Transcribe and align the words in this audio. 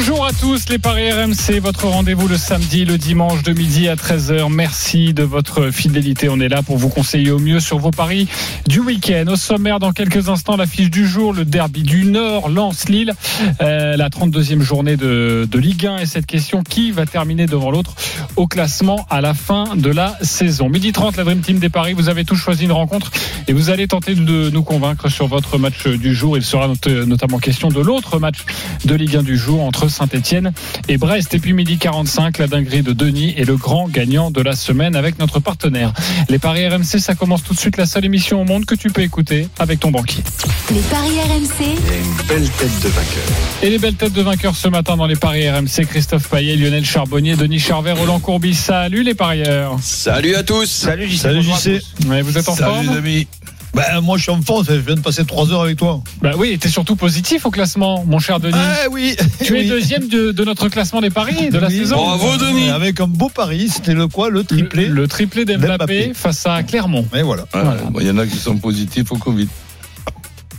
Bonjour 0.00 0.24
à 0.24 0.32
tous 0.32 0.68
les 0.68 0.78
Paris 0.78 1.10
RMC, 1.10 1.58
votre 1.60 1.88
rendez-vous 1.88 2.28
le 2.28 2.36
samedi, 2.36 2.84
le 2.84 2.98
dimanche 2.98 3.42
de 3.42 3.52
midi 3.52 3.88
à 3.88 3.96
13h. 3.96 4.48
Merci 4.48 5.12
de 5.12 5.24
votre 5.24 5.72
fidélité. 5.72 6.28
On 6.28 6.38
est 6.38 6.48
là 6.48 6.62
pour 6.62 6.76
vous 6.76 6.88
conseiller 6.88 7.32
au 7.32 7.40
mieux 7.40 7.58
sur 7.58 7.78
vos 7.78 7.90
paris 7.90 8.28
du 8.68 8.78
week-end. 8.78 9.24
Au 9.26 9.34
sommaire, 9.34 9.80
dans 9.80 9.90
quelques 9.90 10.28
instants, 10.28 10.56
l'affiche 10.56 10.88
du 10.88 11.04
jour, 11.04 11.32
le 11.32 11.44
derby 11.44 11.82
du 11.82 12.04
Nord, 12.04 12.48
Lens-Lille, 12.48 13.12
euh, 13.60 13.96
la 13.96 14.08
32e 14.08 14.60
journée 14.60 14.96
de, 14.96 15.48
de 15.50 15.58
Ligue 15.58 15.86
1 15.86 15.98
et 15.98 16.06
cette 16.06 16.26
question, 16.26 16.62
qui 16.62 16.92
va 16.92 17.04
terminer 17.04 17.46
devant 17.46 17.72
l'autre 17.72 17.96
au 18.36 18.46
classement 18.46 19.04
à 19.10 19.20
la 19.20 19.34
fin 19.34 19.74
de 19.74 19.90
la 19.90 20.16
saison? 20.22 20.68
Midi 20.68 20.92
30, 20.92 21.16
la 21.16 21.24
Dream 21.24 21.40
Team 21.40 21.58
des 21.58 21.70
Paris, 21.70 21.94
vous 21.94 22.08
avez 22.08 22.24
tous 22.24 22.36
choisi 22.36 22.66
une 22.66 22.72
rencontre 22.72 23.10
et 23.48 23.52
vous 23.52 23.70
allez 23.70 23.88
tenter 23.88 24.14
de 24.14 24.50
nous 24.50 24.62
convaincre 24.62 25.08
sur 25.08 25.26
votre 25.26 25.58
match 25.58 25.88
du 25.88 26.14
jour. 26.14 26.36
Il 26.36 26.44
sera 26.44 26.68
notamment 26.86 27.38
question 27.38 27.68
de 27.68 27.80
l'autre 27.80 28.20
match 28.20 28.44
de 28.84 28.94
Ligue 28.94 29.16
1 29.16 29.24
du 29.24 29.36
jour 29.36 29.62
entre 29.62 29.87
Saint-Etienne 29.88 30.52
et 30.88 30.98
Brest. 30.98 31.34
Et 31.34 31.38
puis 31.38 31.52
midi 31.52 31.78
45, 31.78 32.38
la 32.38 32.46
dinguerie 32.46 32.82
de 32.82 32.92
Denis 32.92 33.34
est 33.36 33.44
le 33.44 33.56
grand 33.56 33.88
gagnant 33.88 34.30
de 34.30 34.40
la 34.40 34.54
semaine 34.54 34.96
avec 34.96 35.18
notre 35.18 35.40
partenaire. 35.40 35.92
Les 36.28 36.38
Paris 36.38 36.66
RMC, 36.68 36.98
ça 36.98 37.14
commence 37.14 37.42
tout 37.42 37.54
de 37.54 37.58
suite, 37.58 37.76
la 37.76 37.86
seule 37.86 38.04
émission 38.04 38.40
au 38.40 38.44
monde 38.44 38.64
que 38.64 38.74
tu 38.74 38.90
peux 38.90 39.02
écouter 39.02 39.48
avec 39.58 39.80
ton 39.80 39.90
banquier. 39.90 40.22
Les 40.70 40.80
Paris 40.80 41.20
RMC. 41.20 41.62
Et 41.62 41.98
une 41.98 42.26
belle 42.26 42.48
tête 42.50 42.82
de 42.82 42.88
vainqueur. 42.88 43.62
Et 43.62 43.70
les 43.70 43.78
belles 43.78 43.94
têtes 43.94 44.12
de 44.12 44.22
vainqueurs 44.22 44.56
ce 44.56 44.68
matin 44.68 44.96
dans 44.96 45.06
les 45.06 45.16
Paris 45.16 45.48
RMC, 45.48 45.86
Christophe 45.88 46.28
Payet, 46.28 46.56
Lionel 46.56 46.84
Charbonnier, 46.84 47.36
Denis 47.36 47.60
Charvet, 47.60 47.92
Roland 47.92 48.20
Courbis. 48.20 48.54
Salut 48.54 49.02
les 49.02 49.14
parieurs. 49.14 49.76
Salut 49.80 50.34
à 50.34 50.42
tous. 50.42 50.66
Salut 50.66 51.08
JC. 51.08 51.18
Salut 51.18 51.42
JC. 51.42 51.82
Ouais, 52.06 52.22
vous 52.22 52.36
êtes 52.36 52.48
en 52.48 52.54
Salut 52.54 52.70
forme 52.70 52.90
les 52.90 52.98
amis. 52.98 53.26
Ben, 53.74 54.00
moi 54.00 54.16
je 54.16 54.22
suis 54.22 54.32
en 54.32 54.40
forme, 54.42 54.64
je 54.66 54.72
viens 54.72 54.94
de 54.94 55.00
passer 55.00 55.24
3 55.24 55.52
heures 55.52 55.62
avec 55.62 55.76
toi. 55.76 56.02
Bah 56.22 56.32
oui, 56.36 56.58
t'es 56.58 56.68
surtout 56.68 56.96
positif 56.96 57.46
au 57.46 57.50
classement, 57.50 58.04
mon 58.06 58.18
cher 58.18 58.40
Denis. 58.40 58.54
Ah 58.56 58.88
oui. 58.90 59.14
tu 59.44 59.56
es 59.56 59.60
oui. 59.60 59.68
deuxième 59.68 60.08
de, 60.08 60.32
de 60.32 60.44
notre 60.44 60.68
classement 60.68 61.00
des 61.00 61.10
paris 61.10 61.50
de 61.50 61.58
la 61.58 61.68
Oui. 61.68 61.78
saison. 61.78 61.96
Bravo 61.96 62.36
Denis. 62.38 62.70
Avec 62.70 63.00
un 63.00 63.06
beau 63.06 63.28
pari, 63.28 63.68
c'était 63.68 63.94
le 63.94 64.08
quoi 64.08 64.30
Le 64.30 64.42
triplé. 64.44 64.86
Le, 64.86 64.94
le 64.94 65.08
triplé 65.08 65.44
d'Mbappé 65.44 66.12
face 66.14 66.44
à 66.46 66.62
Clermont. 66.62 67.06
Mais 67.12 67.22
voilà. 67.22 67.44
Voilà. 67.52 67.76
Il 68.00 68.06
y 68.06 68.10
en 68.10 68.18
a 68.18 68.26
qui 68.26 68.36
sont 68.36 68.56
positifs 68.56 69.12
au 69.12 69.16
Covid. 69.16 69.48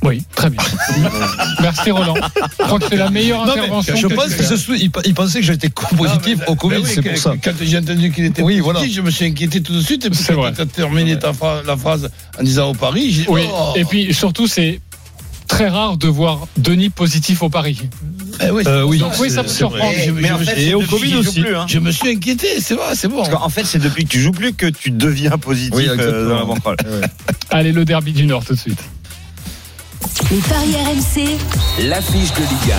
Oui, 0.03 0.23
très 0.33 0.49
bien. 0.49 0.61
Merci 1.61 1.91
Roland. 1.91 2.15
Je 2.15 2.63
crois 2.63 2.79
que 2.79 2.85
c'est 2.89 2.95
la 2.95 3.09
meilleure 3.09 3.45
Non, 3.45 3.51
intervention. 3.53 3.95
je 3.95 4.07
que 4.07 4.13
pense 4.13 4.33
qu'il 4.33 4.89
il, 5.05 5.13
pensait 5.13 5.39
que 5.41 5.45
j'étais 5.45 5.69
positif 5.69 6.37
Non, 6.37 6.43
mais- 6.45 6.47
au 6.47 6.55
Covid, 6.55 6.77
oui, 6.77 6.83
c'est 6.93 7.01
pour 7.01 7.17
ça. 7.17 7.33
Quand 7.43 7.51
j'ai 7.61 7.77
entendu 7.77 8.11
qu'il 8.11 8.23
était 8.25 8.41
Oui, 8.41 8.61
positif, 8.61 8.63
voilà. 8.63 8.87
je 8.87 9.01
me 9.01 9.11
suis 9.11 9.25
inquiété 9.25 9.61
tout 9.61 9.73
de 9.73 9.81
suite. 9.81 10.05
Et 10.05 10.09
puis 10.09 10.19
C'est 10.19 10.33
quand 10.33 10.41
vrai. 10.41 10.53
tu 10.53 10.61
as 10.61 10.65
terminé 10.65 11.19
ta 11.19 11.33
la 11.65 11.75
phrase 11.77 12.09
en 12.39 12.43
disant 12.43 12.69
au 12.69 12.73
Paris, 12.73 13.11
j'ai 13.11 13.21
dit, 13.23 13.27
Oui, 13.29 13.41
oh. 13.51 13.73
et 13.75 13.83
puis 13.83 14.13
surtout, 14.13 14.47
c'est 14.47 14.79
très 15.47 15.67
rare 15.67 15.97
de 15.97 16.07
voir 16.07 16.47
Denis 16.57 16.89
positif 16.89 17.41
au 17.43 17.49
pari. 17.49 17.81
Eh 18.41 18.51
oui, 18.51 18.63
Euh, 18.67 18.83
oui, 18.83 18.99
Donc 18.99 19.11
oui, 19.19 19.29
ça 19.29 19.43
me 19.43 19.47
surprend. 19.49 19.91
Je, 20.05 20.11
me- 20.11 20.21
Mais 20.21 20.31
en 20.31 20.37
fait, 20.37 20.61
Et 20.61 20.73
au 20.75 20.81
Covid 20.81 21.15
aussi. 21.15 21.41
plus, 21.41 21.55
hein. 21.55 21.65
je 21.67 21.79
me 21.79 21.91
suis 21.91 22.07
inquiété, 22.09 22.47
c'est 22.61 22.75
vrai, 22.75 22.93
c'est 22.95 23.09
bon. 23.09 23.17
Parce 23.17 23.29
qu'en 23.29 23.49
fait, 23.49 23.65
c'est 23.65 23.79
depuis 23.79 24.05
que 24.05 24.09
tu 24.09 24.21
joues 24.21 24.31
plus 24.31 24.53
que 24.53 24.67
tu 24.67 24.91
deviens 24.91 25.37
positif 25.37 25.73
Oui, 25.75 25.89
euh, 25.89 25.95
exactement. 25.95 26.55
dans 26.63 26.71
la. 26.71 27.07
Allez, 27.49 27.73
le 27.73 27.83
derby 27.83 28.13
du 28.13 28.25
Nord 28.27 28.45
tout 28.45 28.53
de 28.53 28.59
suite. 28.59 28.79
Les 30.27 30.37
Paris 30.41 30.75
RMC. 30.75 31.87
L'affiche 31.87 32.31
de 32.33 32.41
Ligue 32.41 32.75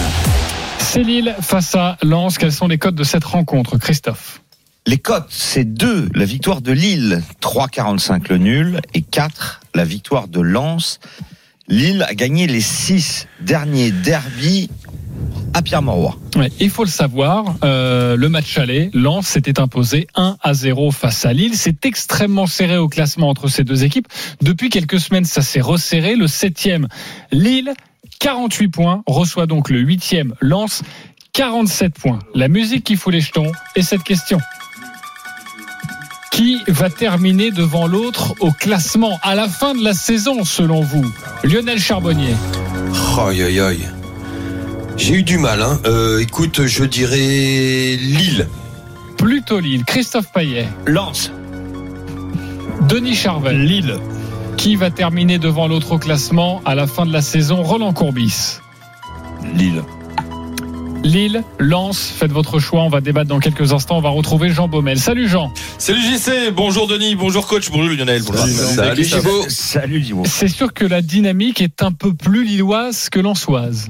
C'est 0.78 1.02
Lille 1.02 1.34
face 1.40 1.74
à 1.74 1.96
Lens. 2.02 2.38
Quels 2.38 2.52
sont 2.52 2.68
les 2.68 2.78
codes 2.78 2.94
de 2.94 3.02
cette 3.02 3.24
rencontre, 3.24 3.76
Christophe 3.76 4.40
Les 4.86 4.98
cotes, 4.98 5.26
c'est 5.30 5.64
2, 5.64 6.10
la 6.14 6.24
victoire 6.24 6.60
de 6.60 6.70
Lille, 6.70 7.22
3,45 7.42 8.28
le 8.30 8.38
nul, 8.38 8.80
et 8.94 9.02
4, 9.02 9.62
la 9.74 9.84
victoire 9.84 10.28
de 10.28 10.40
Lens. 10.40 11.00
Lille 11.66 12.06
a 12.08 12.14
gagné 12.14 12.46
les 12.46 12.60
6 12.60 13.26
derniers 13.40 13.90
derbies 13.90 14.70
à 15.54 15.62
Pierre-Mauroy. 15.62 16.16
Ouais, 16.36 16.50
il 16.60 16.70
faut 16.70 16.84
le 16.84 16.90
savoir, 16.90 17.56
euh, 17.64 18.16
le 18.16 18.28
match 18.28 18.56
aller, 18.58 18.90
Lens 18.94 19.26
s'était 19.26 19.60
imposé 19.60 20.06
1 20.14 20.36
à 20.42 20.54
0 20.54 20.90
face 20.90 21.24
à 21.24 21.32
Lille. 21.32 21.54
C'est 21.54 21.84
extrêmement 21.84 22.46
serré 22.46 22.76
au 22.76 22.88
classement 22.88 23.28
entre 23.28 23.48
ces 23.48 23.64
deux 23.64 23.84
équipes. 23.84 24.08
Depuis 24.40 24.70
quelques 24.70 25.00
semaines, 25.00 25.24
ça 25.24 25.42
s'est 25.42 25.60
resserré. 25.60 26.16
Le 26.16 26.26
septième, 26.26 26.88
Lille, 27.32 27.72
48 28.20 28.68
points, 28.68 29.02
reçoit 29.06 29.46
donc 29.46 29.70
le 29.70 29.80
huitième, 29.80 30.34
Lens, 30.40 30.82
47 31.32 31.94
points. 31.94 32.18
La 32.34 32.48
musique 32.48 32.84
qui 32.84 32.96
fout 32.96 33.12
les 33.12 33.20
jetons 33.20 33.52
est 33.74 33.82
cette 33.82 34.02
question. 34.02 34.40
Qui 36.30 36.58
va 36.68 36.90
terminer 36.90 37.50
devant 37.50 37.86
l'autre 37.86 38.34
au 38.40 38.50
classement 38.52 39.18
à 39.22 39.34
la 39.34 39.48
fin 39.48 39.74
de 39.74 39.82
la 39.82 39.94
saison, 39.94 40.44
selon 40.44 40.80
vous? 40.80 41.04
Lionel 41.44 41.78
Charbonnier. 41.78 42.34
Aïe 43.18 43.42
aïe 43.42 43.60
aïe. 43.60 43.99
J'ai 45.00 45.14
eu 45.14 45.22
du 45.22 45.38
mal. 45.38 45.62
Hein. 45.62 45.80
Euh, 45.86 46.20
écoute, 46.20 46.66
je 46.66 46.84
dirais 46.84 47.16
Lille. 47.16 48.46
Plutôt 49.16 49.58
Lille. 49.58 49.82
Christophe 49.86 50.30
Payet. 50.30 50.68
Lens, 50.86 51.32
Denis 52.82 53.14
Charvet. 53.14 53.54
Lille. 53.54 53.96
Qui 54.58 54.76
va 54.76 54.90
terminer 54.90 55.38
devant 55.38 55.68
l'autre 55.68 55.92
au 55.92 55.98
classement 55.98 56.60
à 56.66 56.74
la 56.74 56.86
fin 56.86 57.06
de 57.06 57.12
la 57.14 57.22
saison? 57.22 57.62
Roland 57.62 57.94
Courbis. 57.94 58.58
Lille. 59.54 59.82
Lille, 61.02 61.42
Lens, 61.58 62.12
faites 62.14 62.30
votre 62.30 62.58
choix. 62.58 62.82
On 62.82 62.90
va 62.90 63.00
débattre 63.00 63.28
dans 63.28 63.40
quelques 63.40 63.72
instants. 63.72 63.96
On 63.96 64.00
va 64.02 64.10
retrouver 64.10 64.50
Jean 64.50 64.68
Baumel. 64.68 64.98
Salut 64.98 65.28
Jean. 65.28 65.50
Salut 65.78 66.00
JC, 66.02 66.50
bonjour 66.54 66.86
Denis, 66.86 67.14
bonjour 67.14 67.46
coach, 67.46 67.70
bonjour 67.70 67.88
Lionel. 67.90 68.22
Bonjour. 68.22 68.44
Salut 68.46 69.04
Chivo. 69.04 69.46
salut. 69.48 70.04
C'est 70.26 70.48
sûr 70.48 70.74
que 70.74 70.84
la 70.84 71.00
dynamique 71.00 71.62
est 71.62 71.82
un 71.82 71.92
peu 71.92 72.12
plus 72.12 72.44
lilloise 72.44 73.08
que 73.08 73.18
lensoise. 73.18 73.88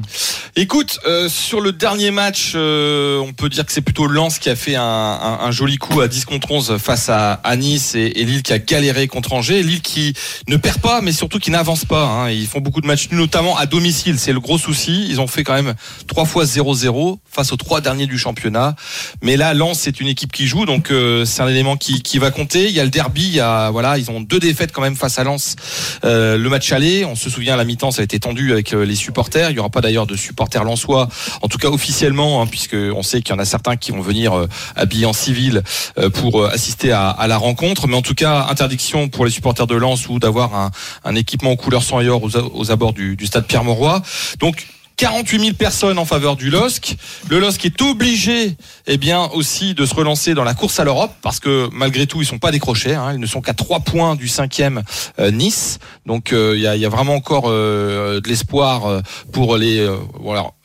Écoute, 0.54 0.98
euh, 1.06 1.28
sur 1.28 1.60
le 1.60 1.72
dernier 1.72 2.10
match, 2.12 2.52
euh, 2.54 3.18
on 3.18 3.32
peut 3.32 3.48
dire 3.48 3.66
que 3.66 3.72
c'est 3.72 3.80
plutôt 3.80 4.06
Lens 4.06 4.38
qui 4.38 4.48
a 4.48 4.56
fait 4.56 4.76
un, 4.76 4.82
un- 4.82 5.38
un 5.42 5.50
joli 5.50 5.78
coup 5.78 6.00
à 6.00 6.06
10 6.08 6.24
contre 6.26 6.50
11 6.52 6.76
face 6.78 7.08
à, 7.08 7.32
à 7.34 7.56
Nice 7.56 7.94
et, 7.96 8.20
et 8.20 8.24
Lille 8.24 8.42
qui 8.42 8.52
a 8.52 8.58
galéré 8.58 9.08
contre 9.08 9.32
Angers. 9.32 9.62
Lille 9.64 9.80
qui 9.82 10.12
ne 10.48 10.56
perd 10.56 10.78
pas, 10.78 11.00
mais 11.02 11.12
surtout 11.12 11.38
qui 11.40 11.50
n'avance 11.50 11.84
pas. 11.84 12.04
hein. 12.04 12.30
Ils 12.30 12.46
font 12.46 12.60
beaucoup 12.60 12.80
de 12.80 12.86
matchs 12.86 13.08
nuls, 13.10 13.18
notamment 13.20 13.56
à 13.56 13.66
domicile. 13.66 14.18
C'est 14.18 14.32
le 14.32 14.40
gros 14.40 14.58
souci. 14.58 15.06
Ils 15.08 15.20
ont 15.20 15.26
fait 15.26 15.42
quand 15.44 15.54
même 15.54 15.74
trois 16.06 16.24
fois 16.24 16.44
0-0 16.44 16.99
face 17.30 17.52
aux 17.52 17.56
trois 17.56 17.80
derniers 17.80 18.06
du 18.06 18.18
championnat. 18.18 18.74
Mais 19.22 19.36
là, 19.36 19.54
Lens, 19.54 19.78
c'est 19.80 20.00
une 20.00 20.08
équipe 20.08 20.32
qui 20.32 20.46
joue, 20.46 20.66
donc 20.66 20.90
euh, 20.90 21.24
c'est 21.24 21.42
un 21.42 21.48
élément 21.48 21.76
qui, 21.76 22.02
qui 22.02 22.18
va 22.18 22.30
compter. 22.30 22.68
Il 22.68 22.74
y 22.74 22.80
a 22.80 22.84
le 22.84 22.90
derby, 22.90 23.22
il 23.22 23.34
y 23.34 23.40
a, 23.40 23.70
voilà, 23.70 23.98
ils 23.98 24.10
ont 24.10 24.20
deux 24.20 24.40
défaites 24.40 24.72
quand 24.72 24.82
même 24.82 24.96
face 24.96 25.18
à 25.18 25.24
Lens. 25.24 25.56
Euh, 26.04 26.36
le 26.36 26.48
match 26.48 26.72
aller, 26.72 27.04
on 27.04 27.14
se 27.14 27.30
souvient 27.30 27.56
la 27.56 27.64
mi-temps, 27.64 27.90
ça 27.90 28.02
a 28.02 28.04
été 28.04 28.18
tendu 28.18 28.52
avec 28.52 28.72
euh, 28.72 28.84
les 28.84 28.96
supporters. 28.96 29.50
Il 29.50 29.56
y 29.56 29.58
aura 29.58 29.70
pas 29.70 29.80
d'ailleurs 29.80 30.06
de 30.06 30.16
supporters 30.16 30.64
lensois, 30.64 31.08
en 31.42 31.48
tout 31.48 31.58
cas 31.58 31.68
officiellement, 31.68 32.42
hein, 32.42 32.46
puisque 32.46 32.74
on 32.74 33.02
sait 33.02 33.22
qu'il 33.22 33.34
y 33.34 33.36
en 33.38 33.40
a 33.40 33.44
certains 33.44 33.76
qui 33.76 33.92
vont 33.92 34.02
venir 34.02 34.32
euh, 34.36 34.48
habillés 34.76 35.06
en 35.06 35.12
civil 35.12 35.62
euh, 35.98 36.10
pour 36.10 36.42
euh, 36.42 36.50
assister 36.52 36.92
à, 36.92 37.10
à 37.10 37.26
la 37.26 37.38
rencontre. 37.38 37.86
Mais 37.86 37.96
en 37.96 38.02
tout 38.02 38.14
cas, 38.14 38.46
interdiction 38.50 39.08
pour 39.08 39.24
les 39.24 39.30
supporters 39.30 39.66
de 39.66 39.76
Lens 39.76 40.08
ou 40.08 40.18
d'avoir 40.18 40.54
un, 40.54 40.70
un 41.04 41.14
équipement 41.14 41.52
en 41.52 41.56
couleur 41.56 41.82
sang 41.82 42.00
et 42.00 42.08
or 42.08 42.22
aux, 42.22 42.36
aux 42.36 42.70
abords 42.70 42.92
du, 42.92 43.16
du 43.16 43.26
stade 43.26 43.46
Pierre-Mauroy. 43.46 44.02
Donc 44.38 44.66
48 45.00 45.40
000 45.40 45.54
personnes 45.54 45.98
en 45.98 46.04
faveur 46.04 46.36
du 46.36 46.50
LOSC. 46.50 46.94
Le 47.30 47.40
LOSC 47.40 47.64
est 47.64 47.80
obligé, 47.80 48.54
eh 48.86 48.98
bien, 48.98 49.30
aussi 49.32 49.72
de 49.72 49.86
se 49.86 49.94
relancer 49.94 50.34
dans 50.34 50.44
la 50.44 50.52
course 50.52 50.78
à 50.78 50.84
l'Europe 50.84 51.12
parce 51.22 51.40
que 51.40 51.70
malgré 51.72 52.06
tout, 52.06 52.20
ils 52.20 52.26
sont 52.26 52.38
pas 52.38 52.50
décrochés. 52.50 52.94
Hein, 52.94 53.14
ils 53.14 53.18
ne 53.18 53.24
sont 53.24 53.40
qu'à 53.40 53.54
trois 53.54 53.80
points 53.80 54.14
du 54.14 54.28
cinquième 54.28 54.82
euh, 55.18 55.30
Nice. 55.30 55.78
Donc 56.04 56.34
euh, 56.34 56.52
il 56.54 56.60
y, 56.60 56.66
a, 56.66 56.88
vraiment 56.90 57.14
encore 57.14 57.44
euh, 57.46 58.20
de 58.20 58.28
l'espoir 58.28 58.84
euh, 58.84 59.00
pour 59.32 59.56
les. 59.56 59.88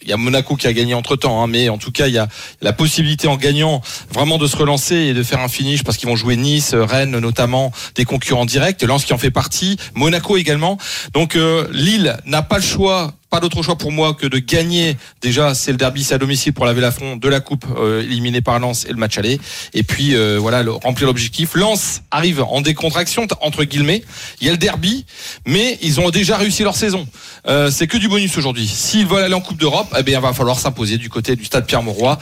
Il 0.06 0.10
y 0.12 0.14
a 0.14 0.18
Monaco 0.18 0.56
qui 0.56 0.68
a 0.68 0.74
gagné 0.74 0.94
entre 0.94 1.16
temps, 1.16 1.44
hein, 1.44 1.48
mais 1.48 1.68
en 1.70 1.78
tout 1.78 1.92
cas, 1.92 2.08
il 2.08 2.14
y 2.14 2.20
a 2.20 2.28
la 2.62 2.74
possibilité 2.74 3.28
en 3.28 3.38
gagnant 3.38 3.82
vraiment 4.12 4.38
de 4.38 4.46
se 4.48 4.56
relancer 4.56 4.96
et 4.96 5.14
de 5.14 5.24
faire 5.24 5.40
un 5.40 5.48
finish 5.48 5.84
parce 5.84 5.98
qu'ils 5.98 6.08
vont 6.08 6.16
jouer 6.16 6.36
Nice, 6.36 6.76
Rennes 6.76 7.18
notamment, 7.18 7.72
des 7.96 8.06
concurrents 8.06 8.46
directs. 8.46 8.82
Lens 8.84 9.04
qui 9.04 9.14
en 9.14 9.18
fait 9.18 9.32
partie, 9.32 9.78
Monaco 9.96 10.38
également. 10.38 10.78
Donc 11.14 11.36
euh, 11.36 11.68
Lille 11.72 12.18
n'a 12.26 12.44
pas 12.44 12.58
le 12.58 12.64
choix 12.64 13.16
pas 13.36 13.42
d'autre 13.42 13.62
choix 13.64 13.78
pour 13.78 13.92
moi 13.92 14.14
que 14.14 14.28
de 14.28 14.38
gagner. 14.38 14.96
Déjà, 15.22 15.54
c'est 15.54 15.72
le 15.72 15.78
derby, 15.78 16.06
c'est 16.06 16.14
à 16.14 16.18
domicile 16.18 16.54
pour 16.54 16.66
laver 16.66 16.80
l'affront 16.80 17.18
de 17.18 17.28
la 17.28 17.42
coupe 17.42 17.66
euh, 17.78 18.02
éliminée 18.02 18.40
par 18.40 18.60
Lens 18.60 18.86
et 18.86 18.92
le 18.92 18.96
match 18.96 19.18
aller. 19.18 19.42
Et 19.74 19.84
puis 19.84 20.16
euh, 20.16 20.38
voilà, 20.40 20.64
remplir 20.84 21.08
l'objectif. 21.08 21.56
Lens 21.56 22.02
arrive 22.12 22.42
en 22.44 22.62
décontraction 22.62 23.28
entre 23.42 23.66
guillemets. 23.66 24.04
Il 24.40 24.48
y 24.48 24.50
a 24.50 24.54
le 24.54 24.58
derby, 24.58 25.06
mais 25.46 25.78
ils 25.82 26.00
ont 26.00 26.12
déjà 26.12 26.38
réussi 26.38 26.64
leur 26.64 26.76
saison. 26.76 27.06
Euh, 27.48 27.70
c'est 27.72 27.88
que 27.88 27.98
du 27.98 28.08
bonus 28.08 28.38
aujourd'hui. 28.38 28.68
S'ils 28.68 29.06
veulent 29.06 29.24
aller 29.24 29.34
en 29.34 29.42
Coupe 29.42 29.58
d'Europe, 29.58 29.88
eh 30.00 30.04
bien, 30.04 30.20
il 30.20 30.22
va 30.22 30.34
falloir 30.34 30.60
s'imposer 30.60 30.98
du 30.98 31.10
côté 31.10 31.36
du 31.36 31.46
stade 31.46 31.66
Pierre-Mauroy. 31.66 32.18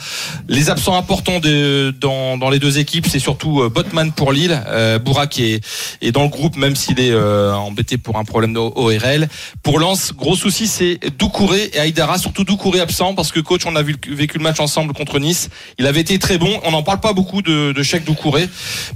Les 0.48 0.70
absents 0.70 0.96
importants 0.96 1.40
de- 1.40 1.94
dans, 2.00 2.36
dans 2.38 2.50
les 2.50 2.58
deux 2.58 2.78
équipes, 2.78 3.06
c'est 3.08 3.18
surtout 3.18 3.62
euh, 3.62 3.68
Botman 3.68 4.12
pour 4.12 4.32
Lille. 4.32 4.62
Euh, 4.68 4.98
Bourak 4.98 5.38
est, 5.38 5.60
est 6.02 6.12
dans 6.12 6.22
le 6.22 6.28
groupe, 6.28 6.56
même 6.56 6.76
s'il 6.76 7.00
est 7.00 7.10
euh, 7.10 7.52
embêté 7.54 7.98
pour 7.98 8.16
un 8.18 8.24
problème 8.24 8.52
d'ORL. 8.52 9.28
Pour 9.62 9.78
Lens, 9.78 10.12
gros 10.12 10.36
souci, 10.36 10.66
c'est 10.66 10.98
Doucouré 11.18 11.70
et 11.74 11.78
Aïdara, 11.78 12.18
surtout 12.18 12.44
Doucouré 12.44 12.80
absent 12.80 13.14
parce 13.14 13.32
que 13.32 13.40
coach, 13.40 13.62
on 13.66 13.76
a 13.76 13.82
vu, 13.82 13.96
vécu 14.08 14.38
le 14.38 14.44
match 14.44 14.60
ensemble 14.60 14.92
contre 14.94 15.18
Nice. 15.18 15.48
Il 15.78 15.86
avait 15.86 16.00
été 16.00 16.18
très 16.18 16.38
bon. 16.38 16.60
On 16.64 16.70
n'en 16.70 16.82
parle 16.82 17.00
pas 17.00 17.12
beaucoup 17.12 17.42
de, 17.42 17.72
de 17.72 17.82
Cheikh 17.82 18.04
Doucouré, 18.04 18.48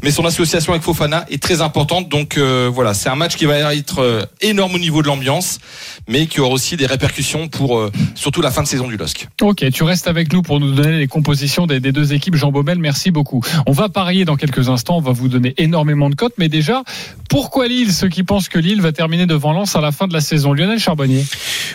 mais 0.03 0.11
son 0.11 0.25
association 0.25 0.73
avec 0.73 0.83
Fofana 0.83 1.25
est 1.31 1.43
très 1.43 1.61
importante. 1.61 2.09
Donc 2.09 2.37
euh, 2.37 2.71
voilà, 2.73 2.95
c'est 2.95 3.09
un 3.09 3.17
match 3.17 3.37
qui 3.37 3.45
va 3.47 3.75
être 3.75 4.01
euh, 4.01 4.23
énorme 4.41 4.75
au 4.75 4.79
niveau 4.79 5.03
de 5.03 5.07
l'ambiance, 5.09 5.59
mais 6.09 6.27
qui 6.27 6.41
aura 6.41 6.53
aussi 6.53 6.77
des 6.77 6.87
répercussions 6.87 7.49
pour 7.49 7.79
euh, 7.79 7.91
surtout 8.15 8.41
la 8.43 8.51
fin 8.51 8.63
de 8.63 8.68
saison 8.69 8.89
du 8.89 8.97
LOSC. 8.97 9.29
Ok, 9.43 9.65
tu 9.73 9.83
restes 9.83 10.09
avec 10.09 10.33
nous 10.33 10.43
pour 10.43 10.61
nous 10.61 10.73
donner 10.73 10.99
les 10.99 11.07
compositions 11.07 11.67
des, 11.67 11.81
des 11.81 11.93
deux 11.93 12.13
équipes. 12.13 12.37
Jean 12.37 12.53
Baumel, 12.53 12.79
merci 12.79 13.11
beaucoup. 13.11 13.43
On 13.67 13.73
va 13.73 13.89
parier 13.89 14.25
dans 14.25 14.37
quelques 14.37 14.69
instants. 14.69 14.99
On 14.99 15.01
va 15.01 15.13
vous 15.13 15.29
donner 15.29 15.55
énormément 15.59 16.11
de 16.11 16.15
cotes, 16.15 16.35
mais 16.39 16.49
déjà, 16.49 16.83
pourquoi 17.29 17.69
Lille? 17.69 17.93
Ceux 17.93 18.09
qui 18.09 18.23
pensent 18.23 18.49
que 18.49 18.59
Lille 18.59 18.81
va 18.81 18.93
terminer 18.93 19.27
devant 19.27 19.53
Lens 19.53 19.75
à 19.77 19.81
la 19.81 19.93
fin 19.93 20.07
de 20.07 20.13
la 20.13 20.21
saison. 20.21 20.53
Lionel 20.53 20.79
Charbonnier. 20.79 21.25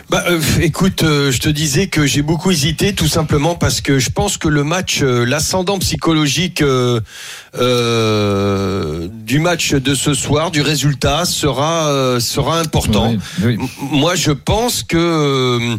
Bah, 0.09 0.23
euh, 0.27 0.39
écoute, 0.61 1.03
euh, 1.03 1.31
je 1.31 1.39
te 1.39 1.49
disais 1.49 1.87
que 1.87 2.05
j'ai 2.05 2.21
beaucoup 2.21 2.51
hésité, 2.51 2.93
tout 2.93 3.07
simplement 3.07 3.55
parce 3.55 3.81
que 3.81 3.99
je 3.99 4.09
pense 4.09 4.37
que 4.37 4.47
le 4.47 4.63
match, 4.63 5.01
euh, 5.01 5.25
l'ascendant 5.25 5.79
psychologique 5.79 6.61
euh, 6.61 6.99
euh, 7.55 9.07
du 9.25 9.39
match 9.39 9.73
de 9.73 9.95
ce 9.95 10.13
soir, 10.13 10.51
du 10.51 10.61
résultat, 10.61 11.25
sera 11.25 11.87
euh, 11.87 12.19
sera 12.19 12.59
important. 12.59 13.15
Moi, 13.91 14.15
je 14.15 14.31
pense 14.31 14.83
que 14.83 15.77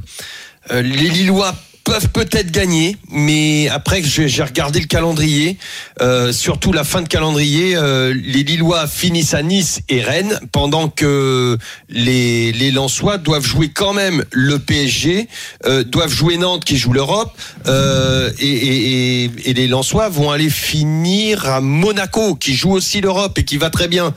les 0.71 0.83
Lillois 0.83 1.55
peuvent 1.85 2.09
peut-être 2.09 2.51
gagner, 2.51 2.97
mais 3.11 3.69
après 3.69 4.03
j'ai 4.03 4.43
regardé 4.43 4.81
le 4.81 4.87
calendrier, 4.87 5.59
euh, 6.01 6.33
surtout 6.33 6.73
la 6.73 6.83
fin 6.83 7.03
de 7.03 7.09
calendrier, 7.09 7.77
euh, 7.77 8.15
les 8.15 8.43
Lillois 8.43 8.87
finissent 8.87 9.35
à 9.35 9.43
Nice 9.43 9.83
et 9.89 10.01
Rennes, 10.01 10.41
pendant 10.51 10.89
que 10.89 11.59
les, 11.91 12.53
les 12.53 12.71
Lensois 12.71 13.19
doivent 13.19 13.47
jouer 13.47 13.69
quand 13.69 13.93
même 13.93 14.25
le 14.33 14.59
PSG, 14.59 15.29
euh, 15.67 15.85
doivent 15.85 16.13
jouer 16.13 16.39
Nantes 16.39 16.65
qui 16.65 16.79
joue 16.79 16.93
l'Europe, 16.93 17.37
euh, 17.67 18.31
et, 18.39 18.47
et, 18.49 19.25
et, 19.25 19.31
et 19.51 19.55
les 19.55 19.69
Lensois 19.69 20.09
vont 20.09 20.31
aller 20.31 20.51
finir 20.51 21.47
à 21.47 21.61
Monaco 21.61 22.35
qui 22.35 22.55
joue 22.55 22.73
aussi 22.73 23.01
l'Europe 23.01 23.39
et 23.39 23.45
qui 23.45 23.59
va 23.59 23.71
très 23.71 23.89
bien. 23.89 24.15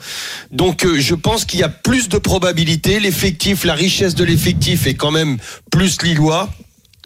Donc 0.50 0.84
euh, 0.84 0.98
je 0.98 1.14
pense 1.14 1.44
qu'il 1.44 1.60
y 1.60 1.62
a 1.62 1.68
plus 1.68 2.08
de 2.08 2.18
probabilités, 2.18 3.00
l'effectif, 3.00 3.64
la 3.64 3.74
richesse 3.74 4.14
de 4.14 4.24
l'effectif 4.24 4.86
est 4.86 4.94
quand 4.94 5.10
même 5.10 5.36
plus 5.70 6.02
Lillois. 6.02 6.48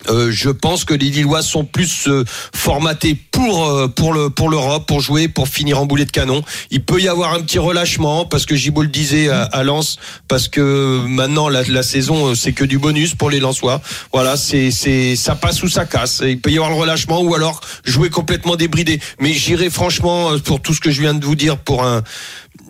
Euh, 0.09 0.31
je 0.31 0.51
pense 0.51 0.85
que 0.85 0.95
les 0.95 1.11
Lillois 1.11 1.43
sont 1.43 1.65
plus 1.65 2.09
euh, 2.09 2.25
formatés 2.55 3.17
pour 3.31 3.67
euh, 3.67 3.89
pour 3.89 4.13
le 4.13 4.31
pour 4.31 4.49
l'Europe, 4.49 4.87
pour 4.87 5.01
jouer, 5.01 5.29
pour 5.29 5.49
finir 5.49 5.81
en 5.81 5.87
boulet 5.87 6.05
de 6.05 6.11
canon. 6.11 6.43
Il 6.71 6.85
peut 6.85 7.01
y 7.01 7.09
avoir 7.09 7.35
un 7.35 7.41
petit 7.41 7.59
relâchement 7.59 8.25
parce 8.25 8.47
que 8.47 8.55
Gibault 8.55 8.83
le 8.83 8.89
disait 8.89 9.29
à, 9.29 9.43
à 9.43 9.65
Lens, 9.65 9.99
parce 10.29 10.49
que 10.49 11.05
maintenant 11.07 11.49
la, 11.49 11.63
la 11.63 11.83
saison 11.83 12.29
euh, 12.29 12.35
c'est 12.35 12.53
que 12.53 12.65
du 12.65 12.79
bonus 12.79 13.15
pour 13.15 13.31
les 13.31 13.41
Lensois. 13.41 13.81
Voilà, 14.13 14.37
c'est 14.37 14.71
c'est 14.71 15.17
ça 15.17 15.35
passe 15.35 15.63
ou 15.63 15.69
ça 15.69 15.85
casse. 15.87 16.23
Il 16.25 16.41
peut 16.41 16.51
y 16.51 16.57
avoir 16.57 16.71
le 16.71 16.77
relâchement 16.77 17.21
ou 17.23 17.35
alors 17.35 17.61
jouer 17.85 18.11
complètement 18.11 18.57
débridé. 18.57 19.01
Mais 19.21 19.33
j'irai 19.33 19.71
franchement 19.71 20.33
euh, 20.33 20.39
pour 20.39 20.61
tout 20.61 20.75
ce 20.75 20.81
que 20.81 20.91
je 20.91 21.01
viens 21.01 21.15
de 21.15 21.25
vous 21.25 21.37
dire 21.37 21.59
pour 21.59 21.85
un 21.85 22.03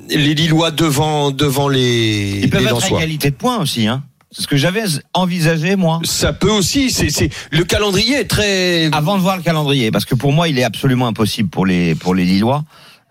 les 0.09 0.35
Lillois 0.35 0.71
devant 0.71 1.31
devant 1.31 1.69
les 1.69 2.41
Ils 2.43 2.51
peuvent 2.51 2.61
les 2.61 2.67
être 2.69 2.85
à 2.85 2.89
égalité 2.89 3.31
de 3.31 3.37
points 3.37 3.59
aussi. 3.59 3.87
Hein. 3.87 4.03
C'est 4.35 4.43
ce 4.43 4.47
que 4.49 4.57
j'avais 4.57 4.85
envisagé, 5.13 5.77
moi. 5.77 6.01
Ça 6.05 6.33
peut 6.33 6.51
aussi. 6.51 6.91
C'est 6.91 7.11
c'est 7.11 7.29
le 7.51 7.65
calendrier 7.65 8.21
est 8.21 8.25
très 8.25 8.89
Avant 8.93 9.17
de 9.17 9.23
voir 9.23 9.37
le 9.37 9.43
calendrier, 9.43 9.91
parce 9.91 10.05
que 10.07 10.15
pour 10.15 10.33
moi, 10.33 10.49
il 10.49 10.59
est 10.59 10.65
absolument 10.65 11.07
impossible 11.07 11.51
pour 11.51 11.67
les, 11.67 11.95
pour 11.95 12.15
les 12.15 12.25
Lillois. 12.25 12.65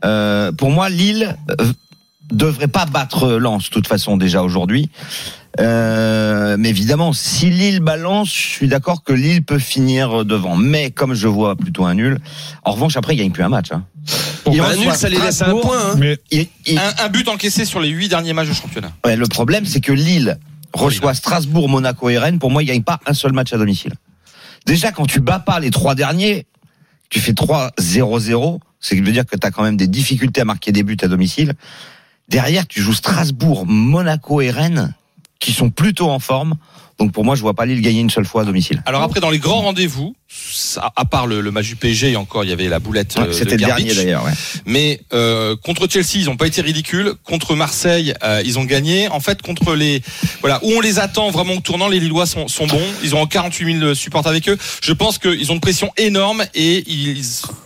Euh, 0.04 0.52
pour 0.52 0.72
moi, 0.72 0.90
Lille 0.90 1.38
euh, 1.60 1.74
devrait 2.32 2.68
pas 2.68 2.86
battre 2.88 3.30
Lens, 3.34 3.66
de 3.66 3.70
toute 3.70 3.88
façon, 3.88 4.18
déjà 4.18 4.42
aujourd'hui. 4.42 4.90
Euh, 5.60 6.56
mais 6.58 6.70
évidemment, 6.70 7.14
si 7.14 7.50
Lille 7.50 7.82
balance, 7.82 8.30
je 8.34 8.42
suis 8.42 8.68
d'accord 8.68 9.04
que 9.04 9.14
Lille 9.14 9.44
peut 9.44 9.60
finir 9.60 10.26
devant. 10.26 10.56
Mais 10.56 10.90
comme 10.92 11.14
je 11.14 11.28
vois 11.28 11.56
plutôt 11.56 11.86
un 11.86 11.94
nul, 11.94 12.20
en 12.64 12.72
revanche, 12.72 12.98
après, 12.98 13.14
il 13.14 13.18
gagne 13.18 13.32
plus 13.32 13.44
un 13.44 13.50
match. 13.50 13.68
Hein. 13.72 13.84
Il 14.52 14.58
Bah, 14.58 14.70
reçoit 14.70 14.84
nul, 14.86 14.94
ça 14.96 15.10
les 15.10 15.20
laisse 15.20 15.42
à 15.42 15.50
un 15.50 15.56
point. 15.56 15.92
hein. 15.92 15.96
Mais 16.00 16.18
Il- 16.32 16.48
il- 16.66 16.80
Un, 16.80 17.06
un 17.06 17.10
but 17.10 17.28
encaissé 17.28 17.66
sur 17.66 17.80
les 17.80 17.90
huit 17.90 18.08
derniers 18.08 18.34
matchs 18.34 18.48
de 18.50 18.54
championnat. 18.54 18.92
ouais, 19.06 19.16
le 19.16 19.28
problème, 19.28 19.66
c'est 19.66 19.82
que 19.82 19.92
Lille 19.92 20.40
reçoit 20.74 21.14
Strasbourg, 21.14 21.70
Monaco 21.70 22.10
et 22.10 22.18
Rennes. 22.18 22.40
Pour 22.40 22.52
moi, 22.52 22.64
il 22.64 22.66
gagne 22.66 22.84
pas 22.84 23.00
un 23.06 23.14
seul 23.14 23.34
match 23.34 23.54
à 23.54 23.58
domicile. 23.58 23.94
Déjà, 24.66 24.92
quand 24.92 25.06
tu 25.06 25.20
bats 25.20 25.40
pas 25.40 25.60
les 25.60 25.72
trois 25.72 25.96
derniers, 25.96 26.46
tu 27.10 27.20
fais 27.20 27.34
3-0-0, 27.34 28.60
c'est 28.80 29.00
veut 29.00 29.12
dire 29.12 29.26
que 29.26 29.36
tu 29.36 29.46
as 29.46 29.52
quand 29.52 29.64
même 29.64 29.78
des 29.78 29.88
difficultés 29.88 30.42
à 30.42 30.46
marquer 30.46 30.72
des 30.72 30.84
buts 30.84 30.98
à 31.02 31.08
domicile. 31.08 31.54
Derrière, 32.28 32.66
tu 32.68 32.82
joues 32.82 32.94
Strasbourg, 32.94 33.66
Monaco 33.68 34.42
et 34.42 34.50
Rennes, 34.50 34.94
qui 35.40 35.52
sont 35.52 35.70
plutôt 35.70 36.10
en 36.10 36.20
forme. 36.20 36.56
Donc 37.02 37.12
pour 37.14 37.26
moi, 37.26 37.36
je 37.36 37.42
vois 37.42 37.54
pas 37.56 37.66
Lille 37.66 37.82
gagner 37.82 38.00
une 38.02 38.10
seule 38.12 38.26
fois 38.26 38.44
à 38.44 38.46
domicile. 38.46 38.84
Alors 38.86 39.02
après, 39.02 39.20
dans 39.20 39.32
les 39.32 39.40
grands 39.40 39.62
rendez-vous, 39.62 40.16
à 40.96 41.04
part 41.06 41.28
le, 41.28 41.42
le 41.42 41.52
match 41.52 41.68
du 41.68 41.76
PSG, 41.76 42.16
encore, 42.16 42.44
il 42.44 42.50
y 42.50 42.54
avait 42.54 42.70
la 42.70 42.80
boulette 42.80 43.16
euh, 43.20 43.32
C'était 43.32 43.58
de 43.58 43.62
le 43.62 43.66
dernier 43.68 43.94
d'ailleurs. 43.94 44.24
Ouais. 44.24 44.32
Mais 44.66 45.02
euh, 45.14 45.56
contre 45.58 45.88
Chelsea, 45.90 46.16
ils 46.16 46.26
n'ont 46.26 46.38
pas 46.38 46.48
été 46.48 46.62
ridicules. 46.62 47.14
Contre 47.24 47.56
Marseille, 47.56 48.14
euh, 48.24 48.42
ils 48.46 48.60
ont 48.60 48.64
gagné. 48.64 49.08
En 49.10 49.20
fait, 49.20 49.42
contre 49.42 49.74
les 49.76 50.02
voilà 50.42 50.60
où 50.64 50.72
on 50.72 50.80
les 50.80 51.00
attend 51.00 51.32
vraiment 51.32 51.54
au 51.56 51.60
tournant, 51.60 51.88
les 51.90 52.00
Lillois 52.00 52.26
sont, 52.28 52.48
sont 52.48 52.68
bons. 52.68 52.80
Ils 53.04 53.16
ont 53.16 53.26
48 53.26 53.80
000 53.80 53.94
supporters 53.96 54.30
avec 54.32 54.48
eux. 54.48 54.58
Je 54.82 54.94
pense 54.94 55.18
qu'ils 55.18 55.52
ont 55.52 55.56
une 55.56 55.60
pression 55.60 55.92
énorme 55.98 56.44
et 56.54 56.84
ils 56.90 57.22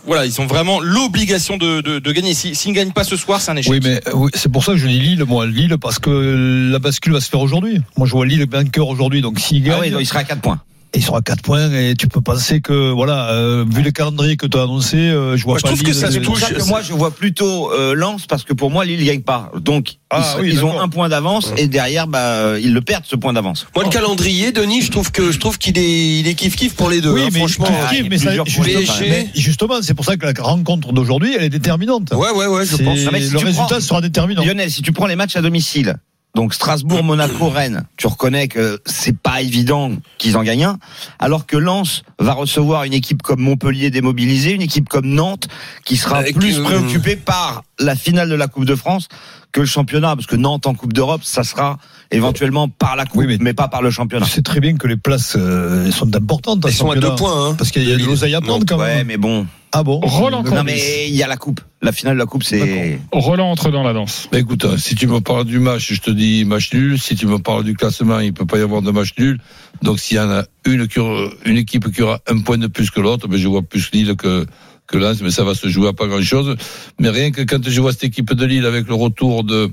voilà, 0.06 0.24
ils 0.24 0.40
ont 0.40 0.46
vraiment 0.46 0.80
l'obligation 0.80 1.56
de, 1.56 1.80
de, 1.80 1.98
de 1.98 2.12
gagner. 2.12 2.32
Si- 2.34 2.54
S'ils 2.54 2.70
ne 2.70 2.76
gagnent 2.76 2.92
pas 2.92 3.04
ce 3.04 3.16
soir, 3.16 3.40
c'est 3.40 3.50
un 3.50 3.56
échec. 3.56 3.72
oui, 3.72 3.80
mais 3.82 4.00
euh, 4.08 4.12
oui, 4.14 4.30
c'est 4.34 4.50
pour 4.50 4.64
ça 4.64 4.72
que 4.72 4.78
je 4.78 4.86
dis 4.86 4.98
Lille, 5.00 5.24
moi, 5.24 5.46
Lille, 5.46 5.76
parce 5.80 5.98
que 5.98 6.68
la 6.70 6.78
bascule 6.78 7.12
va 7.12 7.20
se 7.20 7.28
faire 7.28 7.40
aujourd'hui. 7.40 7.80
Moi, 7.96 8.06
je 8.06 8.12
vois 8.12 8.24
Lille 8.26 8.46
vainqueur 8.50 8.88
aujourd'hui, 8.88 9.20
donc 9.26 9.40
s'il 9.40 9.62
gagne, 9.62 9.74
Ah 9.76 9.80
oui, 9.82 9.90
donc 9.90 10.00
il 10.00 10.06
sera 10.06 10.20
à 10.20 10.24
4 10.24 10.40
points. 10.40 10.60
il 10.94 11.02
sera 11.04 11.18
à 11.18 11.20
4 11.20 11.42
points 11.42 11.70
et 11.72 11.94
tu 11.94 12.06
peux 12.08 12.20
penser 12.22 12.60
que, 12.62 12.90
voilà, 12.92 13.28
euh, 13.30 13.64
vu 13.68 13.82
le 13.82 13.90
calendrier 13.90 14.36
que 14.36 14.46
tu 14.46 14.56
as 14.56 14.62
annoncé, 14.62 14.96
euh, 14.96 15.36
je 15.36 15.42
vois 15.44 15.54
Moi, 15.54 15.58
je 15.58 15.62
pas 15.62 15.68
trouve 15.70 15.82
que 15.82 15.92
ça 15.92 16.06
se 16.06 16.12
ça 16.14 16.20
touche. 16.20 16.40
que 16.48 16.62
moi, 16.68 16.80
je 16.80 16.92
vois 16.94 17.10
plutôt 17.10 17.70
euh, 17.72 17.94
Lens 17.94 18.26
parce 18.26 18.44
que 18.44 18.54
pour 18.54 18.70
moi, 18.70 18.84
Lille 18.86 19.04
gagne 19.04 19.20
pas. 19.20 19.50
Donc 19.60 19.96
Ah 20.10 20.36
ils, 20.38 20.40
oui, 20.42 20.50
ils 20.52 20.64
ont 20.64 20.80
un 20.80 20.88
point 20.88 21.08
d'avance 21.10 21.52
et 21.58 21.66
derrière, 21.66 22.06
bah, 22.06 22.20
euh, 22.20 22.60
ils 22.62 22.72
le 22.72 22.80
perdent 22.80 23.04
ce 23.04 23.16
point 23.16 23.32
d'avance. 23.34 23.66
Moi, 23.74 23.84
le 23.84 23.90
calendrier, 23.90 24.52
Denis, 24.52 24.80
je 24.82 24.90
trouve 24.90 25.10
que 25.12 25.30
je 25.32 25.38
trouve 25.38 25.58
qu'il 25.58 25.76
est, 25.76 26.20
il 26.20 26.28
est 26.28 26.34
kiff 26.34 26.56
kiff 26.56 26.74
pour 26.74 26.88
les 26.88 27.00
deux. 27.02 27.10
Oui, 27.12 27.22
hein, 27.24 27.28
mais, 27.32 27.40
franchement. 27.40 27.66
ah, 27.68 27.94
y 27.94 27.98
a 27.98 28.02
mais 28.08 28.16
ça- 28.18 28.32
justement, 28.44 28.64
mais 29.10 29.28
justement, 29.34 29.74
c'est 29.82 29.94
pour 29.94 30.04
ça 30.06 30.16
que 30.16 30.24
la 30.24 30.32
rencontre 30.42 30.92
d'aujourd'hui, 30.94 31.34
elle 31.36 31.44
est 31.44 31.50
déterminante. 31.50 32.12
Ouais, 32.14 32.30
ouais, 32.30 32.46
ouais, 32.46 32.64
je 32.64 32.76
C'est- 32.76 32.84
pense. 32.84 33.00
Non, 33.00 33.10
mais 33.12 33.20
si 33.20 33.32
le 33.32 33.38
résultat 33.38 33.66
prends- 33.66 33.80
sera 33.80 34.00
déterminant. 34.00 34.42
Lionel, 34.44 34.70
si 34.70 34.80
tu 34.82 34.92
prends 34.92 35.06
les 35.06 35.16
matchs 35.16 35.36
à 35.36 35.42
domicile, 35.42 35.96
donc 36.36 36.54
Strasbourg, 36.54 37.02
Monaco, 37.02 37.48
Rennes, 37.50 37.84
tu 37.96 38.06
reconnais 38.06 38.46
que 38.46 38.80
c'est 38.86 39.16
pas 39.18 39.40
évident 39.42 39.90
qu'ils 40.18 40.36
en 40.36 40.44
gagnent 40.44 40.66
un, 40.66 40.78
alors 41.18 41.46
que 41.46 41.56
Lens 41.56 42.02
va 42.20 42.34
recevoir 42.34 42.84
une 42.84 42.92
équipe 42.92 43.22
comme 43.22 43.40
Montpellier 43.40 43.90
démobilisée, 43.90 44.52
une 44.52 44.62
équipe 44.62 44.88
comme 44.88 45.06
Nantes 45.08 45.48
qui 45.84 45.96
sera 45.96 46.18
Avec, 46.18 46.36
plus 46.36 46.58
euh, 46.60 46.62
préoccupée 46.62 47.16
par 47.16 47.64
la 47.80 47.96
finale 47.96 48.28
de 48.28 48.34
la 48.36 48.46
Coupe 48.46 48.66
de 48.66 48.74
France 48.76 49.08
que 49.52 49.60
le 49.60 49.66
championnat, 49.66 50.14
parce 50.14 50.26
que 50.26 50.36
Nantes 50.36 50.66
en 50.66 50.74
Coupe 50.74 50.92
d'Europe, 50.92 51.22
ça 51.24 51.42
sera 51.42 51.78
éventuellement 52.10 52.68
par 52.68 52.94
la 52.96 53.06
Coupe, 53.06 53.20
Oui, 53.20 53.26
mais- 53.26 53.38
mais... 53.40 53.54
pas 53.54 53.68
par 53.68 53.80
le 53.80 53.90
championnat. 53.90 54.26
Tu 54.26 54.32
sais 54.32 54.42
très 54.42 54.60
bien 54.60 54.76
que 54.76 54.86
les 54.86 54.96
places 54.98 55.34
euh, 55.38 55.90
sont 55.90 56.14
importantes. 56.14 56.64
ce 56.68 56.76
sont 56.76 56.90
à 56.90 56.96
deux 56.96 57.14
points. 57.14 57.48
Hein. 57.50 57.54
Parce 57.56 57.70
qu'il 57.70 57.88
y 57.88 57.92
a 57.92 57.96
de 57.96 58.04
l'oseille 58.04 58.34
à 58.34 58.42
prendre 58.42 58.66
quand 58.66 58.78
Ouais, 58.78 58.96
même. 58.96 59.06
mais 59.06 59.16
bon. 59.16 59.46
Ah 59.78 59.82
bon 59.82 60.00
Roland. 60.00 60.42
Non, 60.42 60.64
mais 60.64 61.06
il 61.08 61.14
y 61.14 61.22
a 61.22 61.26
la 61.26 61.36
Coupe. 61.36 61.60
La 61.82 61.92
finale 61.92 62.14
de 62.14 62.18
la 62.20 62.24
Coupe, 62.26 62.42
c'est. 62.44 62.98
Roland 63.12 63.50
entre 63.50 63.70
dans 63.70 63.82
la 63.82 63.92
danse. 63.92 64.26
Ben 64.32 64.38
écoute, 64.38 64.66
si 64.78 64.94
tu 64.94 65.06
me 65.06 65.20
parles 65.20 65.44
du 65.44 65.58
match, 65.58 65.92
je 65.92 66.00
te 66.00 66.10
dis 66.10 66.44
match 66.46 66.72
nul. 66.72 66.98
Si 66.98 67.14
tu 67.14 67.26
me 67.26 67.38
parles 67.38 67.62
du 67.64 67.74
classement, 67.74 68.18
il 68.20 68.32
peut 68.32 68.46
pas 68.46 68.58
y 68.58 68.62
avoir 68.62 68.80
de 68.80 68.90
match 68.90 69.10
nul. 69.18 69.38
Donc 69.82 70.00
s'il 70.00 70.16
y 70.16 70.20
en 70.20 70.30
a 70.30 70.44
une, 70.64 70.88
qui 70.88 70.98
aura- 70.98 71.28
une 71.44 71.58
équipe 71.58 71.92
qui 71.92 72.00
aura 72.02 72.20
un 72.26 72.38
point 72.40 72.56
de 72.56 72.68
plus 72.68 72.90
que 72.90 73.00
l'autre, 73.00 73.28
ben 73.28 73.36
je 73.38 73.46
vois 73.48 73.62
plus 73.62 73.90
Lille 73.92 74.14
que 74.16 74.46
que 74.86 74.96
Lens, 74.96 75.20
mais 75.20 75.30
ça 75.30 75.42
va 75.44 75.54
se 75.54 75.68
jouer 75.68 75.88
à 75.88 75.92
pas 75.92 76.06
grand 76.06 76.22
chose. 76.22 76.56
Mais 76.98 77.10
rien 77.10 77.30
que 77.30 77.42
quand 77.42 77.68
je 77.68 77.80
vois 77.80 77.92
cette 77.92 78.04
équipe 78.04 78.32
de 78.32 78.46
Lille 78.46 78.64
avec 78.64 78.88
le 78.88 78.94
retour 78.94 79.44
de 79.44 79.70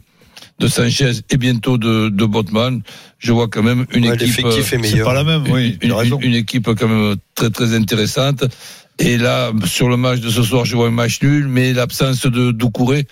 de 0.60 0.68
Sanchez 0.68 1.14
et 1.32 1.38
bientôt 1.38 1.78
de, 1.80 2.10
de 2.10 2.26
Botman, 2.26 2.82
je 3.18 3.32
vois 3.32 3.48
quand 3.48 3.64
même 3.64 3.86
une 3.94 4.06
Ouais, 4.08 4.16
équipe. 4.16 4.28
L'effectif 4.28 4.60
est 4.60 4.64
C'est 4.64 4.78
meilleur. 4.78 5.06
pas 5.08 5.14
la 5.14 5.24
même, 5.24 5.44
oui. 5.50 5.78
une- 5.82 5.96
une 6.22 6.36
équipe 6.36 6.70
quand 6.76 6.88
même 6.88 7.16
très 7.36 7.50
très 7.50 7.74
intéressante. 7.76 8.44
Et 9.06 9.18
là, 9.18 9.52
sur 9.66 9.90
le 9.90 9.98
match 9.98 10.22
de 10.22 10.30
ce 10.30 10.42
soir, 10.44 10.64
je 10.64 10.78
vois 10.78 10.88
un 10.88 10.92
match 10.92 11.22
nul, 11.22 11.50
mais 11.50 11.74
l'absence 11.74 12.26
de 12.26 12.52
Doucouré, 12.52 13.06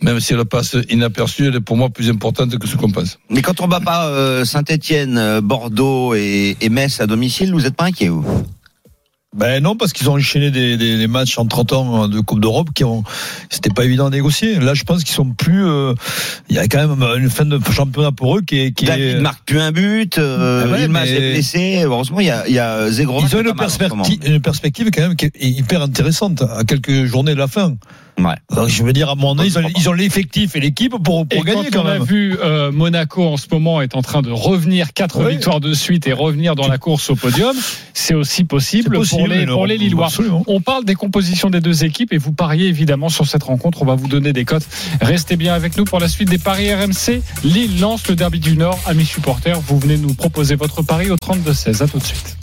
même 0.00 0.20
si 0.20 0.34
elle 0.34 0.44
passe 0.44 0.76
inaperçue, 0.88 1.48
elle 1.48 1.56
est 1.56 1.60
pour 1.60 1.76
moi 1.76 1.88
plus 1.90 2.10
importante 2.10 2.56
que 2.56 2.68
ce 2.68 2.76
qu'on 2.76 2.90
pense. 2.92 3.18
Mais 3.28 3.42
quand 3.42 3.60
on 3.60 3.66
bat 3.66 3.80
pas 3.80 4.44
Saint-Etienne, 4.44 5.40
Bordeaux 5.40 6.14
et, 6.14 6.56
et 6.60 6.68
Metz 6.68 7.00
à 7.00 7.08
domicile, 7.08 7.52
vous 7.52 7.66
êtes 7.66 7.74
pas 7.74 7.86
inquiet, 7.86 8.08
vous? 8.08 8.24
Ben 9.34 9.62
non, 9.62 9.76
parce 9.76 9.94
qu'ils 9.94 10.10
ont 10.10 10.14
enchaîné 10.14 10.50
des, 10.50 10.76
des, 10.76 10.98
des, 10.98 11.06
matchs 11.06 11.38
en 11.38 11.46
30 11.46 11.72
ans 11.72 12.08
de 12.08 12.20
Coupe 12.20 12.38
d'Europe 12.40 12.68
qui 12.74 12.84
ont, 12.84 13.02
c'était 13.48 13.70
pas 13.70 13.86
évident 13.86 14.06
à 14.06 14.10
négocier. 14.10 14.56
Là, 14.56 14.74
je 14.74 14.84
pense 14.84 15.04
qu'ils 15.04 15.14
sont 15.14 15.30
plus, 15.30 15.64
euh, 15.66 15.94
il 16.50 16.56
y 16.56 16.58
a 16.58 16.68
quand 16.68 16.86
même 16.86 17.02
une 17.16 17.30
fin 17.30 17.46
de 17.46 17.58
championnat 17.70 18.12
pour 18.12 18.36
eux 18.36 18.42
qui 18.42 18.60
est, 18.60 18.72
qui 18.72 18.84
David 18.84 19.16
est... 19.16 19.20
marque 19.20 19.42
plus 19.46 19.58
un 19.58 19.72
but, 19.72 20.18
euh, 20.18 20.64
Ah 20.66 20.70
ouais, 20.70 20.86
mais- 20.86 21.08
est 21.08 21.32
blessé. 21.32 21.80
Heureusement, 21.82 22.20
il 22.20 22.26
y 22.26 22.30
a, 22.30 22.46
il 22.46 22.52
y 22.52 22.58
a 22.58 22.90
Zegro. 22.90 23.22
Ils 23.22 23.34
ont 23.34 23.40
une 23.40 23.54
perspective, 23.54 24.18
une 24.26 24.42
perspective 24.42 24.90
quand 24.92 25.00
même 25.00 25.16
qui 25.16 25.24
est 25.24 25.32
hyper 25.40 25.80
intéressante 25.80 26.42
à 26.42 26.64
quelques 26.64 27.06
journées 27.06 27.32
de 27.32 27.38
la 27.38 27.48
fin. 27.48 27.74
Ouais. 28.18 28.34
Donc, 28.54 28.68
je 28.68 28.82
veux 28.82 28.92
dire, 28.92 29.08
à 29.10 29.14
mon 29.14 29.38
avis, 29.38 29.48
ils 29.50 29.58
ont, 29.58 29.68
ils 29.76 29.88
ont 29.88 29.92
l'effectif 29.94 30.54
et 30.54 30.60
l'équipe 30.60 30.92
pour, 31.02 31.26
pour 31.26 31.40
Et 31.40 31.40
gagner 31.42 31.70
quand 31.70 31.82
quand 31.82 31.88
on 31.88 31.88
a 31.88 31.98
vu 31.98 32.36
euh, 32.40 32.70
Monaco 32.70 33.24
en 33.24 33.36
ce 33.36 33.46
moment 33.50 33.80
est 33.80 33.96
en 33.96 34.02
train 34.02 34.22
de 34.22 34.30
revenir 34.30 34.92
quatre 34.92 35.24
Oui. 35.24 35.32
victoires 35.32 35.60
de 35.60 35.72
suite 35.74 36.06
et 36.06 36.12
revenir 36.12 36.54
dans 36.54 36.68
la 36.68 36.78
course 36.78 37.10
au 37.10 37.16
podium, 37.16 37.56
c'est 37.94 38.14
aussi 38.14 38.44
possible, 38.44 39.00
pour 39.08 39.26
les, 39.26 39.46
pour 39.46 39.66
les 39.66 39.78
Lillois. 39.78 40.06
absolument. 40.06 40.44
On 40.46 40.60
parle 40.60 40.84
des 40.84 40.94
compositions 40.94 41.50
des 41.50 41.60
deux 41.60 41.84
équipes 41.84 42.12
et 42.12 42.18
vous 42.18 42.32
pariez 42.32 42.68
évidemment 42.68 43.08
sur 43.08 43.26
cette 43.26 43.42
rencontre. 43.44 43.82
On 43.82 43.86
va 43.86 43.94
vous 43.94 44.08
donner 44.08 44.32
des 44.32 44.44
cotes. 44.44 44.66
Restez 45.00 45.36
bien 45.36 45.54
avec 45.54 45.76
nous 45.76 45.84
pour 45.84 45.98
la 45.98 46.08
suite 46.08 46.28
des 46.28 46.38
paris 46.38 46.72
RMC. 46.72 47.22
Lille 47.44 47.80
lance 47.80 48.06
le 48.08 48.14
derby 48.14 48.38
du 48.40 48.56
Nord. 48.56 48.78
Amis 48.86 49.06
supporters, 49.06 49.58
vous 49.60 49.78
venez 49.78 49.96
nous 49.96 50.14
proposer 50.14 50.54
votre 50.54 50.82
pari 50.82 51.10
au 51.10 51.16
32-16. 51.16 51.82
À 51.82 51.88
tout 51.88 51.98
de 51.98 52.04
suite. 52.04 52.36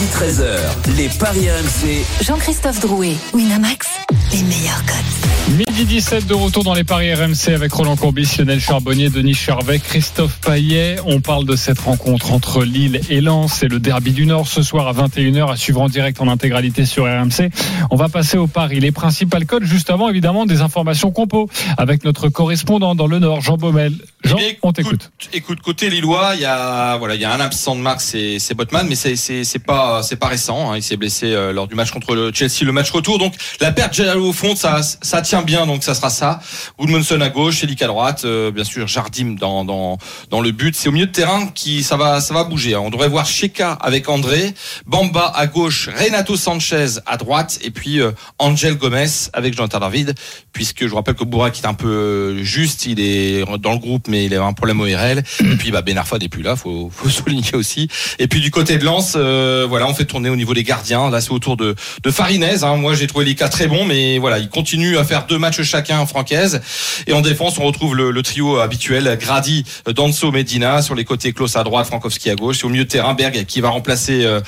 Midi 0.00 0.12
13h, 0.12 0.96
les 0.96 1.08
Paris 1.08 1.48
RMC. 1.50 2.04
Jean-Christophe 2.22 2.78
Drouet, 2.78 3.16
Winamax, 3.34 3.88
les 4.32 4.42
meilleurs 4.44 4.84
cotes. 4.86 5.37
Midi 5.56 5.84
17 5.86 6.26
de 6.26 6.34
retour 6.34 6.62
dans 6.62 6.74
les 6.74 6.84
paris 6.84 7.12
RMC 7.14 7.48
avec 7.54 7.72
Roland 7.72 7.96
Courbis, 7.96 8.28
Lionel 8.38 8.60
Charbonnier, 8.60 9.08
Denis 9.08 9.32
Charvet, 9.34 9.78
Christophe 9.78 10.38
Paillet. 10.40 10.96
On 11.06 11.20
parle 11.20 11.46
de 11.46 11.56
cette 11.56 11.78
rencontre 11.80 12.32
entre 12.32 12.64
Lille 12.64 13.00
et 13.08 13.20
Lens. 13.22 13.54
C'est 13.54 13.68
le 13.68 13.80
derby 13.80 14.12
du 14.12 14.26
Nord 14.26 14.46
ce 14.46 14.62
soir 14.62 14.86
à 14.88 14.92
21h 14.92 15.50
à 15.50 15.56
suivre 15.56 15.80
en 15.80 15.88
direct 15.88 16.20
en 16.20 16.28
intégralité 16.28 16.84
sur 16.84 17.04
RMC. 17.04 17.48
On 17.90 17.96
va 17.96 18.08
passer 18.10 18.36
au 18.36 18.46
paris. 18.46 18.78
Les 18.80 18.92
principales 18.92 19.46
codes 19.46 19.64
juste 19.64 19.88
avant 19.88 20.10
évidemment 20.10 20.44
des 20.44 20.60
informations 20.60 21.10
compo 21.12 21.48
avec 21.78 22.04
notre 22.04 22.28
correspondant 22.28 22.94
dans 22.94 23.06
le 23.06 23.18
Nord, 23.18 23.40
Jean 23.40 23.56
Baumel. 23.56 23.94
Jean, 24.24 24.36
Eh 24.38 24.42
bien, 24.44 24.52
on 24.62 24.72
t'écoute. 24.72 25.10
Écoute, 25.32 25.60
côté 25.60 25.88
Lillois, 25.88 26.32
il 26.34 26.42
y 26.42 26.44
a 26.44 26.96
voilà, 26.98 27.14
il 27.14 27.20
y 27.22 27.24
a 27.24 27.32
un 27.32 27.40
absent 27.40 27.74
de 27.74 27.80
marque, 27.80 28.02
c'est 28.02 28.38
c'est 28.38 28.54
Botman, 28.54 28.86
mais 28.86 28.94
c'est 28.96 29.16
c'est 29.16 29.44
c'est 29.44 29.58
pas 29.60 30.02
c'est 30.02 30.16
pas 30.16 30.26
récent. 30.28 30.72
hein. 30.72 30.76
Il 30.76 30.82
s'est 30.82 30.96
blessé 30.98 31.26
euh, 31.32 31.52
lors 31.52 31.66
du 31.68 31.74
match 31.74 31.90
contre 31.90 32.14
le 32.14 32.30
Chelsea, 32.34 32.64
le 32.64 32.72
match 32.72 32.90
retour. 32.90 33.18
Donc 33.18 33.32
la 33.60 33.72
perte 33.72 33.94
Jalalo 33.94 34.28
au 34.28 34.32
fond, 34.34 34.54
ça 34.54 34.82
ça 34.82 35.22
tient 35.22 35.37
bien, 35.42 35.66
donc 35.66 35.82
ça 35.84 35.94
sera 35.94 36.10
ça. 36.10 36.40
Woodmanson 36.78 37.20
à 37.20 37.28
gauche, 37.28 37.62
Elik 37.64 37.82
à 37.82 37.86
droite, 37.86 38.22
euh, 38.24 38.50
bien 38.50 38.64
sûr 38.64 38.86
Jardim 38.86 39.36
dans 39.38 39.64
dans 39.64 39.98
dans 40.30 40.40
le 40.40 40.50
but. 40.52 40.74
C'est 40.76 40.88
au 40.88 40.92
milieu 40.92 41.06
de 41.06 41.12
terrain 41.12 41.48
qui 41.54 41.82
ça 41.82 41.96
va 41.96 42.20
ça 42.20 42.34
va 42.34 42.44
bouger. 42.44 42.74
hein. 42.74 42.80
On 42.84 42.90
devrait 42.90 43.08
voir 43.08 43.26
Sheka 43.26 43.72
avec 43.80 44.08
André, 44.08 44.54
Bamba 44.86 45.32
à 45.34 45.46
gauche, 45.46 45.88
Renato 45.88 46.36
Sanchez 46.36 46.86
à 47.06 47.16
droite, 47.16 47.58
et 47.62 47.70
puis 47.70 48.00
euh, 48.00 48.12
Angel 48.38 48.74
Gomez 48.76 49.06
avec 49.32 49.54
Jonathan 49.54 49.80
David, 49.80 50.14
puisque 50.52 50.82
je 50.82 50.88
vous 50.88 50.96
rappelle 50.96 51.14
que 51.14 51.24
Bourak 51.24 51.58
est 51.58 51.66
un 51.66 51.74
peu 51.74 51.88
euh, 51.88 52.42
juste, 52.42 52.86
il 52.86 53.00
est 53.00 53.44
dans 53.58 53.72
le 53.72 53.78
groupe, 53.78 54.08
mais 54.08 54.26
il 54.26 54.34
a 54.34 54.42
un 54.44 54.52
problème 54.52 54.80
ORL. 54.80 55.22
Et 55.40 55.56
puis 55.56 55.70
bah, 55.70 55.82
Ben 55.82 55.96
Arfa 55.98 56.18
n'est 56.18 56.28
plus 56.28 56.42
là, 56.42 56.56
faut, 56.56 56.90
faut 56.94 57.08
souligner 57.18 57.54
aussi. 57.54 57.88
Et 58.18 58.28
puis 58.28 58.40
du 58.40 58.50
côté 58.50 58.78
de 58.78 58.84
Lens, 58.84 59.14
euh, 59.16 59.66
voilà, 59.68 59.88
on 59.88 59.94
fait 59.94 60.04
tourner 60.04 60.28
au 60.30 60.36
niveau 60.36 60.54
des 60.54 60.64
gardiens. 60.64 61.10
Là, 61.10 61.20
c'est 61.20 61.32
autour 61.32 61.56
de, 61.56 61.74
de 62.02 62.10
Farinez. 62.10 62.62
Hein. 62.64 62.76
Moi, 62.76 62.94
j'ai 62.94 63.06
trouvé 63.06 63.24
les 63.24 63.34
très 63.34 63.68
bons, 63.68 63.84
mais 63.84 64.18
voilà, 64.18 64.38
ils 64.38 64.48
continuent 64.48 64.98
à 64.98 65.04
faire 65.04 65.26
deux 65.28 65.38
matchs 65.38 65.62
chacun 65.62 65.98
en 66.00 66.06
francaise. 66.06 66.60
Et 67.06 67.12
en 67.12 67.20
défense, 67.20 67.58
on 67.58 67.64
retrouve 67.64 67.94
le, 67.94 68.10
le 68.10 68.22
trio 68.22 68.58
habituel 68.58 69.16
Grady, 69.20 69.64
Danso, 69.86 70.32
Medina 70.32 70.82
sur 70.82 70.94
les 70.94 71.04
côtés, 71.04 71.32
Klaus 71.32 71.56
à 71.56 71.62
droite, 71.62 71.86
Frankowski 71.86 72.30
à 72.30 72.34
gauche. 72.34 72.62
Et 72.62 72.66
au 72.66 72.68
milieu 72.70 72.84
de 72.84 72.88
terrain, 72.88 73.14
Berg 73.14 73.44
qui 73.46 73.60
va 73.60 73.70
remplacer 73.70 74.24
euh, 74.24 74.40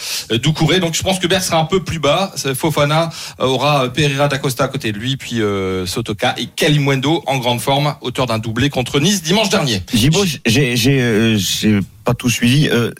Doucouré. 0.42 0.80
Donc, 0.80 0.94
je 0.94 1.02
pense 1.02 1.18
que 1.18 1.26
Berg 1.26 1.42
sera 1.42 1.58
un 1.58 1.64
peu 1.66 1.84
plus 1.84 1.98
bas. 1.98 2.32
Fofana 2.54 3.10
euh, 3.40 3.46
aura 3.46 3.88
Pereira 3.92 4.28
d'Acosta 4.28 4.64
à 4.64 4.68
côté 4.68 4.92
de 4.92 4.98
lui, 4.98 5.16
puis 5.16 5.40
euh, 5.40 5.86
Sotoka 5.86 6.34
et 6.38 6.46
Kalimwendo 6.46 7.22
en 7.26 7.38
grande 7.38 7.60
forme, 7.60 7.94
auteur 8.00 8.26
d'un 8.26 8.38
doublé 8.38 8.70
contre 8.70 9.00
Nice 9.00 9.22
dimanche 9.22 9.50
dernier. 9.50 9.82
Gibo, 9.92 10.24
j'ai, 10.46 10.76
j'ai, 10.76 11.00
euh, 11.00 11.38
j'ai 11.38 11.80
pas 12.04 12.14
tout 12.14 12.30
suivi. 12.30 12.68
Euh, 12.68 12.90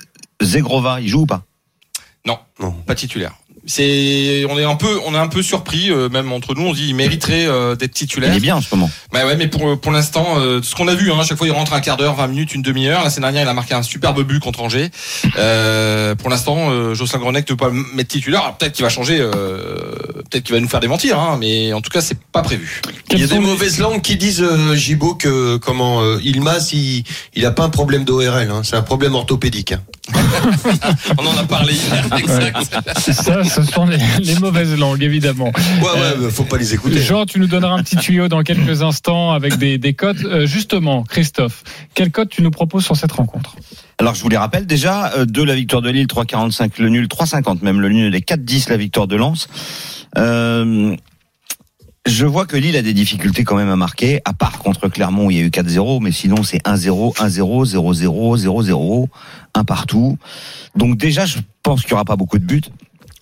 Zegrova, 0.42 1.00
il 1.00 1.08
joue 1.08 1.22
ou 1.22 1.26
pas? 1.26 1.42
Non, 2.26 2.38
non, 2.58 2.72
pas 2.72 2.94
titulaire. 2.94 3.32
C'est, 3.66 4.44
on 4.48 4.58
est 4.58 4.64
un 4.64 4.76
peu, 4.76 4.98
on 5.06 5.14
est 5.14 5.18
un 5.18 5.28
peu 5.28 5.42
surpris, 5.42 5.90
euh, 5.90 6.08
même 6.08 6.32
entre 6.32 6.54
nous, 6.54 6.62
on 6.66 6.72
dit 6.72 6.86
il 6.88 6.94
mériterait 6.94 7.46
euh, 7.46 7.76
d'être 7.76 7.92
titulaire. 7.92 8.32
Il 8.32 8.36
est 8.38 8.40
bien 8.40 8.56
en 8.56 8.60
ce 8.60 8.74
moment. 8.74 8.90
Bah 9.12 9.26
ouais, 9.26 9.36
mais 9.36 9.48
pour 9.48 9.78
pour 9.80 9.92
l'instant, 9.92 10.38
euh, 10.38 10.60
ce 10.62 10.74
qu'on 10.74 10.88
a 10.88 10.94
vu, 10.94 11.12
hein, 11.12 11.18
à 11.20 11.24
chaque 11.24 11.38
fois 11.38 11.46
il 11.46 11.52
rentre 11.52 11.72
un 11.74 11.80
quart 11.80 11.96
d'heure, 11.96 12.14
20 12.14 12.26
minutes, 12.28 12.54
une 12.54 12.62
demi-heure. 12.62 13.04
La 13.04 13.10
semaine 13.10 13.32
dernière, 13.32 13.42
il 13.44 13.48
a 13.48 13.54
marqué 13.54 13.74
un 13.74 13.82
superbe 13.82 14.22
but 14.22 14.40
contre 14.40 14.60
Angers. 14.62 14.90
Euh, 15.38 16.14
pour 16.14 16.30
l'instant, 16.30 16.70
euh, 16.70 16.94
Jocelyn 16.94 17.20
Grenec 17.20 17.44
ne 17.48 17.54
peut 17.54 17.56
pas 17.56 17.68
le 17.70 17.84
mettre 17.94 18.08
titulaire. 18.08 18.40
Alors, 18.42 18.56
peut-être 18.56 18.72
qu'il 18.72 18.84
va 18.84 18.88
changer, 18.88 19.20
euh, 19.20 19.74
peut-être 20.30 20.44
qu'il 20.44 20.54
va 20.54 20.60
nous 20.60 20.68
faire 20.68 20.80
démentir, 20.80 21.18
hein, 21.18 21.36
mais 21.38 21.72
en 21.72 21.80
tout 21.80 21.90
cas, 21.90 22.00
c'est 22.00 22.18
pas 22.32 22.42
prévu. 22.42 22.80
Il 23.12 23.18
y 23.18 23.24
a 23.24 23.26
des 23.26 23.38
mauvaises 23.38 23.78
langues 23.78 24.00
qui 24.00 24.16
disent 24.16 24.42
euh, 24.42 24.74
Gibo 24.74 25.14
que 25.14 25.56
comment 25.58 26.02
euh, 26.02 26.18
Ilmaz 26.22 26.72
il 26.72 27.04
il 27.34 27.44
a 27.46 27.50
pas 27.50 27.64
un 27.64 27.70
problème 27.70 28.04
d'ORL, 28.04 28.50
hein, 28.50 28.62
c'est 28.64 28.76
un 28.76 28.82
problème 28.82 29.14
orthopédique. 29.14 29.72
hein. 29.72 29.82
On 31.18 31.26
en 31.26 31.36
a 31.36 31.44
parlé 31.44 31.74
hier. 31.74 32.04
Exact. 32.18 32.56
C'est 32.98 33.12
ça, 33.12 33.42
ce 33.50 33.62
sont 33.62 33.86
les, 33.86 33.98
les 34.22 34.36
mauvaises 34.36 34.76
langues 34.76 35.02
évidemment. 35.02 35.52
Ouais 35.82 36.00
ouais, 36.00 36.14
mais 36.20 36.30
faut 36.30 36.44
pas 36.44 36.56
les 36.58 36.74
écouter. 36.74 37.00
Jean, 37.00 37.26
tu 37.26 37.38
nous 37.40 37.46
donneras 37.46 37.74
un 37.74 37.82
petit 37.82 37.96
tuyau 37.96 38.28
dans 38.28 38.42
quelques 38.42 38.82
instants 38.82 39.32
avec 39.32 39.56
des, 39.58 39.78
des 39.78 39.94
cotes. 39.94 40.24
Euh, 40.24 40.46
justement, 40.46 41.02
Christophe, 41.02 41.62
quelle 41.94 42.10
cote 42.10 42.28
tu 42.30 42.42
nous 42.42 42.50
proposes 42.50 42.84
sur 42.84 42.96
cette 42.96 43.12
rencontre? 43.12 43.56
Alors 43.98 44.14
je 44.14 44.22
vous 44.22 44.28
les 44.28 44.36
rappelle 44.36 44.66
déjà, 44.66 45.12
euh, 45.14 45.24
de 45.26 45.42
la 45.42 45.54
victoire 45.54 45.82
de 45.82 45.90
Lille, 45.90 46.06
3,45 46.06 46.80
le 46.80 46.88
nul, 46.88 47.06
3,50 47.06 47.62
même 47.62 47.80
le 47.80 47.88
nul, 47.88 48.10
les 48.10 48.20
4,10 48.20 48.70
la 48.70 48.76
victoire 48.76 49.06
de 49.06 49.16
Lens. 49.16 49.48
Euh, 50.16 50.96
je 52.06 52.26
vois 52.26 52.46
que 52.46 52.56
Lille 52.56 52.76
a 52.76 52.82
des 52.82 52.94
difficultés 52.94 53.44
quand 53.44 53.56
même 53.56 53.68
à 53.68 53.76
marquer, 53.76 54.20
à 54.24 54.32
part 54.32 54.58
contre 54.58 54.88
Clermont 54.88 55.26
où 55.26 55.30
il 55.30 55.36
y 55.36 55.40
a 55.40 55.44
eu 55.44 55.50
4-0, 55.50 56.02
mais 56.02 56.12
sinon 56.12 56.42
c'est 56.42 56.64
1-0, 56.66 57.16
1-0, 57.16 57.66
0-0, 57.74 58.44
0-0, 58.46 59.08
un 59.54 59.64
partout. 59.64 60.16
Donc 60.76 60.96
déjà, 60.96 61.26
je 61.26 61.38
pense 61.62 61.82
qu'il 61.82 61.90
y 61.90 61.94
aura 61.94 62.04
pas 62.04 62.16
beaucoup 62.16 62.38
de 62.38 62.44
buts. 62.44 62.62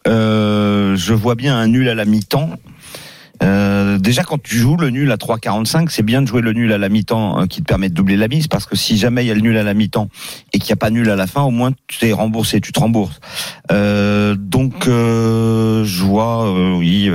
Euh, 0.09 0.97
je 0.97 1.13
vois 1.15 1.35
bien 1.35 1.57
un 1.57 1.67
nul 1.69 1.89
à 1.89 1.95
la 1.95 2.05
mi-temps. 2.05 2.51
Euh, 3.43 3.99
déjà, 3.99 4.25
quand 4.25 4.43
tu 4.43 4.57
joues 4.57 4.77
le 4.77 4.91
nul 4.91 5.13
à 5.13 5.17
3,45, 5.17 5.91
c'est 5.91 6.03
bien 6.03 6.23
de 6.23 6.27
jouer 6.27 6.43
le 6.43 6.53
nul 6.53 6.73
à 6.73 6.79
la 6.79 6.89
mi-temps 6.89 7.41
euh, 7.43 7.47
qui 7.47 7.61
te 7.63 7.67
permet 7.67 7.89
de 7.89 7.95
doubler 7.95 8.17
la 8.17 8.27
mise, 8.27 8.49
parce 8.49 8.67
que 8.67 8.75
si 8.75 8.97
jamais 8.97 9.25
il 9.25 9.29
y 9.29 9.31
a 9.31 9.35
le 9.35 9.41
nul 9.41 9.57
à 9.57 9.63
la 9.63 9.75
mi-temps 9.75 10.09
et 10.53 10.59
qu'il 10.59 10.69
n'y 10.69 10.73
a 10.73 10.77
pas 10.77 10.91
nul 10.91 11.09
à 11.09 11.15
la 11.15 11.29
fin, 11.29 11.43
au 11.43 11.53
moins 11.53 11.71
tu 11.87 11.99
t'es 11.99 12.13
remboursé, 12.13 12.61
tu 12.61 12.73
te 12.73 12.81
rembourses. 12.81 13.21
Euh, 13.71 14.35
donc, 14.35 14.89
euh, 14.89 15.85
je 15.85 16.03
vois, 16.03 16.53
oui, 16.77 17.11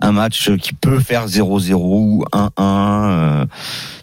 un 0.00 0.12
match 0.12 0.50
qui 0.56 0.72
peut 0.72 0.98
faire 0.98 1.28
0-0 1.28 1.74
ou 1.74 2.24
1-1. 2.32 2.50
euh. 2.58 3.46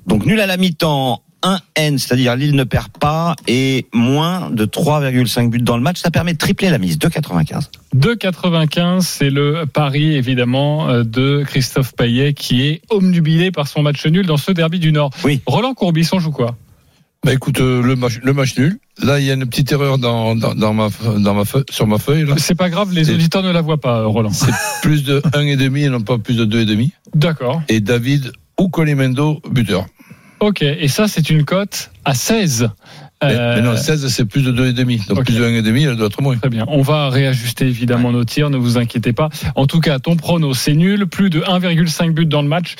donc 0.08 0.26
nul 0.26 0.40
à 0.40 0.46
la 0.46 0.56
mi-temps. 0.56 1.24
1N, 1.44 1.98
c'est-à-dire 1.98 2.36
Lille 2.36 2.56
ne 2.56 2.64
perd 2.64 2.90
pas, 2.90 3.36
et 3.48 3.86
moins 3.94 4.50
de 4.50 4.66
3,5 4.66 5.50
buts 5.50 5.60
dans 5.60 5.78
le 5.78 5.84
match, 5.84 6.00
ça 6.00 6.12
permet 6.12 6.34
de 6.34 6.38
tripler 6.38 6.70
la 6.70 6.78
mise, 6.78 6.98
2,95. 6.98 7.70
2,95, 7.96 9.02
c'est 9.02 9.30
le 9.30 9.66
pari 9.66 10.16
évidemment 10.16 10.90
euh, 10.90 11.04
de 11.04 11.44
Christophe 11.46 11.94
Payet 11.96 12.34
qui 12.34 12.68
est 12.68 12.82
omnubilé 12.90 13.52
par 13.52 13.68
son 13.68 13.84
match 13.84 14.06
nul 14.06 14.26
dans 14.26 14.38
ce 14.38 14.52
derby 14.52 14.80
du 14.80 14.92
Nord. 14.92 15.12
Oui. 15.24 15.42
Roland 15.46 15.74
Courbis, 15.74 16.10
on 16.14 16.20
joue 16.20 16.32
quoi? 16.32 16.56
Bah 17.24 17.34
écoute, 17.34 17.62
euh, 17.62 17.82
le 17.82 17.96
match, 17.96 18.20
le 18.22 18.34
match 18.34 18.58
nul. 18.58 18.78
Là, 19.02 19.20
il 19.20 19.26
y 19.26 19.32
a 19.32 19.34
une 19.34 19.46
petite 19.46 19.72
erreur 19.72 19.98
dans, 19.98 20.36
dans, 20.36 20.54
dans 20.54 20.74
ma, 20.74 20.90
dans 21.18 21.34
ma 21.34 21.46
feuille, 21.46 21.64
sur 21.70 21.88
ma 21.88 21.98
feuille. 21.98 22.26
Là. 22.26 22.36
C'est 22.38 22.56
pas 22.56 22.70
grave, 22.70 22.92
les 22.94 23.10
auditeurs 23.12 23.44
ne 23.44 23.52
la 23.52 23.62
voient 23.62 23.80
pas, 23.80 24.04
Roland. 24.04 24.32
C'est 24.32 24.52
plus 24.82 25.04
de 25.04 25.22
1,5 25.22 25.78
et 25.78 25.90
non 25.90 26.02
pas 26.02 26.18
plus 26.18 26.36
de 26.36 26.46
2,5. 26.46 26.92
D'accord. 27.16 27.62
Et 27.70 27.80
David 27.80 28.34
ou 28.60 28.68
Colimendo, 28.68 29.42
buteur. 29.50 29.86
Ok, 30.44 30.62
et 30.62 30.90
ça 30.90 31.08
c'est 31.08 31.30
une 31.30 31.46
cote 31.46 31.90
à 32.04 32.14
16. 32.14 32.70
Mais, 33.22 33.30
Euh, 33.32 33.56
mais 33.56 33.62
non, 33.62 33.78
16, 33.78 34.06
c'est 34.10 34.26
plus 34.26 34.44
de 34.44 34.52
2,5. 34.52 35.08
Donc 35.08 35.24
plus 35.24 35.36
de 35.36 35.42
1,5, 35.42 35.90
elle 35.92 35.96
doit 35.96 36.08
être 36.08 36.22
moins. 36.22 36.36
Très 36.36 36.50
bien. 36.50 36.66
On 36.68 36.82
va 36.82 37.10
réajuster 37.10 37.66
évidemment 37.66 38.12
nos 38.12 38.26
tirs, 38.26 38.50
ne 38.50 38.58
vous 38.58 38.78
inquiétez 38.78 39.14
pas. 39.14 39.30
En 39.56 39.66
tout 39.68 39.80
cas, 39.80 40.00
ton 40.00 40.18
prono, 40.18 40.54
c'est 40.54 40.74
nul. 40.74 41.08
Plus 41.08 41.30
de 41.30 41.40
1,5 41.40 42.12
but 42.12 42.28
dans 42.28 42.42
le 42.42 42.50
match. 42.50 42.76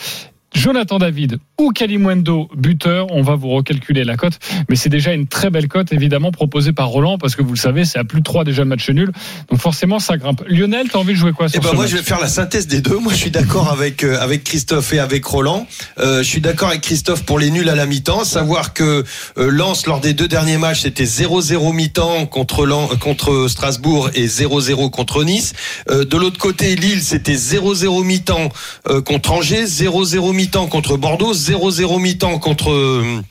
Jonathan 0.54 0.98
David 1.00 1.40
ou 1.60 1.72
Kalimwendo 1.72 2.48
buteur, 2.56 3.08
on 3.12 3.22
va 3.22 3.36
vous 3.36 3.50
recalculer 3.50 4.04
la 4.04 4.16
cote, 4.18 4.40
mais 4.70 4.76
c'est 4.76 4.90
déjà 4.90 5.14
une 5.14 5.28
très 5.28 5.50
belle 5.50 5.68
cote 5.68 5.92
évidemment 5.94 6.32
proposée 6.32 6.74
par 6.74 6.88
Roland 6.90 7.18
parce 7.18 7.36
que 7.36 7.42
vous 7.42 7.54
le 7.54 7.58
savez, 7.60 7.86
c'est 7.86 8.00
à 8.00 8.04
plus 8.04 8.20
de 8.20 8.24
3 8.24 8.44
déjà 8.44 8.64
le 8.64 8.70
match 8.70 8.90
nul. 8.90 9.12
Donc 9.50 9.60
forcément 9.60 10.00
ça 10.00 10.18
grimpe. 10.18 10.44
Lionel, 10.48 10.90
t'as 10.90 11.00
envie 11.00 11.14
de 11.14 11.18
jouer 11.18 11.32
quoi 11.32 11.50
sur 11.50 11.60
Eh 11.60 11.64
ben 11.64 11.70
ce 11.70 11.76
moi 11.76 11.84
match 11.84 11.92
je 11.92 11.98
vais 11.98 12.04
faire 12.04 12.20
la 12.20 12.28
synthèse 12.28 12.68
des 12.68 12.82
deux. 12.82 12.98
Moi 12.98 13.12
je 13.14 13.18
suis 13.18 13.32
d'accord 13.32 13.72
avec 13.72 14.04
euh, 14.04 14.20
avec 14.20 14.44
Christophe 14.44 14.94
et 14.94 15.00
avec 15.00 15.26
Roland. 15.26 15.66
Euh, 16.00 16.20
je 16.20 16.28
suis 16.28 16.42
d'accord 16.42 16.70
avec 16.70 16.82
Christophe 16.82 17.24
pour 17.24 17.40
les 17.40 17.50
nuls 17.50 17.68
à 17.70 17.76
la 17.76 17.86
mi-temps. 17.86 18.24
Savoir 18.24 18.74
que 18.74 19.04
euh, 19.38 19.50
Lens 19.50 19.86
lors 19.88 20.02
des 20.02 20.14
deux 20.14 20.28
derniers 20.28 20.58
matchs 20.58 20.82
c'était 20.82 21.04
0-0 21.06 21.74
mi-temps 21.74 22.26
contre 22.28 22.66
Lens- 22.66 22.92
euh, 22.94 22.96
contre 22.98 23.48
Strasbourg 23.48 24.10
et 24.16 24.28
0-0 24.28 24.90
contre 24.92 25.24
Nice. 25.24 25.54
Euh, 25.90 26.06
de 26.06 26.18
l'autre 26.18 26.38
côté 26.38 26.76
Lille 26.76 27.02
c'était 27.02 27.36
0-0 27.36 28.04
mi-temps 28.04 28.50
euh, 28.90 29.02
contre 29.02 29.32
Angers, 29.32 29.66
0-0 29.66 30.34
mi-temps 30.34 30.43
contre 30.52 30.98
Bordeaux, 30.98 31.34
0-0 31.34 32.00
mi-temps 32.00 32.40
contre 32.40 32.72
euh, 32.72 33.22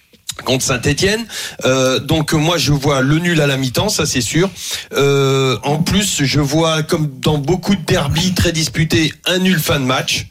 contre 0.45 0.65
Saint-Etienne. 0.65 1.25
Euh, 1.65 1.99
donc 1.99 2.33
moi 2.33 2.59
je 2.59 2.73
vois 2.73 3.01
le 3.01 3.19
nul 3.19 3.41
à 3.41 3.47
la 3.47 3.57
mi-temps, 3.57 3.89
ça 3.89 4.07
c'est 4.07 4.21
sûr. 4.21 4.51
Euh, 4.95 5.57
en 5.63 5.79
plus 5.79 6.25
je 6.25 6.41
vois 6.41 6.83
comme 6.83 7.11
dans 7.21 7.39
beaucoup 7.39 7.75
de 7.77 7.83
derbies 7.83 8.33
très 8.35 8.53
disputés 8.53 9.13
un 9.27 9.39
nul 9.39 9.59
fin 9.59 9.79
de 9.79 9.85
match. 9.85 10.27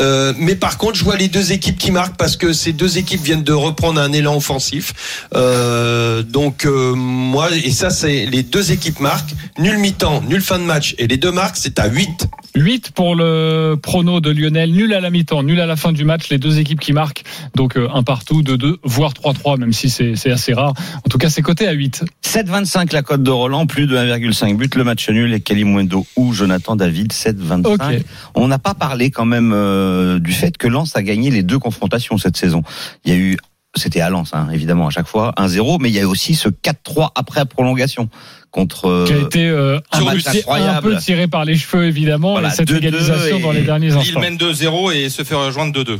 Euh, 0.00 0.32
mais 0.38 0.56
par 0.56 0.76
contre 0.76 0.96
je 0.96 1.04
vois 1.04 1.16
les 1.16 1.28
deux 1.28 1.52
équipes 1.52 1.78
qui 1.78 1.90
marquent 1.90 2.16
parce 2.16 2.36
que 2.36 2.52
ces 2.52 2.72
deux 2.72 2.98
équipes 2.98 3.22
viennent 3.22 3.44
de 3.44 3.52
reprendre 3.52 4.00
un 4.00 4.12
élan 4.12 4.36
offensif. 4.36 4.92
Donc 5.32 6.64
moi 6.66 7.48
et 7.54 7.70
ça 7.70 7.90
c'est 7.90 8.26
les 8.26 8.42
deux 8.42 8.72
équipes 8.72 9.00
marquent 9.00 9.34
nul 9.58 9.78
mi-temps, 9.78 10.22
nul 10.22 10.42
fin 10.42 10.58
de 10.58 10.64
match 10.64 10.94
et 10.98 11.06
les 11.06 11.16
deux 11.16 11.32
marques 11.32 11.56
c'est 11.56 11.78
à 11.78 11.88
8. 11.88 12.28
8 12.56 12.92
pour 12.92 13.16
le 13.16 13.74
prono 13.74 14.20
de 14.20 14.30
Lionel, 14.30 14.70
nul 14.72 14.94
à 14.94 15.00
la 15.00 15.10
mi-temps, 15.10 15.42
nul 15.42 15.60
à 15.60 15.66
la 15.66 15.74
fin 15.74 15.92
du 15.92 16.04
match, 16.04 16.28
les 16.30 16.38
deux 16.38 16.60
équipes 16.60 16.78
qui 16.78 16.92
marquent, 16.92 17.24
donc 17.56 17.76
un 17.76 18.02
partout, 18.04 18.42
2-2, 18.42 18.76
voire 18.84 19.12
3-3, 19.12 19.43
même 19.58 19.72
si 19.72 19.90
c'est 19.90 20.30
assez 20.30 20.54
rare. 20.54 20.74
En 21.04 21.08
tout 21.08 21.18
cas, 21.18 21.28
c'est 21.30 21.42
coté 21.42 21.68
à 21.68 21.72
8. 21.72 22.04
7,25 22.24 22.92
la 22.92 23.02
cote 23.02 23.22
de 23.22 23.30
Roland, 23.30 23.66
plus 23.66 23.86
de 23.86 23.96
1,5 23.96 24.56
but, 24.56 24.74
le 24.74 24.84
match 24.84 25.08
nul 25.08 25.32
et 25.32 25.40
Kalimundo 25.40 26.06
ou 26.16 26.32
Jonathan 26.32 26.76
David, 26.76 27.12
7,25. 27.12 27.66
Ok. 27.66 28.04
On 28.34 28.48
n'a 28.48 28.58
pas 28.58 28.74
parlé 28.74 29.10
quand 29.10 29.26
même 29.26 29.52
euh, 29.54 30.18
du 30.18 30.32
fait 30.32 30.56
que 30.56 30.66
Lens 30.68 30.96
a 30.96 31.02
gagné 31.02 31.30
les 31.30 31.42
deux 31.42 31.58
confrontations 31.58 32.18
cette 32.18 32.36
saison. 32.36 32.62
Il 33.04 33.12
y 33.12 33.14
a 33.14 33.18
eu, 33.18 33.36
c'était 33.76 34.00
à 34.00 34.10
Lens, 34.10 34.30
hein, 34.32 34.48
évidemment, 34.52 34.86
à 34.86 34.90
chaque 34.90 35.06
fois, 35.08 35.32
1-0, 35.36 35.78
mais 35.80 35.90
il 35.90 35.94
y 35.94 35.98
a 35.98 36.02
eu 36.02 36.06
aussi 36.06 36.34
ce 36.34 36.48
4-3 36.48 37.10
après 37.14 37.44
prolongation 37.44 38.08
contre 38.50 38.86
euh, 38.86 39.06
Qui 39.06 39.12
a 39.12 39.18
été 39.18 39.48
euh, 39.48 39.78
un 39.92 40.00
match 40.04 40.24
un 40.48 40.80
peu 40.80 40.96
tiré 40.96 41.26
par 41.26 41.44
les 41.44 41.56
cheveux, 41.56 41.86
évidemment, 41.86 42.32
Voilà, 42.32 42.48
et 42.48 42.52
cette 42.52 42.70
2-2 42.70 42.76
égalisation 42.76 43.40
dans 43.40 43.52
les 43.52 43.62
derniers 43.62 43.92
instants. 43.92 44.20
mène 44.20 44.36
2-0 44.36 44.94
et 44.94 45.08
se 45.10 45.24
fait 45.24 45.34
rejoindre 45.34 45.78
2-2. 45.78 45.98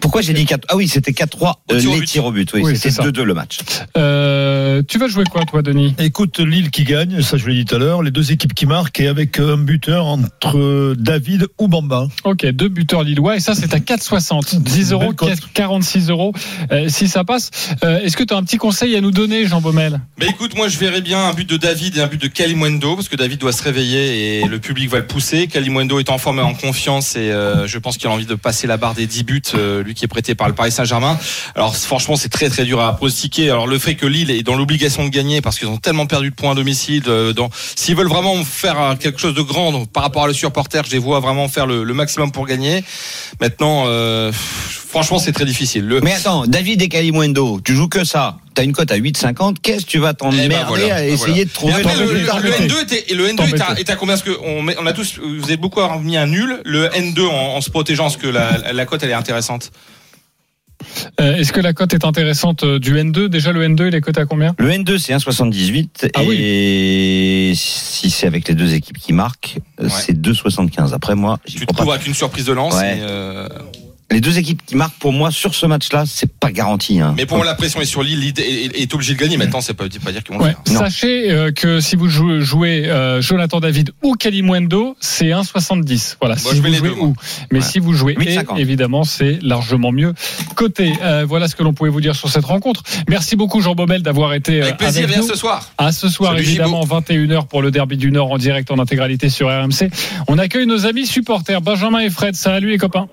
Pourquoi 0.00 0.20
j'ai 0.22 0.32
dit 0.32 0.44
4 0.46 0.66
Ah 0.68 0.76
oui, 0.76 0.88
c'était 0.88 1.12
4-3 1.12 1.54
Au 1.70 1.74
euh, 1.74 1.78
les 1.78 1.98
but. 2.00 2.06
tirs 2.06 2.24
au 2.24 2.32
but. 2.32 2.50
Oui, 2.54 2.62
Oui, 2.62 2.76
c'était 2.76 2.90
c'est 2.90 3.02
ça. 3.02 3.08
2-2 3.08 3.22
le 3.22 3.34
match. 3.34 3.58
Euh, 3.96 4.82
tu 4.86 4.98
vas 4.98 5.08
jouer 5.08 5.24
quoi, 5.30 5.44
toi, 5.44 5.62
Denis? 5.62 5.94
Écoute, 5.98 6.38
Lille 6.40 6.70
qui 6.70 6.84
gagne, 6.84 7.22
ça 7.22 7.36
je 7.36 7.46
l'ai 7.46 7.54
dit 7.54 7.64
tout 7.64 7.76
à 7.76 7.78
l'heure, 7.78 8.02
les 8.02 8.10
deux 8.10 8.32
équipes 8.32 8.54
qui 8.54 8.66
marquent 8.66 9.00
et 9.00 9.08
avec 9.08 9.38
un 9.38 9.56
buteur 9.56 10.06
entre 10.06 10.94
David 10.98 11.46
ou 11.58 11.68
Bamba. 11.68 12.08
Ok, 12.24 12.44
deux 12.46 12.68
buteurs 12.68 13.02
lillois, 13.02 13.36
et 13.36 13.40
ça, 13.40 13.54
c'est 13.54 13.72
à 13.74 13.78
4,60. 13.78 14.62
10 14.62 14.92
euros, 14.92 15.06
Belle 15.06 15.14
cote. 15.14 15.38
46 15.54 16.08
euros, 16.10 16.32
euh, 16.72 16.88
si 16.88 17.08
ça 17.08 17.24
passe. 17.24 17.50
Euh, 17.84 18.00
Est-ce 18.00 18.16
que 18.16 18.24
tu 18.24 18.34
as 18.34 18.36
un 18.36 18.42
petit 18.42 18.56
conseil 18.58 18.96
à 18.96 19.00
nous 19.00 19.10
donner, 19.10 19.46
Jean 19.46 19.60
Baumel? 19.60 20.00
Mais 20.18 20.26
écoute, 20.26 20.56
moi 20.56 20.68
je 20.68 20.78
verrais 20.78 21.00
bien 21.02 21.28
un 21.28 21.32
but 21.34 21.48
de 21.48 21.56
David 21.56 21.96
et 21.96 22.00
un 22.00 22.06
but 22.06 22.20
de 22.20 22.28
Kalimundo 22.28 22.94
parce 22.96 23.08
que 23.08 23.16
David 23.16 23.38
doit 23.40 23.52
se 23.52 23.62
réveiller 23.62 24.40
et 24.40 24.46
le 24.48 24.58
public 24.58 24.90
va 24.90 24.98
le 24.98 25.06
pousser. 25.06 25.46
Kalimundo 25.46 25.98
est 25.98 26.10
en 26.10 26.18
forme 26.18 26.38
et 26.38 26.42
en 26.42 26.54
confiance 26.54 27.16
et 27.16 27.30
euh, 27.30 27.66
je 27.66 27.78
pense 27.78 27.96
qu'il 27.96 28.08
a 28.08 28.10
envie 28.10 28.26
de 28.26 28.34
passer 28.34 28.66
la 28.66 28.76
barre 28.76 28.94
des 28.94 29.06
10 29.06 29.24
buts, 29.24 29.42
euh, 29.54 29.73
lui 29.82 29.94
qui 29.94 30.04
est 30.04 30.08
prêté 30.08 30.34
par 30.34 30.48
le 30.48 30.54
Paris 30.54 30.72
Saint-Germain. 30.72 31.18
Alors 31.54 31.76
franchement, 31.76 32.16
c'est 32.16 32.28
très 32.28 32.48
très 32.50 32.64
dur 32.64 32.80
à 32.80 32.96
pronostiquer. 32.96 33.50
Alors 33.50 33.66
le 33.66 33.78
fait 33.78 33.94
que 33.94 34.06
Lille 34.06 34.30
est 34.30 34.42
dans 34.42 34.56
l'obligation 34.56 35.04
de 35.04 35.08
gagner 35.10 35.40
parce 35.40 35.58
qu'ils 35.58 35.68
ont 35.68 35.76
tellement 35.78 36.06
perdu 36.06 36.30
de 36.30 36.34
points 36.34 36.52
à 36.52 36.54
domicile, 36.54 37.02
euh, 37.08 37.32
dans- 37.32 37.50
s'ils 37.76 37.96
veulent 37.96 38.08
vraiment 38.08 38.42
faire 38.44 38.80
euh, 38.80 38.94
quelque 38.96 39.20
chose 39.20 39.34
de 39.34 39.42
grand 39.42 39.84
par 39.86 40.02
rapport 40.02 40.24
à 40.24 40.26
le 40.26 40.32
supporter, 40.34 40.82
je 40.86 40.90
les 40.92 40.98
vois 40.98 41.20
vraiment 41.20 41.48
faire 41.48 41.66
le, 41.66 41.84
le 41.84 41.94
maximum 41.94 42.32
pour 42.32 42.46
gagner. 42.46 42.84
Maintenant, 43.40 43.84
euh, 43.86 44.32
franchement, 44.32 45.18
c'est 45.18 45.32
très 45.32 45.44
difficile. 45.46 45.84
Le, 45.86 46.00
Mais 46.00 46.12
attends, 46.14 46.46
David 46.46 46.82
et 46.82 46.88
Kalimundo, 46.88 47.60
tu 47.64 47.74
joues 47.74 47.88
que 47.88 48.04
ça. 48.04 48.38
T'as 48.54 48.64
une 48.64 48.72
cote 48.72 48.90
à 48.92 48.96
8,50. 48.98 49.56
Qu'est-ce 49.62 49.84
que 49.84 49.90
tu 49.90 49.98
vas 49.98 50.14
t'emmerder 50.14 50.48
ben 50.48 50.64
voilà, 50.68 50.94
à 50.96 51.00
ben 51.00 51.12
essayer 51.12 51.16
voilà. 51.16 51.44
de 51.44 51.50
trouver 51.50 51.72
après, 51.74 51.94
le, 51.96 52.00
le- 52.04 52.10
résultat 52.12 52.38
le 52.40 52.50
N2 52.50 52.82
était, 52.82 53.04
et 53.12 53.14
le 53.14 53.26
N2 53.28 53.54
est 53.54 53.60
à, 53.60 53.74
est 53.80 53.90
à 53.90 53.96
combien? 53.96 54.14
Parce 54.14 54.22
que 54.26 54.36
on, 54.44 54.62
met- 54.62 54.76
on 54.80 54.86
a 54.86 54.92
tous, 54.92 55.18
vous 55.18 55.50
êtes 55.50 55.60
beaucoup 55.60 55.80
mis 56.02 56.16
un 56.16 56.26
nul. 56.26 56.60
Le 56.64 56.86
N2 56.88 57.26
en, 57.26 57.56
en 57.56 57.60
se 57.60 57.70
protégeant, 57.70 58.04
parce 58.04 58.16
que 58.16 58.28
la, 58.28 58.72
la 58.72 58.86
cote 58.86 59.02
elle 59.02 59.10
est 59.10 59.14
intéressante. 59.14 59.70
Euh, 61.20 61.36
Est-ce 61.36 61.52
que 61.52 61.60
la 61.60 61.72
cote 61.72 61.94
est 61.94 62.04
intéressante 62.04 62.62
euh, 62.64 62.78
du 62.78 62.94
N2 62.94 63.28
Déjà, 63.28 63.52
le 63.52 63.66
N2, 63.66 63.88
il 63.88 63.94
est 63.94 64.00
coté 64.00 64.20
à 64.20 64.26
combien? 64.26 64.54
Le 64.58 64.68
N2 64.70 64.98
c'est 64.98 65.14
1,78 65.14 66.10
Ah 66.14 66.20
et 66.30 67.52
si 67.56 68.10
c'est 68.10 68.26
avec 68.26 68.46
les 68.48 68.54
deux 68.54 68.74
équipes 68.74 68.98
qui 68.98 69.12
marquent, 69.12 69.56
Ouais. 69.80 69.88
c'est 69.88 70.12
2,75. 70.20 70.92
Après 70.92 71.14
moi, 71.14 71.38
j'y 71.46 71.56
Tu 71.56 71.66
te 71.66 71.72
trouves 71.72 71.86
pas. 71.86 71.94
avec 71.94 72.06
une 72.06 72.14
surprise 72.14 72.44
de 72.44 72.52
lance. 72.52 72.74
Ouais. 72.74 72.98
euh, 73.00 73.48
Les 74.14 74.20
deux 74.20 74.38
équipes 74.38 74.62
qui 74.64 74.76
marquent 74.76 74.96
pour 75.00 75.12
moi 75.12 75.32
sur 75.32 75.56
ce 75.56 75.66
match-là, 75.66 76.04
c'est 76.06 76.32
pas 76.32 76.52
garanti. 76.52 77.00
Hein. 77.00 77.14
mais 77.16 77.26
pour 77.26 77.36
moi, 77.36 77.44
la 77.44 77.54
pression 77.56 77.80
est 77.80 77.84
sur 77.84 78.02
Lille. 78.04 78.20
Lille 78.20 78.32
est, 78.38 78.42
est- 78.76 78.82
est 78.82 78.94
obligé 78.94 79.14
de 79.14 79.18
gagner. 79.18 79.36
Maintenant, 79.36 79.60
c'est 79.60 79.74
pas, 79.74 79.86
pas 80.04 80.12
dire 80.12 80.22
qu'ils 80.22 80.34
vont 80.34 80.38
le 80.38 80.44
Ouais. 80.44 80.56
faire. 80.64 80.72
Non. 80.74 80.80
Sachez 80.80 81.32
euh, 81.32 81.50
que 81.50 81.80
si 81.80 81.96
vous 81.96 82.08
jouez, 82.08 82.40
jouez 82.40 82.86
euh, 82.88 83.20
Jonathan 83.20 83.58
David 83.58 83.90
ou 84.04 84.14
Kalimundo, 84.14 84.96
c'est 85.00 85.30
1,70. 85.30 86.16
Voilà, 86.20 86.36
Moi, 86.36 86.52
si 86.52 86.56
je 86.58 86.62
mets 86.62 86.68
vous 86.68 86.74
les 86.74 86.78
jouez 86.78 86.88
deux, 86.90 86.94
ou. 87.00 87.16
Mais 87.50 87.58
Ouais. 87.58 87.64
si 87.64 87.80
vous 87.80 87.92
jouez 87.92 88.12
et, 88.12 88.16
8,50. 88.36 88.56
évidemment, 88.58 89.02
c'est 89.02 89.40
largement 89.42 89.90
mieux 89.90 90.14
côté. 90.54 90.92
Euh, 91.02 91.24
voilà 91.28 91.48
ce 91.48 91.56
que 91.56 91.64
l'on 91.64 91.74
pouvait 91.74 91.90
vous 91.90 92.00
dire 92.00 92.14
sur 92.14 92.28
cette 92.28 92.44
rencontre. 92.44 92.84
Merci 93.08 93.34
beaucoup, 93.34 93.60
Jean 93.60 93.74
Baumel, 93.74 94.02
d'avoir 94.02 94.32
été 94.34 94.60
euh, 94.60 94.64
Avec 94.66 94.76
plaisir, 94.76 95.02
avec 95.04 95.14
viens 95.16 95.22
nous. 95.22 95.28
ce 95.28 95.36
soir. 95.36 95.70
À 95.76 95.90
ce 95.90 96.08
soir, 96.08 96.32
Salut, 96.34 96.44
évidemment, 96.44 96.84
21h 96.84 97.48
pour 97.48 97.62
le 97.62 97.72
Derby 97.72 97.96
du 97.96 98.12
Nord 98.12 98.30
en 98.30 98.38
direct 98.38 98.70
en 98.70 98.78
intégralité 98.78 99.28
sur 99.28 99.48
RMC. 99.48 99.90
On 100.28 100.38
accueille 100.38 100.66
nos 100.66 100.86
amis 100.86 101.06
supporters, 101.06 101.60
Benjamin 101.60 101.98
et 101.98 102.10
Fred. 102.10 102.36
Salut 102.36 102.70
les 102.70 102.78
copains. 102.78 103.08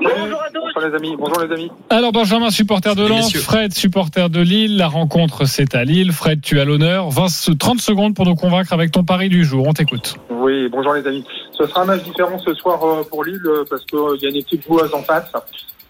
Bonjour 0.00 0.88
les 0.88 0.94
amis, 0.94 1.16
bonjour 1.16 1.40
les 1.40 1.52
amis. 1.52 1.70
Alors 1.88 2.12
Benjamin, 2.12 2.50
supporter 2.50 2.94
de 2.94 3.06
Lens. 3.06 3.34
Fred, 3.36 3.72
supporter 3.72 4.28
de 4.28 4.40
Lille. 4.40 4.76
La 4.76 4.88
rencontre, 4.88 5.46
c'est 5.46 5.74
à 5.74 5.84
Lille. 5.84 6.12
Fred, 6.12 6.40
tu 6.42 6.60
as 6.60 6.64
l'honneur. 6.64 7.10
20, 7.10 7.56
30 7.58 7.80
secondes 7.80 8.14
pour 8.14 8.26
nous 8.26 8.34
convaincre 8.34 8.72
avec 8.72 8.90
ton 8.90 9.04
pari 9.04 9.28
du 9.28 9.44
jour. 9.44 9.66
On 9.66 9.72
t'écoute. 9.72 10.16
Oui, 10.30 10.68
bonjour 10.68 10.92
les 10.92 11.06
amis. 11.06 11.24
Ce 11.52 11.66
sera 11.66 11.82
un 11.82 11.86
match 11.86 12.02
différent 12.02 12.38
ce 12.38 12.52
soir 12.54 12.84
euh, 12.84 13.02
pour 13.08 13.24
Lille 13.24 13.40
euh, 13.46 13.64
parce 13.68 13.84
qu'il 13.86 13.98
y 14.22 14.26
a 14.26 14.28
une 14.28 14.36
équipe 14.36 14.62
joueuse 14.64 14.92
en 14.92 15.02
face. 15.02 15.32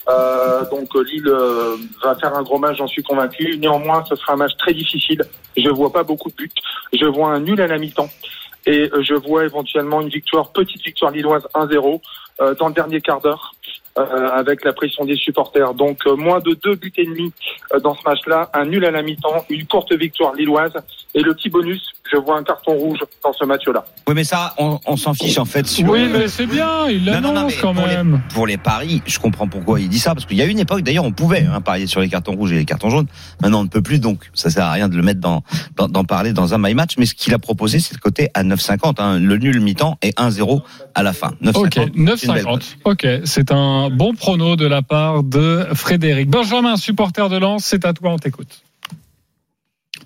Euh, 0.09 0.62
donc 0.71 0.88
euh, 0.95 1.03
Lille 1.03 1.27
euh, 1.27 1.77
va 2.05 2.14
faire 2.14 2.35
un 2.37 2.42
gros 2.42 2.59
match, 2.59 2.77
j'en 2.79 2.87
suis 2.87 3.03
convaincu. 3.03 3.59
Néanmoins, 3.59 4.05
ce 4.09 4.14
sera 4.14 4.35
un 4.35 4.37
match 4.37 4.53
très 4.59 4.73
difficile. 4.73 5.23
Je 5.57 5.69
vois 5.69 5.92
pas 5.92 6.05
beaucoup 6.05 6.31
de 6.31 6.37
buts. 6.37 6.51
Je 6.92 7.07
vois 7.07 7.33
un 7.33 7.40
nul 7.40 7.61
à 7.61 7.66
la 7.66 7.79
mi-temps. 7.79 8.09
Et 8.66 8.90
euh, 8.92 9.03
je 9.03 9.14
vois 9.14 9.45
éventuellement 9.45 10.01
une 10.01 10.09
victoire, 10.09 10.53
petite 10.53 10.83
victoire 10.85 11.12
lilloise 11.12 11.47
1-0 11.55 12.01
euh, 12.40 12.55
dans 12.57 12.69
le 12.69 12.75
dernier 12.75 13.01
quart 13.01 13.21
d'heure. 13.21 13.53
Euh, 13.99 14.29
avec 14.33 14.65
la 14.65 14.73
pression 14.73 15.05
des 15.05 15.17
supporters. 15.17 15.75
Donc 15.75 15.99
euh, 16.07 16.17
moins 16.17 16.41
de 16.41 16.57
deux 16.63 16.75
buts 16.77 16.93
et 16.97 17.05
demi 17.07 17.33
euh, 17.75 17.81
dans 17.81 17.95
ce 17.95 18.03
match-là, 18.05 18.51
un 18.55 18.65
nul 18.67 18.85
à 18.85 18.91
la 18.91 19.03
mi-temps, 19.03 19.45
une 19.51 19.67
courte 19.67 19.93
victoire 19.95 20.35
lilloise 20.35 20.73
et 21.15 21.23
le 21.23 21.35
petit 21.35 21.49
bonus, 21.49 21.81
je 22.13 22.19
vois 22.19 22.39
un 22.39 22.45
carton 22.45 22.73
rouge 22.75 22.99
dans 23.25 23.33
ce 23.33 23.45
match-là. 23.47 23.85
Oui, 24.07 24.15
mais 24.15 24.25
ça, 24.25 24.55
on, 24.59 24.79
on 24.87 24.97
s'en 24.97 25.15
fiche 25.15 25.39
en 25.39 25.45
fait. 25.47 25.67
Sur, 25.67 25.89
Oui, 25.89 26.09
mais 26.13 26.29
c'est 26.29 26.47
bien. 26.47 26.89
Il 26.89 27.05
Non, 27.05 27.15
non, 27.15 27.21
non, 27.21 27.33
l'annonce 27.35 27.57
quand 27.61 27.75
pour 27.75 27.87
les- 27.87 27.97
même. 27.97 28.21
pour 28.35 28.47
les 28.47 28.59
paris, 28.59 29.03
je 29.07 29.19
comprends 29.19 29.49
pourquoi 29.49 29.81
il 29.81 29.89
dit 29.89 29.99
ça, 29.99 30.15
parce 30.15 30.27
qu'il 30.27 30.37
y 30.37 30.43
a 30.43 30.45
une 30.45 30.59
époque, 30.59 30.83
d'ailleurs, 30.83 31.05
on 31.05 31.13
pouvait 31.13 31.45
hein, 31.47 31.61
parier 31.63 31.87
sur 31.87 32.01
les 32.01 32.09
cartons 32.09 32.33
rouges 32.37 32.53
et 32.53 32.57
les 32.57 32.65
cartons 32.67 32.91
jaunes. 32.91 33.07
Maintenant, 33.43 33.61
on 33.61 33.65
ne 33.65 33.69
peut 33.69 33.83
plus, 33.83 33.99
donc 33.99 34.31
ça 34.35 34.51
sert 34.51 34.65
à 34.67 34.73
rien 34.73 34.89
de 34.89 34.97
le 34.97 35.03
mettre 35.03 35.21
dans 35.21 35.43
d'en 35.79 36.05
parler 36.05 36.33
dans 36.33 36.55
un 36.55 36.59
my 36.59 36.75
match. 36.75 36.95
Mais 36.99 37.07
ce 37.07 37.15
qu'il 37.15 37.33
a 37.35 37.39
proposé, 37.39 37.79
c'est 37.81 37.95
le 37.95 38.01
côté 38.01 38.29
à 38.35 38.43
9,50, 38.45 38.97
hein, 39.01 39.19
le 39.19 39.37
nul 39.39 39.61
mi-temps 39.61 39.97
et 40.03 40.11
1-0 40.17 40.63
à 40.95 41.03
la 41.03 41.13
fin. 41.13 41.33
9,50. 41.43 41.57
Ok, 41.57 41.69
c'est 41.75 41.83
une 41.87 42.05
belle 42.35 42.45
9,50. 42.45 42.45
cote. 42.45 42.77
Ok, 42.85 43.07
c'est 43.25 43.51
un 43.53 43.86
bon 43.90 44.14
prono 44.14 44.57
de 44.57 44.66
la 44.66 44.83
part 44.83 45.22
de 45.22 45.66
Frédéric. 45.75 46.29
Benjamin, 46.29 46.77
supporter 46.77 47.29
de 47.29 47.38
Lens, 47.38 47.64
c'est 47.64 47.85
à 47.85 47.92
toi, 47.92 48.11
on 48.11 48.18
t'écoute. 48.18 48.62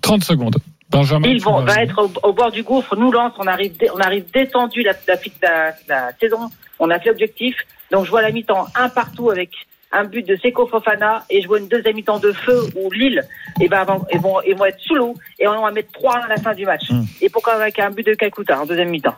30 0.01 0.23
secondes. 0.23 0.57
Benjamin. 0.89 1.27
Ils 1.29 1.41
vont, 1.41 1.61
va 1.61 1.81
être 1.83 1.99
au, 1.99 2.11
au 2.27 2.33
bord 2.33 2.51
du 2.51 2.63
gouffre. 2.63 2.95
Nous, 2.95 3.11
Lens, 3.11 3.31
on 3.37 3.47
arrive, 3.47 3.73
on 3.93 3.99
arrive 3.99 4.25
détendu 4.33 4.83
la, 4.83 4.93
la, 5.07 5.15
la, 5.41 5.73
la 5.87 6.11
saison. 6.19 6.49
On 6.79 6.89
a 6.89 6.99
fait 6.99 7.09
l'objectif. 7.09 7.55
Donc, 7.91 8.05
je 8.05 8.09
vois 8.09 8.21
la 8.21 8.31
mi-temps 8.31 8.67
un 8.75 8.89
partout 8.89 9.29
avec 9.29 9.51
un 9.91 10.05
but 10.05 10.25
de 10.25 10.35
Seko 10.37 10.67
Fofana 10.67 11.25
et 11.29 11.41
je 11.41 11.47
vois 11.47 11.59
une 11.59 11.67
deuxième 11.67 11.95
mi-temps 11.95 12.19
de 12.19 12.31
feu 12.31 12.61
où 12.75 12.91
Lille, 12.91 13.23
eh 13.59 13.67
ben, 13.67 13.85
ils, 14.13 14.19
vont, 14.19 14.41
ils 14.47 14.55
vont 14.55 14.65
être 14.65 14.79
sous 14.79 14.95
l'eau 14.95 15.15
et 15.39 15.47
on 15.47 15.61
va 15.61 15.71
mettre 15.71 15.91
3 15.91 16.25
à 16.25 16.27
la 16.27 16.37
fin 16.37 16.53
du 16.53 16.65
match. 16.65 16.89
Hmm. 16.89 17.03
Et 17.21 17.29
pourquoi 17.29 17.53
avec 17.53 17.77
un 17.79 17.89
but 17.89 18.05
de 18.05 18.13
Kakuta 18.13 18.61
en 18.61 18.65
deuxième 18.65 18.89
mi-temps? 18.89 19.15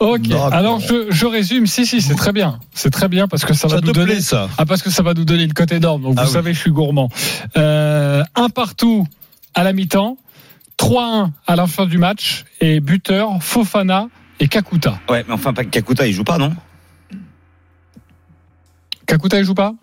Ok, 0.00 0.22
alors 0.52 0.80
je, 0.80 1.06
je 1.10 1.26
résume. 1.26 1.66
Si, 1.66 1.86
si, 1.86 2.00
c'est 2.02 2.14
très 2.16 2.32
bien. 2.32 2.58
C'est 2.72 2.90
très 2.90 3.08
bien 3.08 3.28
parce 3.28 3.44
que 3.44 3.54
ça 3.54 3.68
va 3.68 3.76
Ça 3.76 3.80
nous 3.80 3.92
donner. 3.92 4.12
plaît 4.14 4.20
ça 4.20 4.48
Ah, 4.58 4.66
parce 4.66 4.82
que 4.82 4.90
ça 4.90 5.02
va 5.02 5.14
nous 5.14 5.24
donner 5.24 5.44
une 5.44 5.52
cote 5.54 5.72
énorme. 5.72 6.02
Donc, 6.02 6.14
Ah 6.18 6.22
vous 6.22 6.28
oui. 6.28 6.32
savez, 6.34 6.52
je 6.54 6.58
suis 6.60 6.70
gourmand. 6.72 7.08
Euh, 7.56 8.22
un 8.34 8.48
partout 8.50 9.06
à 9.54 9.62
la 9.62 9.72
mi-temps, 9.72 10.18
3-1 10.78 11.30
à 11.46 11.56
la 11.56 11.66
fin 11.66 11.86
du 11.86 11.98
match 11.98 12.44
et 12.60 12.80
buteur 12.80 13.40
Fofana 13.40 14.08
et 14.40 14.48
Kakuta. 14.48 14.98
Ouais, 15.08 15.24
mais 15.28 15.34
enfin, 15.34 15.52
pas 15.52 15.64
Kakuta, 15.64 16.06
il 16.06 16.12
joue 16.12 16.24
pas, 16.24 16.38
non? 16.38 16.52
Kakuta, 19.06 19.38
il 19.38 19.44
joue 19.44 19.54
pas? 19.54 19.74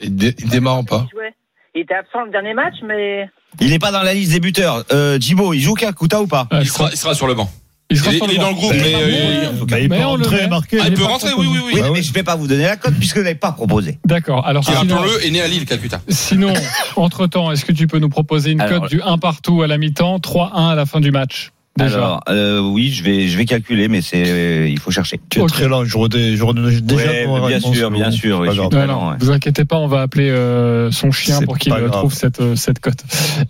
Il, 0.00 0.16
dé- 0.16 0.34
il 0.38 0.48
démarre 0.48 0.84
pas? 0.84 1.06
Il 1.08 1.10
jouait. 1.16 1.34
Il 1.74 1.82
était 1.82 1.94
absent 1.94 2.24
le 2.24 2.30
dernier 2.30 2.54
match, 2.54 2.74
mais 2.86 3.28
Il 3.60 3.70
n'est 3.70 3.78
pas 3.78 3.90
dans 3.92 4.02
la 4.02 4.14
liste 4.14 4.32
des 4.32 4.40
buteurs. 4.40 4.84
Euh, 4.92 5.18
Djibo, 5.18 5.52
il 5.52 5.60
joue 5.60 5.74
Kakuta 5.74 6.22
ou 6.22 6.26
pas? 6.26 6.46
Euh, 6.52 6.60
Il 6.62 6.68
sera, 6.68 6.88
il 6.90 6.96
sera 6.96 7.14
sur 7.14 7.26
le 7.26 7.34
banc. 7.34 7.50
Il 7.94 8.14
est- 8.14 8.32
il 8.34 8.38
dans 8.38 8.48
le 8.48 8.54
groupe, 8.54 8.72
mais, 8.72 8.94
euh. 8.94 9.50
Bah, 9.68 9.80
Il 9.80 9.88
peut 9.88 9.96
rentrer 10.04 10.48
marquer. 10.48 10.78
Ah, 10.80 10.84
il 10.88 10.94
peut 10.94 11.04
rentrer, 11.04 11.30
oui, 11.36 11.46
oui, 11.48 11.58
connu. 11.58 11.60
oui. 11.74 11.80
Oui, 11.82 11.88
mais 11.94 12.02
je 12.02 12.12
vais 12.12 12.22
pas 12.22 12.36
vous 12.36 12.46
donner 12.46 12.64
la 12.64 12.76
cote 12.76 12.94
puisque 12.98 13.16
vous 13.16 13.22
n'avez 13.22 13.34
pas 13.34 13.52
proposé. 13.52 13.98
D'accord. 14.04 14.46
Alors, 14.46 14.64
rappelons-le, 14.64 15.26
est 15.26 15.30
né 15.30 15.40
à 15.40 15.48
Lille, 15.48 15.64
Calcutta. 15.64 16.00
sinon 16.08 16.52
entre-temps, 16.96 17.50
est-ce 17.52 17.64
que 17.64 17.72
tu 17.72 17.86
peux 17.86 17.98
nous 17.98 18.08
proposer 18.08 18.50
une 18.52 18.58
cote 18.64 18.88
du 18.90 19.00
1 19.02 19.18
partout 19.18 19.62
à 19.62 19.66
la 19.66 19.78
mi-temps, 19.78 20.18
3-1 20.18 20.70
à 20.70 20.74
la 20.74 20.86
fin 20.86 21.00
du 21.00 21.10
match? 21.10 21.50
Déjà 21.76 21.96
Alors, 21.96 22.20
euh, 22.28 22.60
oui, 22.60 22.90
je 22.92 23.02
vais, 23.02 23.28
je 23.28 23.36
vais 23.36 23.44
calculer, 23.44 23.88
mais 23.88 24.00
c'est, 24.02 24.70
il 24.70 24.78
faut 24.78 24.90
chercher. 24.90 25.20
Tu 25.30 25.38
es 25.38 25.42
Ok. 25.42 25.50
très 25.50 25.68
lent. 25.68 25.84
Je 25.84 25.96
redonne, 25.98 26.34
je 26.36 26.42
redonne 26.44 26.80
déjà 26.80 27.06
Ouais, 27.06 27.24
ton 27.24 27.34
bien 27.38 27.56
réponse, 27.56 27.74
sûr, 27.76 27.90
bien 27.90 28.10
sûr, 28.10 28.38
oui. 28.40 28.48
Ouais, 28.48 28.68
très 28.68 28.86
non, 28.86 28.92
lent, 28.92 29.10
ouais. 29.10 29.16
vous 29.20 29.30
inquiétez 29.30 29.64
pas, 29.64 29.76
on 29.78 29.88
va 29.88 30.02
appeler 30.02 30.30
euh, 30.30 30.90
son 30.90 31.10
chien 31.10 31.40
pour 31.42 31.58
qu'il 31.58 31.72
euh, 31.72 31.88
trouve 31.88 32.14
cette, 32.14 32.40
euh, 32.40 32.54
cette 32.56 32.78
cote. 32.78 33.02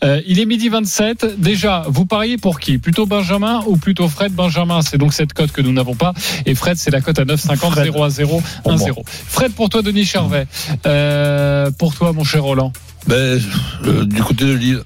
Euh, 0.02 0.20
il 0.26 0.40
est 0.40 0.46
midi 0.46 0.68
27. 0.68 1.38
Déjà, 1.40 1.84
vous 1.88 2.06
pariez 2.06 2.38
pour 2.38 2.60
qui? 2.60 2.78
Plutôt 2.78 3.06
Benjamin 3.06 3.62
ou 3.66 3.76
plutôt 3.76 4.08
Fred? 4.08 4.32
Benjamin 4.32 4.80
C'est 4.82 4.98
donc 4.98 5.12
cette 5.12 5.32
cote 5.32 5.52
que 5.52 5.60
nous 5.62 5.72
n'avons 5.72 5.94
pas. 5.94 6.14
Et 6.46 6.54
Fred, 6.54 6.76
c'est 6.76 6.90
la 6.90 7.00
cote 7.00 7.18
à 7.18 7.24
9,50, 7.24 7.56
Fred. 7.72 7.84
0 7.84 8.04
à 8.04 8.10
0, 8.10 8.42
Pour 8.62 8.72
1 8.72 8.76
moi. 8.76 8.86
0. 8.86 9.02
Fred, 9.06 9.52
pour 9.52 9.68
toi, 9.68 9.82
Denis 9.82 10.04
Charvet. 10.04 10.46
Euh, 10.86 11.70
pour 11.78 11.94
toi, 11.94 12.12
mon 12.12 12.24
cher 12.24 12.42
Roland. 12.42 12.72
Ben, 13.06 13.38
euh, 13.84 14.04
du 14.06 14.22
côté 14.22 14.44
de 14.46 14.52
Lille. 14.54 14.80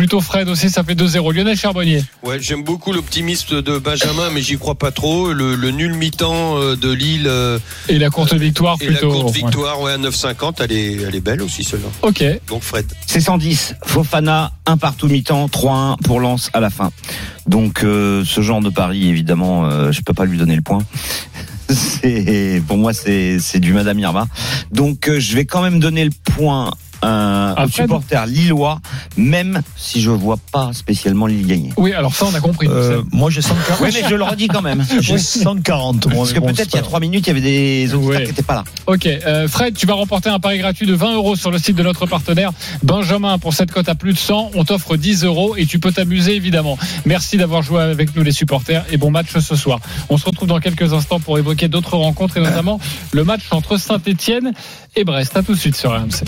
Plutôt 0.00 0.22
Fred 0.22 0.48
aussi, 0.48 0.70
ça 0.70 0.82
fait 0.82 0.94
2-0. 0.94 1.30
Lionel 1.34 1.58
Charbonnier. 1.58 2.02
Ouais, 2.22 2.40
j'aime 2.40 2.64
beaucoup 2.64 2.90
l'optimisme 2.90 3.60
de 3.60 3.76
Benjamin, 3.76 4.30
mais 4.32 4.40
j'y 4.40 4.56
crois 4.56 4.74
pas 4.74 4.92
trop. 4.92 5.34
Le, 5.34 5.54
le 5.54 5.70
nul 5.72 5.92
mi-temps 5.92 6.56
euh, 6.56 6.74
de 6.74 6.90
Lille 6.90 7.26
euh, 7.26 7.58
Et 7.90 7.98
la 7.98 8.08
courte 8.08 8.32
victoire 8.32 8.78
et 8.80 8.86
plutôt. 8.86 9.08
la 9.08 9.20
courte 9.20 9.34
victoire 9.34 9.78
ouais, 9.82 9.92
à 9.92 9.98
9,50, 9.98 10.54
elle 10.60 10.72
est, 10.72 11.02
elle 11.02 11.14
est 11.14 11.20
belle 11.20 11.42
aussi 11.42 11.64
celle-là. 11.64 11.88
Ok. 12.00 12.24
Donc 12.48 12.62
Fred. 12.62 12.86
C'est 13.06 13.20
110. 13.20 13.74
Fofana, 13.84 14.52
un 14.64 14.78
partout 14.78 15.06
mi-temps, 15.06 15.48
3-1 15.48 15.98
pour 15.98 16.18
Lens 16.18 16.48
à 16.54 16.60
la 16.60 16.70
fin. 16.70 16.90
Donc, 17.46 17.84
euh, 17.84 18.24
ce 18.24 18.40
genre 18.40 18.62
de 18.62 18.70
pari, 18.70 19.06
évidemment, 19.06 19.66
euh, 19.66 19.92
je 19.92 20.00
peux 20.00 20.14
pas 20.14 20.24
lui 20.24 20.38
donner 20.38 20.56
le 20.56 20.62
point. 20.62 20.82
C'est, 21.68 22.62
pour 22.66 22.78
moi, 22.78 22.92
c'est, 22.92 23.38
c'est 23.38 23.60
du 23.60 23.72
Madame 23.72 23.98
Irma. 23.98 24.26
Donc, 24.72 25.08
euh, 25.08 25.20
je 25.20 25.36
vais 25.36 25.44
quand 25.44 25.62
même 25.62 25.78
donner 25.78 26.04
le 26.04 26.10
point 26.34 26.72
Fred 27.02 27.72
supporters 27.72 28.26
lillois, 28.26 28.80
même 29.16 29.62
si 29.76 30.00
je 30.00 30.10
vois 30.10 30.38
pas 30.52 30.70
spécialement 30.72 31.26
Lille 31.26 31.46
gagner. 31.46 31.70
Oui, 31.76 31.92
alors 31.92 32.14
ça, 32.14 32.26
on 32.30 32.34
a 32.34 32.40
compris. 32.40 32.66
Euh, 32.68 33.02
moi, 33.12 33.30
j'ai 33.30 33.42
140. 33.42 33.80
Oui, 33.80 33.90
mais 33.94 34.08
je 34.08 34.14
le 34.14 34.24
redis 34.24 34.48
quand 34.48 34.62
même. 34.62 34.84
J'ai 35.00 35.18
140. 35.18 36.06
moi, 36.06 36.16
Parce 36.16 36.32
que 36.32 36.40
bon, 36.40 36.46
peut-être 36.46 36.64
qu'il 36.68 36.74
y 36.74 36.78
a 36.78 36.82
pas 36.82 36.86
trois 36.86 37.00
minutes, 37.00 37.26
il 37.26 37.28
y 37.28 37.30
avait 37.30 37.40
des 37.40 37.94
auditeurs 37.94 38.00
Ouais. 38.16 38.22
qui 38.24 38.28
n'étaient 38.30 38.42
pas 38.42 38.54
là. 38.54 38.64
Ok, 38.86 39.06
euh, 39.06 39.48
Fred, 39.48 39.74
tu 39.76 39.86
vas 39.86 39.94
remporter 39.94 40.28
un 40.30 40.38
pari 40.40 40.58
gratuit 40.58 40.86
de 40.86 40.94
20 40.94 41.14
euros 41.14 41.36
sur 41.36 41.50
le 41.50 41.58
site 41.58 41.76
de 41.76 41.82
notre 41.82 42.06
partenaire 42.06 42.52
Benjamin. 42.82 43.38
Pour 43.38 43.54
cette 43.54 43.70
cote 43.72 43.88
à 43.88 43.94
plus 43.94 44.12
de 44.12 44.18
100, 44.18 44.50
on 44.54 44.64
t'offre 44.64 44.96
10 44.96 45.24
euros 45.24 45.54
et 45.56 45.66
tu 45.66 45.78
peux 45.78 45.92
t'amuser 45.92 46.34
évidemment. 46.36 46.76
Merci 47.06 47.36
d'avoir 47.36 47.62
joué 47.62 47.80
avec 47.82 48.14
nous 48.16 48.22
les 48.22 48.32
supporters 48.32 48.84
et 48.90 48.96
bon 48.96 49.10
match 49.10 49.28
ce 49.38 49.56
soir. 49.56 49.80
On 50.08 50.18
se 50.18 50.24
retrouve 50.24 50.48
dans 50.48 50.60
quelques 50.60 50.92
instants 50.92 51.20
pour 51.20 51.38
évoquer 51.38 51.68
d'autres 51.68 51.96
rencontres 51.96 52.36
et 52.36 52.40
notamment 52.40 52.80
le 53.12 53.24
match 53.24 53.42
entre 53.50 53.76
Saint-Etienne 53.76 54.52
et 54.96 55.04
Brest. 55.04 55.36
À 55.36 55.42
tout 55.42 55.54
de 55.54 55.58
suite 55.58 55.76
sur 55.76 55.90
RMC. 55.92 56.24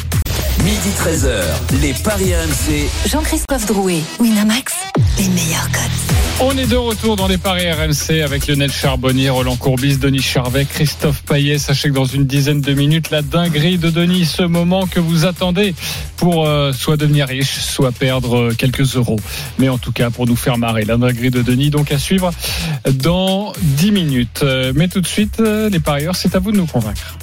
Midi 0.64 0.90
13h, 0.96 1.80
les 1.80 1.92
Paris 1.92 2.32
RMC. 2.34 2.88
Jean-Christophe 3.10 3.66
Drouet, 3.66 3.98
Winamax, 4.20 4.72
les 5.18 5.28
meilleurs 5.28 5.68
cotes. 5.72 6.12
On 6.40 6.56
est 6.56 6.66
de 6.66 6.76
retour 6.76 7.16
dans 7.16 7.26
les 7.26 7.36
paris 7.36 7.70
RMC 7.70 8.22
avec 8.22 8.46
Lionel 8.46 8.70
Charbonnier, 8.70 9.28
Roland 9.28 9.56
Courbis, 9.56 9.96
Denis 9.96 10.22
Charvet, 10.22 10.64
Christophe 10.64 11.22
Payet. 11.22 11.58
Sachez 11.58 11.88
que 11.88 11.94
dans 11.94 12.04
une 12.04 12.26
dizaine 12.26 12.60
de 12.60 12.74
minutes, 12.74 13.10
la 13.10 13.22
dinguerie 13.22 13.76
de 13.76 13.90
Denis, 13.90 14.24
ce 14.24 14.42
moment 14.42 14.86
que 14.86 15.00
vous 15.00 15.24
attendez 15.24 15.74
pour 16.16 16.46
euh, 16.46 16.72
soit 16.72 16.96
devenir 16.96 17.26
riche, 17.26 17.58
soit 17.58 17.90
perdre 17.90 18.36
euh, 18.36 18.54
quelques 18.56 18.96
euros. 18.96 19.18
Mais 19.58 19.68
en 19.68 19.78
tout 19.78 19.92
cas, 19.92 20.10
pour 20.10 20.28
nous 20.28 20.36
faire 20.36 20.58
marrer, 20.58 20.84
la 20.84 20.96
dinguerie 20.96 21.30
de 21.30 21.42
Denis, 21.42 21.70
donc 21.70 21.90
à 21.90 21.98
suivre 21.98 22.30
dans 22.88 23.52
10 23.58 23.90
minutes. 23.90 24.40
Euh, 24.44 24.72
Mais 24.76 24.86
tout 24.86 25.00
de 25.00 25.08
suite, 25.08 25.40
euh, 25.40 25.68
les 25.68 25.80
parieurs, 25.80 26.14
c'est 26.14 26.36
à 26.36 26.38
vous 26.38 26.52
de 26.52 26.56
nous 26.56 26.66
convaincre. 26.66 27.18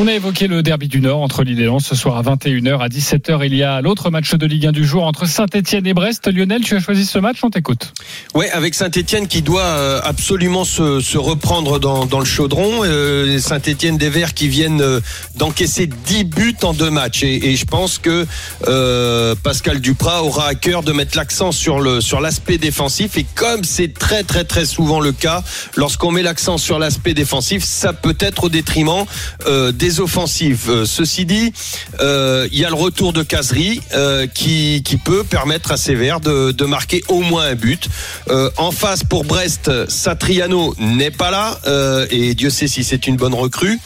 On 0.00 0.06
a 0.06 0.12
évoqué 0.12 0.46
le 0.46 0.62
derby 0.62 0.86
du 0.86 1.00
Nord 1.00 1.22
entre 1.22 1.42
Lille 1.42 1.60
et 1.60 1.64
Lens 1.64 1.84
ce 1.84 1.96
soir 1.96 2.16
à 2.16 2.22
21h. 2.22 2.78
À 2.78 2.86
17h, 2.86 3.44
il 3.44 3.56
y 3.56 3.64
a 3.64 3.80
l'autre 3.80 4.10
match 4.10 4.32
de 4.32 4.46
Ligue 4.46 4.66
1 4.66 4.70
du 4.70 4.84
jour 4.84 5.04
entre 5.04 5.26
Saint-Etienne 5.26 5.88
et 5.88 5.92
Brest. 5.92 6.32
Lionel, 6.32 6.62
tu 6.62 6.76
as 6.76 6.78
choisi 6.78 7.04
ce 7.04 7.18
match, 7.18 7.38
on 7.42 7.50
t'écoute. 7.50 7.92
Ouais, 8.32 8.48
avec 8.50 8.76
Saint-Etienne 8.76 9.26
qui 9.26 9.42
doit 9.42 9.60
euh, 9.60 10.00
absolument 10.04 10.62
se, 10.62 11.18
reprendre 11.18 11.80
dans, 11.80 12.20
le 12.20 12.24
chaudron. 12.24 12.84
Euh, 12.84 13.40
Saint-Etienne 13.40 13.98
des 13.98 14.08
Verts 14.08 14.34
qui 14.34 14.46
viennent 14.46 14.82
euh, 14.82 15.00
d'encaisser 15.34 15.88
10 15.88 16.22
buts 16.22 16.54
en 16.62 16.74
deux 16.74 16.90
matchs. 16.90 17.24
Et, 17.24 17.56
je 17.56 17.64
pense 17.64 17.98
que 17.98 18.24
Pascal 19.42 19.80
Duprat 19.80 20.22
aura 20.22 20.46
à 20.46 20.54
cœur 20.54 20.84
de 20.84 20.92
mettre 20.92 21.16
l'accent 21.16 21.50
sur 21.50 21.80
l'aspect 22.20 22.58
défensif. 22.58 23.16
Et 23.16 23.26
comme 23.34 23.64
c'est 23.64 23.92
très 23.92 24.22
très 24.22 24.44
très 24.44 24.64
souvent 24.64 25.00
le 25.00 25.10
cas, 25.10 25.42
lorsqu'on 25.74 26.12
met 26.12 26.22
l'accent 26.22 26.56
sur 26.56 26.78
l'aspect 26.78 27.14
défensif, 27.14 27.64
ça 27.64 27.92
peut 27.92 28.16
être 28.20 28.44
au 28.44 28.48
détriment 28.48 29.04
des 29.72 29.87
offensives. 29.98 30.66
Euh, 30.68 30.84
ceci 30.84 31.24
dit, 31.24 31.52
euh, 32.00 32.48
il 32.52 32.58
y 32.58 32.64
a 32.64 32.68
le 32.68 32.74
retour 32.74 33.12
de 33.12 33.22
Casery 33.22 33.80
euh, 33.94 34.26
qui, 34.26 34.82
peut 35.04 35.24
permettre 35.24 35.72
à 35.72 35.76
Verts 35.76 36.20
de, 36.20 36.64
marquer 36.64 37.02
au 37.08 37.20
moins 37.20 37.46
un 37.46 37.54
but. 37.54 37.88
En 38.56 38.72
face 38.72 39.04
pour 39.04 39.24
Brest, 39.24 39.70
Satriano 39.88 40.74
n'est 40.78 41.12
pas 41.12 41.30
là 41.30 41.58
et 42.10 42.34
Dieu 42.34 42.50
sait 42.50 42.66
si 42.66 42.84
c'est 42.84 43.06
une 43.06 43.16
bonne 43.16 43.32
recrue. 43.32 43.78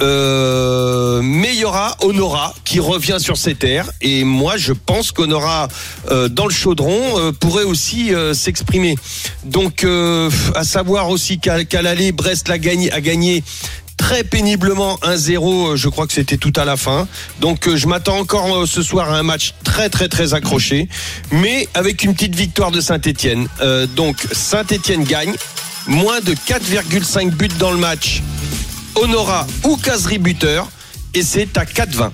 Mais 0.00 1.52
il 1.52 1.58
y 1.58 1.64
aura 1.64 1.96
Honora 2.02 2.54
qui 2.64 2.78
revient 2.80 3.16
sur 3.18 3.36
ses 3.36 3.56
terres 3.56 3.90
et 4.00 4.24
moi 4.24 4.56
je 4.56 4.72
pense 4.72 5.12
qu'Honora 5.12 5.68
dans 6.30 6.46
le 6.46 6.52
chaudron 6.52 7.32
pourrait 7.40 7.64
aussi 7.64 8.12
s'exprimer. 8.32 8.94
Donc 9.44 9.84
à 10.54 10.64
savoir 10.64 11.10
aussi 11.10 11.38
qu'à 11.38 11.64
qu'à 11.64 11.82
l'aller 11.82 12.12
Brest 12.12 12.48
l'a 12.48 12.58
gagné, 12.58 12.90
a 12.92 13.00
gagné 13.00 13.42
très 14.04 14.22
péniblement 14.22 14.96
1-0, 14.96 15.72
euh, 15.72 15.76
je 15.76 15.88
crois 15.88 16.06
que 16.06 16.12
c'était 16.12 16.36
tout 16.36 16.52
à 16.56 16.66
la 16.66 16.76
fin. 16.76 17.08
Donc 17.40 17.66
euh, 17.66 17.74
je 17.74 17.86
m'attends 17.86 18.18
encore 18.18 18.54
euh, 18.54 18.66
ce 18.66 18.82
soir 18.82 19.10
à 19.10 19.16
un 19.16 19.22
match 19.22 19.54
très 19.64 19.88
très 19.88 20.08
très 20.08 20.34
accroché, 20.34 20.90
mais 21.32 21.66
avec 21.72 22.04
une 22.04 22.12
petite 22.12 22.34
victoire 22.34 22.70
de 22.70 22.82
Saint-Etienne. 22.82 23.48
donc 23.96 24.18
Saint-Etienne 24.30 25.04
gagne, 25.04 25.32
moins 25.86 26.20
de 26.20 26.34
4,5 26.34 27.30
buts 27.30 27.48
dans 27.58 27.70
le 27.70 27.78
match. 27.78 28.20
Honora 28.94 29.46
ou 29.64 29.78
Casery 29.78 30.18
buteur, 30.18 30.68
et 31.14 31.22
c'est 31.22 31.56
à 31.56 31.64
4-20. 31.64 32.10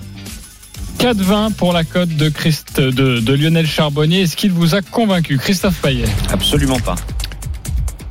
4-20 0.97 1.53
pour 1.55 1.73
la 1.73 1.83
cote 1.83 2.15
de, 2.15 2.29
Christ, 2.29 2.79
de, 2.79 3.19
de 3.19 3.33
Lionel 3.33 3.67
Charbonnier. 3.67 4.21
Est-ce 4.21 4.37
qu'il 4.37 4.53
vous 4.53 4.75
a 4.75 4.81
convaincu 4.81 5.37
Christophe 5.37 5.81
Payet? 5.81 6.05
Absolument 6.31 6.79
pas. 6.79 6.95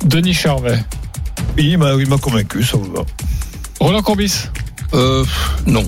Denis 0.05 0.35
Charvet 0.35 0.77
Oui, 1.57 1.69
il 1.71 1.77
m'a 1.79 1.93
il 1.93 2.07
m'a 2.07 2.17
convaincu, 2.19 2.63
ça 2.63 2.77
va. 2.77 3.03
Roland 3.81 4.03
Courbis 4.03 4.47
Euh, 4.93 5.25
non. 5.65 5.83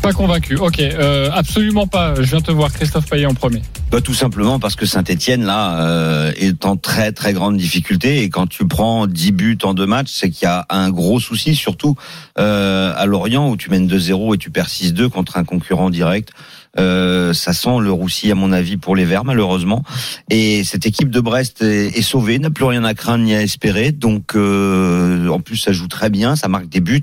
Pas 0.00 0.12
convaincu. 0.12 0.56
Ok, 0.56 0.78
euh, 0.78 1.28
absolument 1.32 1.86
pas. 1.86 2.14
Je 2.14 2.22
viens 2.22 2.40
te 2.40 2.52
voir 2.52 2.72
Christophe 2.72 3.06
Payet 3.10 3.26
en 3.26 3.34
premier. 3.34 3.62
Bah, 3.90 4.00
tout 4.00 4.14
simplement 4.14 4.60
parce 4.60 4.76
que 4.76 4.86
Saint-Etienne 4.86 5.44
là 5.44 5.80
euh, 5.82 6.32
est 6.36 6.64
en 6.64 6.76
très 6.76 7.10
très 7.12 7.32
grande 7.32 7.56
difficulté 7.56 8.22
et 8.22 8.30
quand 8.30 8.46
tu 8.46 8.68
prends 8.68 9.08
10 9.08 9.32
buts 9.32 9.58
en 9.64 9.74
deux 9.74 9.86
matchs, 9.86 10.12
c'est 10.12 10.30
qu'il 10.30 10.44
y 10.44 10.48
a 10.48 10.66
un 10.70 10.90
gros 10.90 11.18
souci, 11.18 11.56
surtout 11.56 11.96
euh, 12.38 12.92
à 12.96 13.06
Lorient 13.06 13.50
où 13.50 13.56
tu 13.56 13.70
mènes 13.70 13.88
2-0 13.88 14.36
et 14.36 14.38
tu 14.38 14.50
perds 14.50 14.68
6-2 14.68 15.08
contre 15.08 15.36
un 15.36 15.44
concurrent 15.44 15.90
direct. 15.90 16.30
Euh, 16.78 17.32
ça 17.32 17.52
sent 17.52 17.80
le 17.80 17.90
roussi 17.90 18.30
à 18.30 18.34
mon 18.34 18.52
avis 18.52 18.76
pour 18.76 18.94
les 18.94 19.04
Verts 19.04 19.24
malheureusement. 19.24 19.82
Et 20.28 20.62
cette 20.64 20.86
équipe 20.86 21.10
de 21.10 21.20
Brest 21.20 21.62
est, 21.62 22.02
sauvée, 22.02 22.38
n'a 22.38 22.50
plus 22.50 22.64
rien 22.64 22.84
à 22.84 22.94
craindre 22.94 23.24
ni 23.24 23.34
à 23.34 23.42
espérer. 23.42 23.92
Donc 23.92 24.34
euh, 24.34 25.28
en 25.28 25.40
plus 25.40 25.56
ça 25.56 25.72
joue 25.72 25.88
très 25.88 26.10
bien, 26.10 26.36
ça 26.36 26.48
marque 26.48 26.68
des 26.68 26.80
buts. 26.80 27.02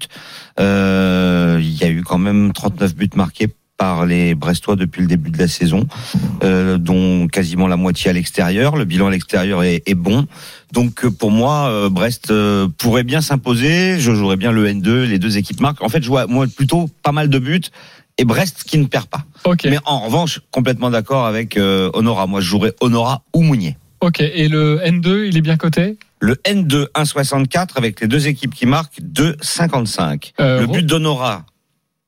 Euh, 0.60 1.60
Il 1.62 1.77
y 1.77 1.84
a 1.84 1.89
eu 1.89 2.03
quand 2.03 2.17
même 2.17 2.53
39 2.53 2.95
buts 2.95 3.10
marqués 3.15 3.49
par 3.77 4.06
les 4.06 4.36
Brestois 4.36 4.75
depuis 4.75 5.01
le 5.01 5.08
début 5.08 5.30
de 5.30 5.38
la 5.38 5.47
saison, 5.47 5.88
euh, 6.43 6.77
dont 6.77 7.27
quasiment 7.27 7.67
la 7.67 7.77
moitié 7.77 8.10
à 8.10 8.13
l'extérieur. 8.13 8.75
Le 8.75 8.86
bilan 8.86 9.08
à 9.08 9.12
l'extérieur 9.12 9.63
est, 9.63 9.93
bon. 9.95 10.25
Donc 10.73 11.06
euh, 11.06 11.12
pour 11.12 11.32
moi, 11.32 11.69
euh, 11.69 11.89
Brest 11.89 12.34
pourrait 12.77 13.03
bien 13.03 13.21
s'imposer. 13.21 13.99
Je 13.99 14.13
jouerais 14.13 14.36
bien 14.36 14.51
le 14.51 14.67
N2. 14.67 15.03
Les 15.03 15.19
deux 15.19 15.38
équipes 15.38 15.62
marquent. 15.62 15.84
En 15.84 15.89
fait, 15.89 16.01
je 16.01 16.08
vois 16.08 16.25
moi 16.25 16.47
plutôt 16.47 16.89
pas 17.03 17.12
mal 17.12 17.30
de 17.30 17.39
buts 17.39 17.62
et 18.17 18.25
Brest 18.25 18.63
qui 18.65 18.77
ne 18.77 18.86
perd 18.86 19.08
pas. 19.08 19.23
Mais 19.65 19.77
en 19.86 19.99
revanche, 19.99 20.41
complètement 20.51 20.89
d'accord 20.89 21.25
avec 21.25 21.58
euh, 21.58 21.89
Honora. 21.93 22.27
Moi, 22.27 22.41
je 22.41 22.47
jouerais 22.47 22.73
Honora 22.82 23.23
ou 23.34 23.41
Mounier. 23.41 23.77
Ok, 24.01 24.19
et 24.21 24.47
le 24.47 24.80
N2, 24.84 25.27
il 25.27 25.38
est 25.38 25.41
bien 25.41 25.58
coté? 25.58 25.97
Le 26.19 26.36
N2 26.45 26.88
1,64 26.93 27.69
avec 27.75 28.01
les 28.01 28.08
deux 28.08 28.27
équipes 28.27 28.53
qui 28.53 28.65
marquent 28.65 28.99
2,55. 29.01 30.34
Euh, 30.39 30.62
le 30.62 30.67
but 30.67 30.86
d'Honora 30.86 31.45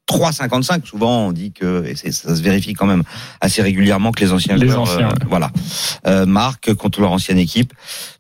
3,55. 0.10 0.86
Souvent, 0.86 1.28
on 1.28 1.32
dit 1.32 1.52
que 1.52 1.86
et 1.86 1.96
ça 2.12 2.36
se 2.36 2.42
vérifie 2.42 2.74
quand 2.74 2.88
même 2.88 3.04
assez 3.42 3.62
régulièrement 3.62 4.12
que 4.12 4.22
les 4.24 4.32
anciens 4.34 4.56
Les 4.58 4.68
joueurs, 4.68 4.82
anciens, 4.82 5.08
euh, 5.08 5.10
ouais. 5.10 5.28
voilà, 5.30 5.52
euh, 6.08 6.26
marquent 6.26 6.74
contre 6.74 7.00
leur 7.00 7.12
ancienne 7.12 7.38
équipe. 7.38 7.74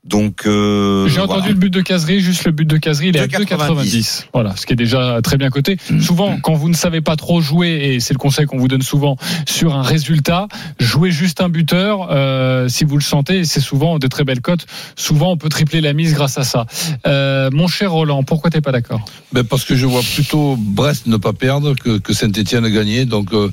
Donc, 0.06 0.45
euh, 0.45 1.08
J'ai 1.08 1.17
voilà. 1.17 1.34
entendu 1.34 1.49
le 1.49 1.56
but 1.56 1.69
de 1.69 1.82
Casery, 1.82 2.19
juste 2.19 2.45
le 2.45 2.52
but 2.52 2.65
de 2.65 2.78
Casery, 2.78 3.10
il 3.10 3.17
est 3.17 3.19
à 3.19 3.28
2,90. 3.28 3.45
2,90. 3.45 4.25
Voilà, 4.34 4.56
ce 4.56 4.65
qui 4.65 4.73
est 4.73 4.78
déjà 4.78 5.19
très 5.21 5.38
bien 5.38 5.49
coté. 5.49 5.78
Mm. 5.89 6.02
Souvent, 6.02 6.39
quand 6.39 6.54
vous 6.54 6.69
ne 6.69 6.73
savez 6.75 7.02
pas 7.02 7.15
trop 7.15 7.41
jouer, 7.41 7.69
et 7.69 7.99
c'est 7.99 8.13
le 8.13 8.19
conseil 8.19 8.45
qu'on 8.45 8.58
vous 8.58 8.67
donne 8.67 8.82
souvent 8.82 9.17
sur 9.47 9.75
un 9.75 9.82
résultat, 9.82 10.47
jouez 10.80 11.12
juste 11.12 11.41
un 11.41 11.49
buteur 11.49 12.08
euh, 12.12 12.69
si 12.69 12.86
vous 12.86 12.95
le 12.95 13.04
sentez. 13.04 13.39
et 13.39 13.45
C'est 13.45 13.60
souvent 13.60 13.99
de 13.99 14.08
très 14.08 14.23
belles 14.23 14.41
cotes. 14.41 14.65
Souvent, 14.95 15.32
on 15.32 15.38
peut 15.38 15.49
tripler 15.49 15.82
la 15.82 15.93
mise 15.93 16.13
grâce 16.13 16.38
à 16.38 16.43
ça. 16.43 16.65
Euh, 17.06 17.49
mon 17.52 17.67
cher 17.67 17.91
Roland, 17.91 18.23
pourquoi 18.23 18.49
t'es 18.49 18.62
pas 18.62 18.71
d'accord? 18.71 19.04
Ben 19.34 19.43
parce 19.43 19.63
que 19.65 19.75
je 19.75 19.86
vois 19.86 20.02
plutôt 20.15 20.56
Brest 20.58 21.08
ne 21.08 21.17
pas 21.17 21.34
perdre 21.34 21.73
que, 21.79 21.97
que 21.97 22.13
Saint-Etienne 22.13 22.67
gagner. 22.69 23.05
Donc, 23.05 23.33
euh, 23.33 23.49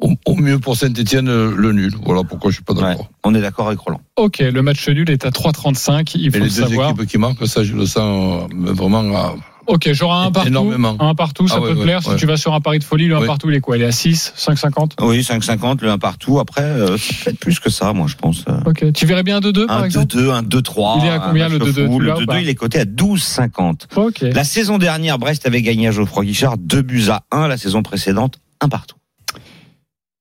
au, 0.00 0.12
au 0.26 0.34
mieux 0.36 0.58
pour 0.58 0.76
Saint-Etienne 0.76 1.26
le 1.26 1.72
nul. 1.72 1.94
Voilà 2.04 2.22
pourquoi 2.24 2.50
je 2.50 2.56
suis 2.56 2.64
pas 2.64 2.74
d'accord. 2.74 3.00
Ouais, 3.00 3.06
on 3.24 3.34
est 3.34 3.40
d'accord 3.40 3.68
avec 3.68 3.78
Roland. 3.78 4.00
Ok, 4.16 4.38
le 4.40 4.62
match 4.62 4.88
nul 4.88 5.08
est 5.10 5.24
à 5.24 5.30
3,35. 5.30 6.12
Il 6.16 6.26
Et 6.26 6.30
faut 6.30 6.38
les 6.38 6.44
le 6.44 6.48
deux 6.50 6.62
savoir. 6.62 6.90
équipes 6.90 7.06
qui 7.06 7.18
marquent, 7.18 7.46
ça 7.46 7.62
je 7.64 7.74
le 7.74 7.86
sens 7.86 8.48
euh, 8.52 8.72
vraiment. 8.72 9.00
à- 9.16 9.34
Ok, 9.66 9.88
j'aurai 9.92 10.26
un 10.26 10.30
partout. 10.30 10.48
Énormément. 10.48 10.96
Un 11.00 11.14
partout, 11.14 11.48
ça 11.48 11.54
Ah 11.56 11.60
peut 11.60 11.68
ouais, 11.68 11.72
te 11.74 11.78
ouais, 11.78 11.84
plaire. 11.84 12.02
Si 12.02 12.10
ouais. 12.10 12.16
tu 12.16 12.26
vas 12.26 12.36
sur 12.36 12.52
un 12.54 12.60
pari 12.60 12.78
de 12.78 12.84
folie, 12.84 13.06
le 13.06 13.16
un 13.16 13.20
Oui. 13.20 13.26
partout, 13.26 13.48
il 13.50 13.56
est 13.56 13.60
quoi 13.60 13.76
Il 13.76 13.82
est 13.82 13.86
à 13.86 13.92
6, 13.92 14.34
5,50 14.36 14.92
Oui, 15.02 15.20
5,50, 15.22 15.80
le 15.82 15.90
1 15.90 15.98
partout. 15.98 16.38
Après, 16.38 16.62
euh, 16.62 16.96
peut-être 17.24 17.38
plus 17.38 17.58
que 17.60 17.70
ça, 17.70 17.92
moi, 17.92 18.06
je 18.08 18.16
pense. 18.16 18.44
euh. 18.48 18.60
Ok, 18.66 18.92
tu 18.92 19.06
verrais 19.06 19.22
bien 19.22 19.38
un 19.38 19.40
2-2 19.40 19.66
par 19.66 19.78
Un 19.80 19.84
exemple 19.84 20.14
2-2, 20.16 20.30
un 20.32 20.42
2-3. 20.42 20.98
Il 21.00 21.06
est 21.06 21.10
à 21.10 21.18
combien, 21.18 21.48
le 21.48 21.58
match 21.58 21.68
de 21.68 21.72
2-2, 21.82 21.86
fou. 21.86 21.92
tu 21.94 22.00
Le 22.00 22.06
l'as 22.08 22.18
ou 22.18 22.26
pas 22.26 22.34
2-2, 22.36 22.42
il 22.42 22.48
est 22.48 22.54
coté 22.54 22.80
à 22.80 22.84
12,50. 22.84 23.86
Ok. 23.96 24.20
La 24.20 24.44
saison 24.44 24.78
dernière, 24.78 25.18
Brest 25.18 25.46
avait 25.46 25.62
gagné 25.62 25.88
à 25.88 25.90
Geoffroy 25.92 26.24
Guichard 26.24 26.58
2 26.58 26.82
buts 26.82 27.04
à 27.10 27.22
1. 27.30 27.48
La 27.48 27.56
saison 27.56 27.82
précédente, 27.82 28.40
un 28.60 28.68
partout. 28.68 28.96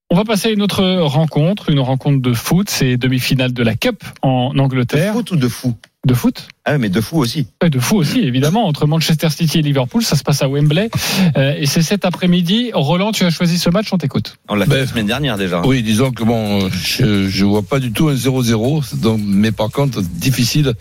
On 0.09 0.15
va 0.15 0.25
passer 0.25 0.49
à 0.49 0.51
une 0.51 0.61
autre 0.61 0.83
rencontre, 1.01 1.69
une 1.71 1.79
rencontre 1.79 2.21
de 2.21 2.33
foot. 2.33 2.69
C'est 2.69 2.97
demi-finale 2.97 3.51
de 3.51 3.63
la 3.63 3.73
Cup 3.75 4.03
en 4.21 4.53
De 4.53 4.59
Angleterre. 4.59 5.13
foot 5.13 5.31
ou 5.31 5.35
de 5.37 5.47
fou? 5.47 5.73
De 6.05 6.13
foot 6.13 6.47
Ah, 6.65 6.77
mais 6.77 6.87
de 6.89 7.01
fou 7.01 7.17
aussi. 7.17 7.47
Ouais, 7.61 7.69
De 7.69 7.77
fou 7.79 7.97
aussi, 7.97 8.19
évidemment, 8.21 8.65
entre 8.67 8.87
Manchester 8.87 9.29
City 9.29 9.59
et 9.59 9.61
Liverpool. 9.61 10.01
Ça 10.01 10.15
se 10.15 10.23
passe 10.23 10.41
à 10.41 10.47
Wembley. 10.47 10.89
Euh, 11.35 11.55
et 11.57 11.65
c'est 11.65 11.81
cet 11.81 12.05
après-midi. 12.05 12.71
Roland, 12.73 13.11
tu 13.11 13.25
as 13.25 13.31
choisi 13.31 13.57
ce 13.59 13.69
match, 13.69 13.87
on 13.91 13.97
t'écoute. 13.97 14.37
On 14.47 14.55
l'a 14.55 14.63
fait 14.65 14.71
Ben, 14.71 14.77
la 14.79 14.87
semaine 14.87 15.05
dernière 15.07 15.37
déjà. 15.37 15.61
Oui, 15.65 15.83
disons 15.83 16.11
que 16.11 16.23
bon, 16.23 16.63
euh, 16.63 16.69
je, 16.71 17.27
je 17.27 17.43
vois 17.45 17.63
pas 17.63 17.79
du 17.79 17.91
tout 17.91 18.07
un 18.07 18.15
0-0, 18.15 18.95
donc, 19.01 19.19
mais 19.25 19.51
par 19.51 19.69
contre, 19.71 20.01
difficile 20.01 20.73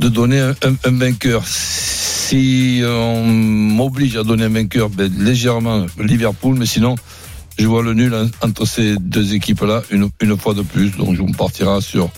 de 0.00 0.08
donner 0.08 0.40
un, 0.40 0.50
un- 0.50 0.74
un 0.84 0.90
vainqueur. 0.98 1.44
Si 1.46 2.80
on 2.84 3.24
m'oblige 3.24 4.16
à 4.16 4.24
donner 4.24 4.44
un 4.44 4.48
vainqueur, 4.48 4.88
ben, 4.90 5.12
légèrement 5.16 5.86
Liverpool, 6.00 6.56
mais 6.58 6.66
sinon, 6.66 6.96
je 7.56 7.66
vois 7.68 7.84
le 7.84 7.94
nul 7.94 8.12
en- 8.14 8.26
entre 8.44 8.64
ces 8.66 8.96
deux 8.98 9.34
équipes-là 9.34 9.82
une, 9.92 10.08
une 10.20 10.36
fois 10.36 10.54
de 10.54 10.62
plus. 10.62 10.90
Donc, 10.96 11.14
je 11.14 11.22
me 11.22 11.32
partira 11.36 11.80
sur 11.80 12.10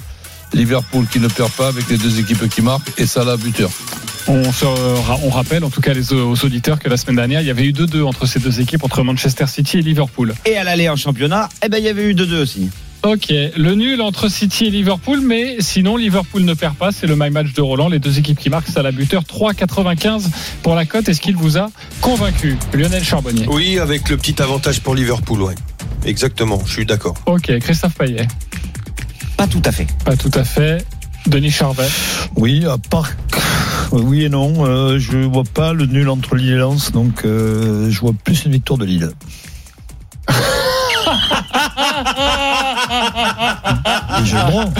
Liverpool 0.52 1.06
qui 1.11 1.20
ne 1.20 1.28
perd 1.28 1.50
pas 1.52 1.68
avec 1.68 1.88
les 1.88 1.96
deux 1.98 2.18
équipes 2.20 2.48
qui 2.48 2.62
marquent 2.62 2.92
et 2.98 3.06
Salah 3.06 3.37
buteur. 3.37 3.70
On, 4.28 4.52
se, 4.52 4.64
ra- 4.64 5.18
on 5.22 5.30
rappelle, 5.30 5.64
en 5.64 5.70
tout 5.70 5.80
cas 5.80 5.92
les, 5.94 6.12
aux 6.12 6.44
auditeurs, 6.44 6.78
que 6.80 6.88
la 6.88 6.96
semaine 6.96 7.16
dernière, 7.16 7.40
il 7.42 7.46
y 7.46 7.50
avait 7.50 7.64
eu 7.64 7.72
2-2 7.72 8.02
entre 8.02 8.26
ces 8.26 8.40
deux 8.40 8.61
équipes, 8.61 8.82
entre 8.82 9.02
Manchester 9.04 9.46
City 9.46 9.78
et 9.78 9.82
Liverpool. 9.82 10.35
Et 10.44 10.56
à 10.56 10.64
l'aller 10.64 10.88
en 10.88 10.96
championnat, 10.96 11.48
eh 11.64 11.68
ben, 11.68 11.78
il 11.78 11.85
y 11.85 11.88
avait 11.88 12.04
eu 12.11 12.14
2-2 12.14 12.42
aussi. 12.42 12.68
Ok, 13.04 13.28
le 13.28 13.74
nul 13.76 14.00
entre 14.00 14.28
City 14.28 14.64
et 14.66 14.70
Liverpool, 14.70 15.20
mais 15.20 15.59
sinon 15.61 15.96
Liverpool 15.96 16.42
ne 16.42 16.54
perd 16.54 16.74
pas, 16.74 16.90
c'est 16.90 17.06
le 17.06 17.14
my 17.14 17.30
match 17.30 17.52
de 17.52 17.61
Roland, 17.61 17.88
les 17.88 18.00
deux 18.00 18.18
équipes 18.18 18.38
qui 18.38 18.50
marquent, 18.50 18.66
ça 18.68 18.82
la 18.82 18.90
buteur 18.90 19.22
3,95 19.22 20.24
pour 20.62 20.74
la 20.74 20.87
cote. 20.87 21.09
Est-ce 21.09 21.20
qu'il 21.20 21.37
vous 21.37 21.56
a 21.56 21.68
convaincu 22.00 22.56
Lionel 22.72 23.04
Charbonnier? 23.04 23.46
Oui, 23.48 23.78
avec 23.78 24.09
le 24.09 24.16
petit 24.16 24.42
avantage 24.42 24.80
pour 24.80 24.96
Liverpool, 24.96 25.42
ouais. 25.42 25.54
Exactement, 26.04 26.61
je 26.66 26.72
suis 26.72 26.87
d'accord. 26.87 27.14
Ok, 27.26 27.56
Christophe 27.61 27.94
Payet, 27.94 28.26
Pas 29.37 29.46
tout 29.46 29.62
à 29.64 29.72
fait. 29.72 29.87
pas 30.05 30.16
tout 30.16 30.31
à 30.35 30.44
fait. 30.44 30.85
Denis 31.27 31.51
Charvet, 31.51 31.88
Oui, 32.37 32.64
à 32.66 32.79
part. 32.79 33.11
Oui 33.92 34.25
et 34.25 34.29
non, 34.29 34.64
euh, 34.64 34.99
je 34.99 35.18
vois 35.18 35.42
pas 35.44 35.72
le 35.72 35.87
nul 35.87 36.09
entre 36.09 36.37
Lille 36.37 36.53
et 36.53 36.57
Lens, 36.57 36.92
donc 36.92 37.25
euh, 37.25 37.90
je 37.90 38.01
vois 38.01 38.12
plus 38.25 38.44
une 38.44 38.53
victoire 38.53 38.79
de 38.79 38.85
Lille. 38.85 39.11
Je 44.24 44.37
prends. 44.37 44.72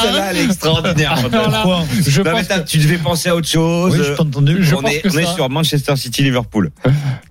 Celle-là, 0.00 0.26
elle 0.30 0.36
est 0.38 0.44
extraordinaire. 0.44 1.14
Alors 1.32 1.50
là, 1.50 1.60
Quoi 1.62 1.82
je 2.06 2.22
Non, 2.22 2.30
mais 2.32 2.38
pense 2.38 2.48
t'as- 2.48 2.60
que- 2.60 2.68
tu 2.68 2.78
devais 2.78 2.98
penser 2.98 3.28
à 3.28 3.36
autre 3.36 3.48
chose. 3.48 3.92
Oui, 3.96 4.04
je 4.04 4.12
t'ai 4.12 4.20
entendu. 4.20 4.58
Je 4.60 4.74
on 4.74 4.82
pense 4.82 4.92
est, 4.92 5.00
que 5.00 5.08
on 5.08 5.18
est 5.18 5.24
ça- 5.24 5.34
sur 5.34 5.48
Manchester 5.50 5.96
City 5.96 6.22
Liverpool. 6.22 6.70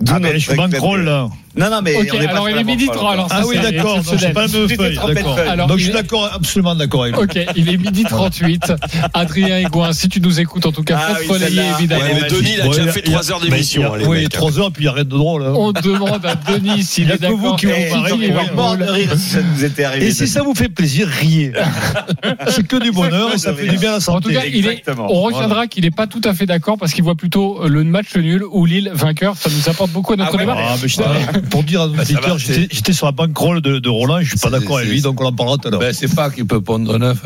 D'où 0.02 0.14
Ah, 0.16 0.20
mais 0.20 0.28
notre 0.30 0.34
je 0.40 0.46
suis 0.50 0.56
bankroll 0.56 1.04
là. 1.06 1.28
Non, 1.58 1.70
non, 1.72 1.82
mais 1.84 1.96
Ok, 1.96 2.08
on 2.14 2.22
est 2.22 2.26
pas 2.26 2.32
alors 2.32 2.44
sur 2.44 2.50
il 2.50 2.56
la 2.56 2.62
est 2.62 2.64
midi 2.64 2.86
bankroll 2.86 3.00
3, 3.02 3.14
alors 3.14 3.28
ça 3.30 3.36
Ah 3.40 3.42
oui, 3.46 3.58
c'est 3.62 3.72
d'accord, 3.72 3.96
donc 3.96 4.04
exceptionnel. 4.04 4.28
j'ai 4.28 4.34
pas 4.34 4.42
le 4.48 4.68
même 4.68 4.78
feuille, 4.78 4.96
trompé 4.96 5.14
de 5.14 5.16
d'accord. 5.18 5.38
feuille. 5.38 5.50
Alors, 5.50 5.68
Donc 5.68 5.78
je 5.78 5.82
il 5.82 5.86
suis 5.90 5.92
est- 5.92 6.02
d'accord, 6.02 6.30
absolument 6.34 6.76
d'accord 6.76 7.04
avec 7.04 7.16
lui. 7.16 7.24
Ok, 7.24 7.40
il 7.56 7.70
est 7.74 7.78
midi 7.78 8.04
38. 8.04 8.74
Adrien 9.14 9.58
Aigouin, 9.58 9.92
si 9.92 10.08
tu 10.10 10.22
nous 10.22 10.40
écoutes, 10.40 10.66
en 10.68 10.72
tout 10.72 10.84
cas, 10.84 11.00
Ah 11.02 11.16
faites 11.16 11.30
oui, 11.30 11.40
celle-là. 11.40 11.64
évidemment. 11.78 12.02
Ouais, 12.04 12.14
mais 12.22 12.30
Denis, 12.30 12.52
il 12.56 12.62
a 12.62 12.64
Ouais, 12.66 12.70
déjà 12.70 12.82
il 12.82 12.86
y 12.86 12.90
a- 12.90 12.92
fait 12.94 13.02
il 13.06 13.12
y 13.12 13.16
a- 13.16 13.18
3 13.20 13.32
heures 13.32 13.40
d'émission. 13.42 13.94
hein, 13.94 13.98
les 13.98 14.06
Oui, 14.06 14.22
mecs. 14.22 14.30
3 14.30 14.60
heures, 14.60 14.72
puis 14.72 14.84
il 14.84 14.86
y 14.86 14.90
a 14.90 14.94
rien 14.94 15.04
de 15.04 15.10
drôle. 15.10 15.44
hein. 15.44 15.54
On 15.56 15.72
demande 15.74 16.26
à 16.26 16.36
Denis 16.36 16.84
s'il 16.84 17.06
Il 17.06 17.10
y 17.10 17.12
a 17.12 17.16
est 17.16 17.18
que 17.18 17.26
vous 17.26 17.38
d'accord. 17.42 17.56
qui 17.58 17.66
vous 17.66 17.72
avec 17.82 17.92
marrez, 17.94 18.12
City, 18.12 18.22
oui, 18.26 18.34
On 18.36 18.40
est 18.52 18.54
mort 18.56 18.72
de 18.78 18.84
Liverpool. 18.84 18.96
rire 18.96 19.14
si 19.18 19.30
ça 19.30 19.40
nous 19.42 19.64
était 19.66 19.84
arrivé. 19.84 20.08
Et 20.08 20.12
si 20.12 20.28
ça 20.28 20.42
vous 20.44 20.54
fait 20.54 20.70
plaisir, 20.70 21.08
riez. 21.08 21.54
C'est 22.50 22.66
que 22.68 22.78
du 22.78 22.92
bonheur 22.92 23.34
et 23.34 23.38
ça 23.38 23.54
fait 23.54 23.68
du 23.68 23.78
bien 23.78 23.90
à 23.90 23.92
la 23.94 23.98
En 23.98 24.02
santé. 24.02 24.28
tout 24.30 24.34
cas, 24.40 24.46
il 24.46 24.56
est, 24.66 24.70
Exactement. 24.80 25.08
on 25.10 25.22
retiendra 25.22 25.68
qu'il 25.68 25.84
n'est 25.84 25.92
pas 25.92 26.08
tout 26.08 26.22
à 26.24 26.34
fait 26.34 26.46
d'accord 26.46 26.78
parce 26.78 26.94
qu'il 26.94 27.04
voit 27.04 27.16
plutôt 27.16 27.68
le 27.68 27.84
match 27.84 28.16
nul 28.16 28.44
ou 28.50 28.66
Lille 28.66 28.92
vainqueur. 28.94 29.36
Ça 29.38 29.50
nous 29.50 29.70
apporte 29.70 29.92
beaucoup 29.92 30.14
à 30.14 30.16
notre 30.18 30.36
Ah 30.36 30.38
débat. 30.38 30.58
Ah, 30.58 31.40
pour 31.50 31.64
dire 31.64 31.82
à 31.82 31.88
nos 31.88 31.94
Bah, 31.96 32.02
auditeurs, 32.04 32.38
j'étais 32.38 32.94
sur 32.94 33.06
la 33.06 33.12
bankroll 33.12 33.62
de, 33.62 33.80
de 33.80 33.90
Roland 33.90 34.20
et 34.20 34.24
je 34.24 34.30
suis 34.30 34.40
pas 34.40 34.50
d'accord 34.50 34.78
avec 34.78 34.90
lui, 34.90 35.02
donc 35.02 35.20
on 35.22 35.26
en 35.26 35.34
parlera 35.34 35.58
tout 35.58 35.68
à 35.68 35.72
l'heure. 35.72 35.80
Ben, 35.80 35.94
c'est 35.94 36.14
pas 36.14 36.30
qu'il 36.30 36.46
peut 36.46 36.62
prendre 36.62 36.98
neuf. 36.98 37.24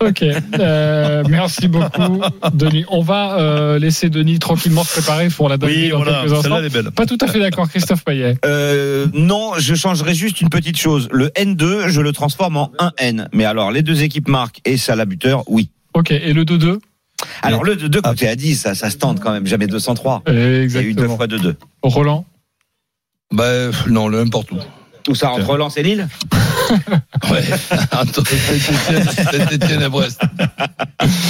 Ok, 0.00 0.22
euh, 0.58 1.22
merci 1.28 1.68
beaucoup, 1.68 2.22
Denis. 2.52 2.84
On 2.88 3.02
va 3.02 3.38
euh, 3.38 3.78
laisser 3.78 4.08
Denis 4.10 4.38
tranquillement 4.38 4.82
se 4.82 4.92
préparer 5.00 5.28
pour 5.28 5.48
la 5.48 5.56
oui, 5.56 5.60
dinguerie 5.60 5.88
dans 5.90 5.96
voilà, 5.98 6.12
quelques 6.12 6.24
instants. 6.32 6.42
celle-là 6.42 6.58
elle 6.60 6.64
est 6.66 6.70
belle. 6.70 6.90
Pas 6.90 7.06
tout 7.06 7.18
à 7.20 7.26
fait 7.26 7.38
d'accord, 7.38 7.68
Christophe 7.68 8.04
Payet. 8.04 8.36
Euh, 8.44 9.06
non, 9.12 9.52
je 9.58 9.74
changerai 9.74 10.14
juste 10.14 10.40
une 10.40 10.48
petite 10.48 10.78
chose. 10.78 11.08
Le 11.12 11.28
N2, 11.28 11.88
je 11.88 12.00
le 12.00 12.12
transforme 12.12 12.56
en 12.56 12.70
1N. 12.78 13.28
Mais 13.32 13.44
alors, 13.44 13.70
les 13.70 13.82
deux 13.82 14.02
équipes 14.02 14.28
marquent 14.28 14.60
et 14.64 14.76
ça 14.76 14.96
la 14.96 15.04
buteur, 15.04 15.44
oui. 15.48 15.70
Ok, 15.92 16.10
et 16.10 16.32
le 16.32 16.44
2-2 16.44 16.78
Alors, 17.42 17.62
le 17.62 17.76
2 17.76 18.00
côté 18.00 18.28
à 18.28 18.36
10, 18.36 18.56
ça, 18.56 18.74
ça 18.74 18.90
se 18.90 18.96
tente 18.96 19.20
quand 19.20 19.32
même. 19.32 19.46
Jamais 19.46 19.66
203. 19.66 20.22
Il 20.28 20.34
y 20.34 20.36
a 20.36 20.40
eu 20.40 20.68
deux 20.68 20.80
Exactement. 21.04 21.16
fois 21.16 21.26
2-2. 21.26 21.54
Roland? 21.82 22.24
Ben, 23.32 23.70
non, 23.88 24.08
le 24.08 24.22
n'importe 24.22 24.50
où. 24.52 24.56
Tout 25.04 25.14
ça 25.14 25.30
entre 25.32 25.56
Lens 25.56 25.76
et 25.76 25.82
Lille 25.82 26.08
Ouais. 27.30 27.42
Saint-Etienne 29.32 29.82
et 29.82 29.88
Brest. 29.88 30.20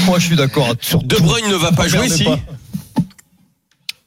Moi, 0.06 0.18
je 0.18 0.26
suis 0.26 0.36
d'accord 0.36 0.74
sur 0.80 1.02
De. 1.02 1.16
Bruyne 1.16 1.48
ne 1.48 1.56
va 1.56 1.72
pas 1.72 1.88
jouer, 1.88 2.08
si 2.08 2.24
pas. 2.24 2.38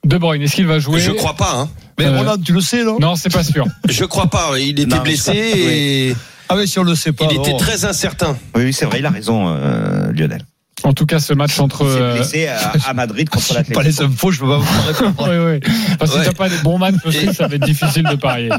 De 0.06 0.18
Bruyne, 0.18 0.42
est-ce 0.42 0.56
qu'il 0.56 0.68
va 0.68 0.80
jouer 0.80 1.00
Je 1.00 1.12
crois 1.12 1.36
pas, 1.36 1.54
hein. 1.56 1.70
Mais 2.00 2.06
Euh, 2.06 2.18
Roland, 2.18 2.38
tu 2.38 2.54
le 2.54 2.62
sais, 2.62 2.84
non? 2.84 2.98
Non, 3.00 3.16
c'est 3.16 3.32
pas 3.32 3.44
sûr. 3.44 3.66
Je 3.90 4.06
crois 4.06 4.28
pas. 4.28 4.52
Il 4.60 4.80
était 4.80 4.96
Non, 4.96 5.02
blessé 5.02 5.34
et 5.36 6.16
Ah 6.48 6.56
oui, 6.56 6.68
si 6.68 6.80
on 6.80 6.84
le 6.84 6.96
sait 6.96 7.12
pas. 7.12 7.26
il 7.30 7.38
était 7.38 7.58
très 7.58 7.84
incertain. 7.86 8.38
Oui, 8.56 8.66
oui, 8.66 8.74
c'est 8.74 8.86
vrai, 8.86 9.00
il 9.00 9.06
a 9.06 9.10
raison, 9.10 9.48
euh, 9.50 10.12
Lionel. 10.14 10.44
En 10.88 10.94
tout 10.94 11.06
cas, 11.06 11.20
ce 11.20 11.34
match 11.34 11.60
entre. 11.60 11.84
Il 11.84 11.92
s'est 11.92 12.00
euh, 12.02 12.14
blessé 12.14 12.48
à, 12.48 12.72
à 12.90 12.94
Madrid 12.94 13.30
contre 13.30 13.46
J'ai 13.48 13.54
pas 13.56 13.60
l'Atlético. 13.60 13.82
les 13.82 14.02
infos, 14.14 14.32
je 14.32 14.40
peux 14.40 14.48
pas 14.48 14.58
vous 14.58 14.82
répondre. 14.88 15.30
Oui, 15.30 15.60
oui. 15.66 15.72
Parce 16.00 16.12
que 16.12 16.18
si 16.18 16.20
Ouais. 16.22 16.26
t'as 16.32 16.38
pas 16.38 16.48
des 16.50 16.58
bons 16.64 16.78
matchs 16.78 16.96
aussi, 17.06 17.34
ça 17.34 17.48
va 17.48 17.56
être 17.56 17.66
difficile 17.66 18.04
de 18.04 18.16
parier. 18.16 18.50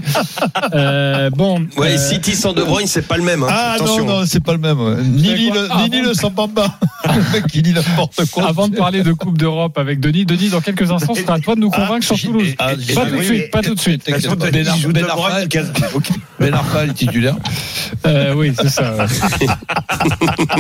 Euh, 0.75 1.31
bon. 1.31 1.67
Ouais, 1.79 1.95
euh, 1.95 1.97
City 1.99 2.35
sans 2.35 2.53
De 2.53 2.63
Bruyne, 2.63 2.87
c'est 2.87 3.07
pas 3.09 3.17
le 3.17 3.23
même. 3.23 3.43
hein. 3.43 3.49
Ah 3.51 3.73
Attention. 3.77 4.05
non, 4.05 4.21
non, 4.21 4.27
c'est 4.27 4.43
pas 4.45 4.53
le 4.53 4.59
même. 4.59 4.79
ouais. 4.79 5.03
Ni 5.03 5.29
C'est 5.29 5.35
Lille, 5.37 5.51
quoi 5.53 5.63
ni 5.89 5.91
Ah, 6.01 6.03
bon 6.05 6.15
sans 6.15 6.31
Bamba. 6.31 6.79
Le 7.09 7.33
mec, 7.33 7.45
il 7.55 7.63
dit 7.63 7.73
n'importe 7.73 8.27
quoi. 8.31 8.47
Avant 8.49 8.69
de 8.69 8.77
parler 8.77 9.03
de 9.03 9.13
Coupe 9.13 9.39
d'Europe 9.39 9.79
avec 9.79 9.99
Denis, 10.01 10.27
Denis, 10.27 10.51
dans 10.51 10.61
quelques 10.61 10.91
instants, 10.91 11.15
ce 11.15 11.23
sera 11.23 11.35
à 11.35 11.39
toi 11.41 11.55
de 11.55 11.61
nous 11.61 11.71
convaincre 11.71 12.05
sur 12.05 12.19
Toulouse. 12.21 12.55
ah, 12.59 12.73
pas 12.95 13.07
tout 13.07 13.17
de 13.17 13.23
suite, 13.23 13.51
pas 13.51 13.63
tout 13.63 13.75
de 13.75 13.81
suite. 13.81 14.03
Ben 14.07 15.05
Arfa-. 15.05 15.47
Ben 16.41 16.55
est 16.91 16.95
titulaire. 16.95 17.37
Euh, 18.07 18.35
oui, 18.35 18.53
c'est 18.61 18.69
ça. 18.69 19.07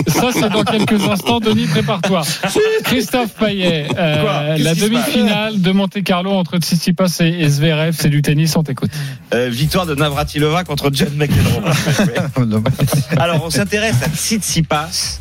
ça, 0.08 0.28
c'est 0.32 0.48
dans 0.48 0.64
quelques 0.64 1.02
instants. 1.08 1.40
Denis, 1.40 1.57
prépare-toi. 1.66 2.22
Christophe 2.84 3.34
Payet, 3.34 3.88
euh, 3.96 4.56
la 4.58 4.74
demi-finale 4.74 5.60
de 5.60 5.70
Monte 5.72 6.02
Carlo 6.02 6.32
entre 6.32 6.58
Tsitsipas 6.58 7.20
et, 7.20 7.48
Zverev, 7.48 7.96
c'est 7.98 8.08
du 8.08 8.22
tennis, 8.22 8.56
on 8.56 8.62
t'écoute. 8.62 8.90
Euh, 9.34 9.48
victoire 9.50 9.86
de 9.86 9.94
Navratilova 9.94 10.64
contre 10.64 10.90
John 10.92 11.14
McEnroe. 11.16 11.62
Alors, 13.18 13.44
on 13.44 13.50
s'intéresse 13.50 14.02
à 14.02 14.08
Tsitsipas 14.08 15.20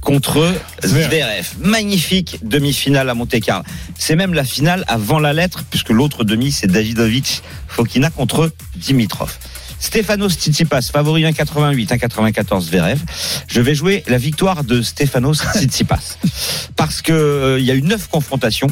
contre 0.00 0.54
Zverev. 0.84 1.46
Magnifique 1.60 2.38
demi-finale 2.42 3.10
à 3.10 3.14
Monte-Carlo. 3.14 3.64
C'est 3.96 4.16
même 4.16 4.34
la 4.34 4.44
finale 4.44 4.84
avant 4.88 5.18
la 5.18 5.32
lettre, 5.32 5.64
puisque 5.68 5.90
l'autre 5.90 6.24
demi, 6.24 6.52
c'est 6.52 6.66
Davidovic 6.66 7.42
Fokina 7.66 8.10
contre 8.10 8.50
Dimitrov. 8.76 9.36
Stefanos 9.80 10.36
Tsitsipas, 10.36 10.90
favori 10.92 11.22
1,88, 11.22 11.86
1,94 11.86 12.60
Zverev. 12.62 13.00
Je 13.46 13.60
vais 13.60 13.74
jouer 13.74 14.02
la 14.06 14.18
victoire 14.18 14.64
de 14.64 14.82
Stefanos 14.82 15.42
Tsitsipas. 15.54 16.18
Parce 16.76 17.02
que 17.02 17.12
euh, 17.12 17.60
il 17.60 17.64
y 17.64 17.70
a 17.70 17.74
eu 17.74 17.82
neuf 17.82 18.08
confrontations. 18.08 18.68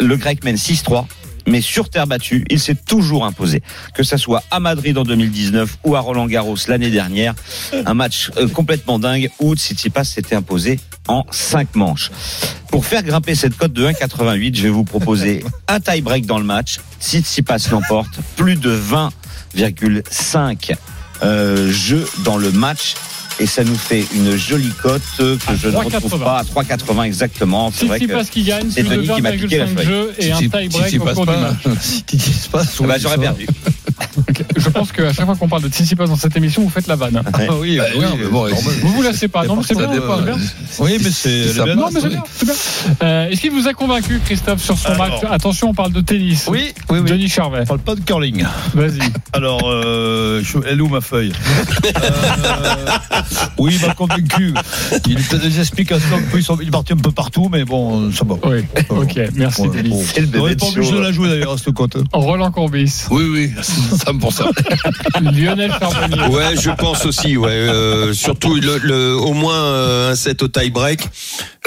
Le 0.00 0.16
grec 0.16 0.44
mène 0.44 0.56
6-3. 0.56 1.06
Mais 1.46 1.60
sur 1.60 1.88
terre 1.88 2.06
battue, 2.06 2.44
il 2.50 2.60
s'est 2.60 2.74
toujours 2.74 3.24
imposé. 3.24 3.62
Que 3.94 4.02
ça 4.02 4.16
soit 4.16 4.42
à 4.50 4.60
Madrid 4.60 4.96
en 4.96 5.02
2019 5.02 5.78
ou 5.84 5.96
à 5.96 6.00
Roland 6.00 6.26
Garros 6.26 6.56
l'année 6.68 6.90
dernière. 6.90 7.34
Un 7.84 7.94
match 7.94 8.30
euh, 8.36 8.48
complètement 8.48 8.98
dingue 8.98 9.30
où 9.40 9.54
Tsitsipas 9.54 10.04
s'était 10.04 10.36
imposé 10.36 10.78
en 11.08 11.24
5 11.30 11.74
manches. 11.74 12.10
Pour 12.68 12.86
faire 12.86 13.02
grimper 13.02 13.34
cette 13.34 13.56
cote 13.56 13.72
de 13.72 13.86
1,88, 13.86 14.56
je 14.56 14.62
vais 14.62 14.68
vous 14.68 14.84
proposer 14.84 15.44
un 15.68 15.80
tie-break 15.80 16.26
dans 16.26 16.38
le 16.38 16.44
match. 16.44 16.78
Tsitsipas 17.00 17.68
l'emporte. 17.70 18.20
Plus 18.36 18.56
de 18.56 18.70
20,5 19.56 20.74
euh, 21.22 21.70
jeux 21.70 22.06
dans 22.24 22.36
le 22.36 22.50
match. 22.50 22.94
Et 23.42 23.46
ça 23.46 23.64
nous 23.64 23.74
fait 23.74 24.04
une 24.14 24.36
jolie 24.36 24.70
cote 24.80 25.02
que 25.18 25.36
À 25.48 25.56
je 25.56 25.66
ne 25.66 25.72
3,80. 25.72 25.94
retrouve 25.96 26.20
pas 26.22 26.38
à 26.38 26.42
3,80 26.44 27.02
exactement. 27.02 27.72
C'est 27.74 27.86
vrai 27.86 27.98
que 27.98 28.04
Tsitsipas 28.04 28.30
qui 28.30 28.42
gagne, 28.44 28.70
c'est 28.70 28.84
plus 28.84 28.90
de 28.98 29.02
Denis 29.02 29.14
qui 29.16 29.22
m'a 29.22 29.32
piqué 29.32 29.58
la 29.58 29.66
20,5 29.66 29.74
feuille. 29.74 29.84
jeux 29.86 30.14
et 30.20 30.30
un 30.32 30.36
Si- 30.36 30.44
si- 30.44 30.50
tie-break 30.50 30.88
si 30.90 30.98
au 31.00 31.04
passe 31.04 31.14
cours 31.14 31.26
du 31.26 31.32
pas, 31.32 31.40
match. 31.40 31.56
Si 31.80 32.02
tu 32.04 32.16
dis 32.16 32.34
pas, 32.52 32.62
Ah 32.62 32.86
bah, 32.86 32.94
j'aurais 33.00 33.18
perdu. 33.18 33.46
Je 34.56 34.68
pense 34.68 34.92
qu'à 34.92 35.12
chaque 35.12 35.26
fois 35.26 35.34
qu'on 35.36 35.48
parle 35.48 35.62
de 35.62 35.68
Tsitsipas 35.68 36.06
dans 36.06 36.16
cette 36.16 36.36
émission, 36.36 36.62
vous 36.62 36.68
faites 36.70 36.86
la 36.86 36.94
vanne. 36.96 37.20
Ah 37.34 37.38
oui, 37.60 37.78
Bah, 37.78 37.84
oui, 37.96 38.00
non, 38.00 38.16
mais 38.16 38.26
bon, 38.26 38.48
normal. 38.48 38.74
Vous 38.82 38.88
vous 38.92 39.02
lassez 39.02 39.26
pas, 39.28 39.44
non 39.44 39.56
mais 39.56 39.62
c'est 39.66 39.76
bien. 39.76 39.90
Oui, 40.78 40.98
mais 41.02 41.10
c'est 41.10 41.46
Non, 41.58 41.64
bien. 41.64 41.76
mais 41.92 42.00
c'est 42.00 42.08
bien. 42.08 42.22
Euh, 43.02 43.28
Est-ce 43.28 43.40
qu'il 43.40 43.50
vous 43.50 43.66
a 43.66 43.72
convaincu, 43.74 44.20
Christophe, 44.24 44.62
sur 44.62 44.78
son 44.78 44.90
Alors. 44.90 45.08
match 45.20 45.30
Attention, 45.30 45.70
on 45.70 45.74
parle 45.74 45.92
de 45.92 46.00
tennis. 46.00 46.46
Oui, 46.48 46.72
oui, 46.90 46.98
oui. 47.00 47.10
Denis 47.10 47.28
Charvet. 47.28 47.60
On 47.62 47.66
parle 47.66 47.78
pas 47.80 47.94
de 47.96 48.00
curling. 48.00 48.44
Vas-y. 48.74 49.00
Alors, 49.32 49.60
euh, 49.64 50.40
je- 50.44 50.58
elle 50.68 50.78
est 50.78 50.82
où 50.82 50.88
ma 50.88 51.00
feuille? 51.00 51.32
Euh, 51.86 51.90
Oui, 53.58 53.78
il 53.80 53.86
m'a 53.86 53.94
convaincu. 53.94 54.54
Il 55.08 55.18
a 55.34 55.38
des 55.38 55.58
explications. 55.60 56.08
Sont- 56.42 56.58
Il 56.60 56.68
est 56.68 56.70
parti 56.70 56.92
un 56.92 56.96
peu 56.96 57.10
partout, 57.12 57.48
mais 57.50 57.64
bon, 57.64 58.10
ça 58.12 58.24
va. 58.24 58.34
Oui. 58.44 58.64
Ok, 58.88 59.18
merci 59.34 59.62
Ouais, 59.62 59.68
Denis. 59.76 59.88
bon. 59.90 60.02
C'est 60.04 60.20
le 60.20 60.26
On 60.26 60.30
bébé 60.30 60.48
n'est 60.50 60.56
pas 60.56 60.66
obligé 60.66 60.92
de 60.92 60.98
la 60.98 61.12
jouer 61.12 61.28
d'ailleurs 61.28 61.52
à 61.52 61.58
cette 61.58 61.72
cote. 61.74 61.96
Roland 62.12 62.50
Courbis. 62.50 63.04
Oui, 63.10 63.24
oui, 63.30 63.52
100%. 63.60 64.44
Lionel 65.22 65.72
Charbonnier. 65.78 66.34
Ouais, 66.34 66.56
je 66.60 66.70
pense 66.70 67.06
aussi. 67.06 67.36
Ouais, 67.36 67.50
euh, 67.50 68.12
surtout 68.12 68.54
le, 68.56 68.78
le- 68.78 69.16
au 69.16 69.32
moins 69.32 69.54
euh, 69.54 70.12
un 70.12 70.14
set 70.14 70.42
au 70.42 70.48
tie 70.48 70.70
break. 70.70 71.00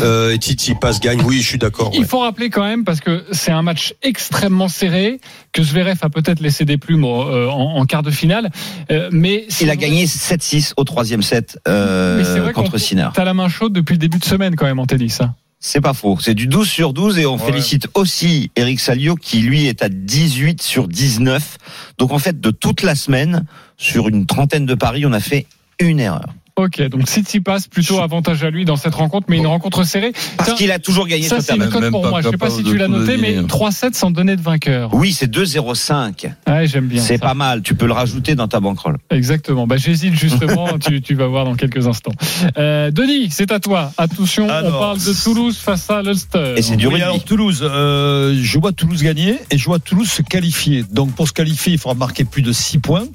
Euh, 0.01 0.33
et 0.33 0.39
Titi 0.39 0.75
passe 0.75 0.99
gagne. 0.99 1.21
Oui, 1.23 1.41
je 1.41 1.47
suis 1.47 1.57
d'accord. 1.57 1.91
Il 1.93 2.05
faut 2.05 2.19
rappeler 2.19 2.49
quand 2.49 2.63
même, 2.63 2.83
parce 2.83 2.99
que 2.99 3.23
c'est 3.31 3.51
un 3.51 3.61
match 3.61 3.93
extrêmement 4.03 4.67
serré, 4.67 5.21
que 5.55 5.63
Zverev 5.63 5.97
a 6.01 6.09
peut-être 6.09 6.41
laissé 6.41 6.65
des 6.65 6.77
plumes 6.77 7.05
euh, 7.05 7.49
en, 7.49 7.77
en 7.77 7.85
quart 7.85 8.03
de 8.03 8.11
finale. 8.11 8.51
Euh, 8.91 9.09
mais 9.11 9.45
Il 9.61 9.69
a 9.69 9.77
gagné 9.77 10.05
7-6 10.05 10.73
au 10.75 10.83
troisième 10.83 11.21
set 11.23 11.57
euh, 11.67 12.17
Mais 12.17 12.25
c'est 12.25 12.39
vrai 12.39 12.51
contre 12.51 12.77
Sinner. 12.77 13.07
T'as 13.13 13.23
la 13.23 13.33
main 13.33 13.47
chaude 13.47 13.71
depuis 13.71 13.93
le 13.93 13.99
début 13.99 14.19
de 14.19 14.25
semaine 14.25 14.55
quand 14.57 14.65
même 14.65 14.79
en 14.79 14.85
tennis. 14.85 15.21
hein. 15.21 15.33
C'est 15.61 15.79
pas 15.81 15.93
faux. 15.93 16.17
C'est 16.19 16.33
du 16.35 16.47
12 16.47 16.67
sur 16.69 16.91
12 16.93 17.17
et 17.19 17.25
on 17.25 17.37
Ouais. 17.37 17.45
félicite 17.45 17.87
aussi 17.93 18.51
Eric 18.57 18.79
Salio 18.81 19.15
qui 19.15 19.39
lui 19.39 19.65
est 19.65 19.81
à 19.81 19.87
18 19.89 20.61
sur 20.61 20.87
19. 20.89 21.57
Donc 21.97 22.11
en 22.11 22.19
fait 22.19 22.39
de 22.41 22.51
toute 22.51 22.83
la 22.83 22.93
semaine 22.93 23.45
sur 23.77 24.09
une 24.09 24.25
trentaine 24.25 24.65
de 24.65 24.75
paris 24.75 25.05
on 25.05 25.13
a 25.13 25.21
fait 25.21 25.47
une 25.79 26.01
erreur. 26.01 26.27
Ok, 26.57 26.81
donc 26.87 27.05
Tsitsipas 27.05 27.67
plutôt 27.69 27.99
avantage 27.99 28.41
à 28.45 28.49
lui 28.49 28.63
dans 28.63 28.77
cette 28.77 28.95
rencontre, 28.95 29.27
mais 29.29 29.35
une 29.35 29.47
rencontre 29.47 29.83
serrée. 29.83 30.13
Parce 30.37 30.53
qu'il 30.53 30.71
a 30.71 30.79
toujours 30.79 31.05
gagné 31.05 31.23
Ça, 31.23 31.41
c'est 31.41 31.53
une 31.53 31.67
cote 31.67 31.89
pour 31.91 32.03
pas 32.03 32.09
moi. 32.09 32.21
Je 32.21 32.29
sais 32.29 32.37
pas 32.37 32.49
si 32.49 32.63
tu 32.63 32.77
l'as 32.77 32.87
noté, 32.87 33.17
mais 33.17 33.33
deviner. 33.33 33.47
3-7 33.47 33.93
sans 33.93 34.09
donner 34.09 34.37
de 34.37 34.41
vainqueur. 34.41 34.93
Oui, 34.93 35.11
c'est 35.11 35.29
2,05. 35.29 36.31
Ouais, 36.47 36.65
j'aime 36.65 36.87
bien. 36.87 37.01
C'est 37.01 37.17
pas 37.17 37.33
mal. 37.33 37.61
Tu 37.61 37.75
peux 37.75 37.87
le 37.87 37.91
rajouter 37.91 38.35
dans 38.35 38.47
ta 38.47 38.61
bankroll. 38.61 38.95
Exactement. 39.09 39.67
Bah, 39.67 39.75
j'hésite 39.75 40.13
justement. 40.13 40.79
tu, 40.79 41.01
tu 41.01 41.13
vas 41.13 41.27
voir 41.27 41.43
dans 41.43 41.55
quelques 41.55 41.87
instants. 41.87 42.13
Euh, 42.57 42.89
Denis, 42.89 43.31
c'est 43.31 43.51
à 43.51 43.59
toi. 43.59 43.91
Attention, 43.97 44.47
Alors, 44.47 44.75
on 44.75 44.79
parle 44.79 44.97
de 44.99 45.23
Toulouse 45.23 45.57
face 45.57 45.89
à 45.89 46.01
l'Ulster. 46.01 46.53
Et 46.55 46.61
c'est 46.61 46.77
du 46.77 46.87
Oui, 46.87 47.01
alors 47.01 47.21
Toulouse, 47.21 47.59
euh, 47.63 48.39
je 48.41 48.59
vois 48.59 48.71
Toulouse 48.71 49.03
gagner 49.03 49.39
et 49.51 49.57
je 49.57 49.65
vois 49.65 49.79
Toulouse 49.79 50.09
se 50.09 50.21
qualifier. 50.21 50.85
Donc 50.89 51.13
pour 51.15 51.27
se 51.27 51.33
qualifier, 51.33 51.73
il 51.73 51.79
faudra 51.79 51.95
marquer 51.95 52.23
plus 52.23 52.43
de 52.43 52.53
6 52.53 52.77
points. 52.77 53.07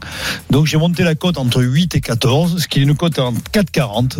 Donc 0.50 0.66
j'ai 0.66 0.76
monté 0.76 1.04
la 1.04 1.14
cote 1.14 1.38
entre 1.38 1.62
8 1.62 1.94
et 1.94 2.00
14, 2.02 2.58
ce 2.58 2.68
qui 2.68 2.80
est 2.80 2.82
une 2.82 2.94
cote 2.94 3.18
en 3.18 3.29
4,40. 3.52 4.18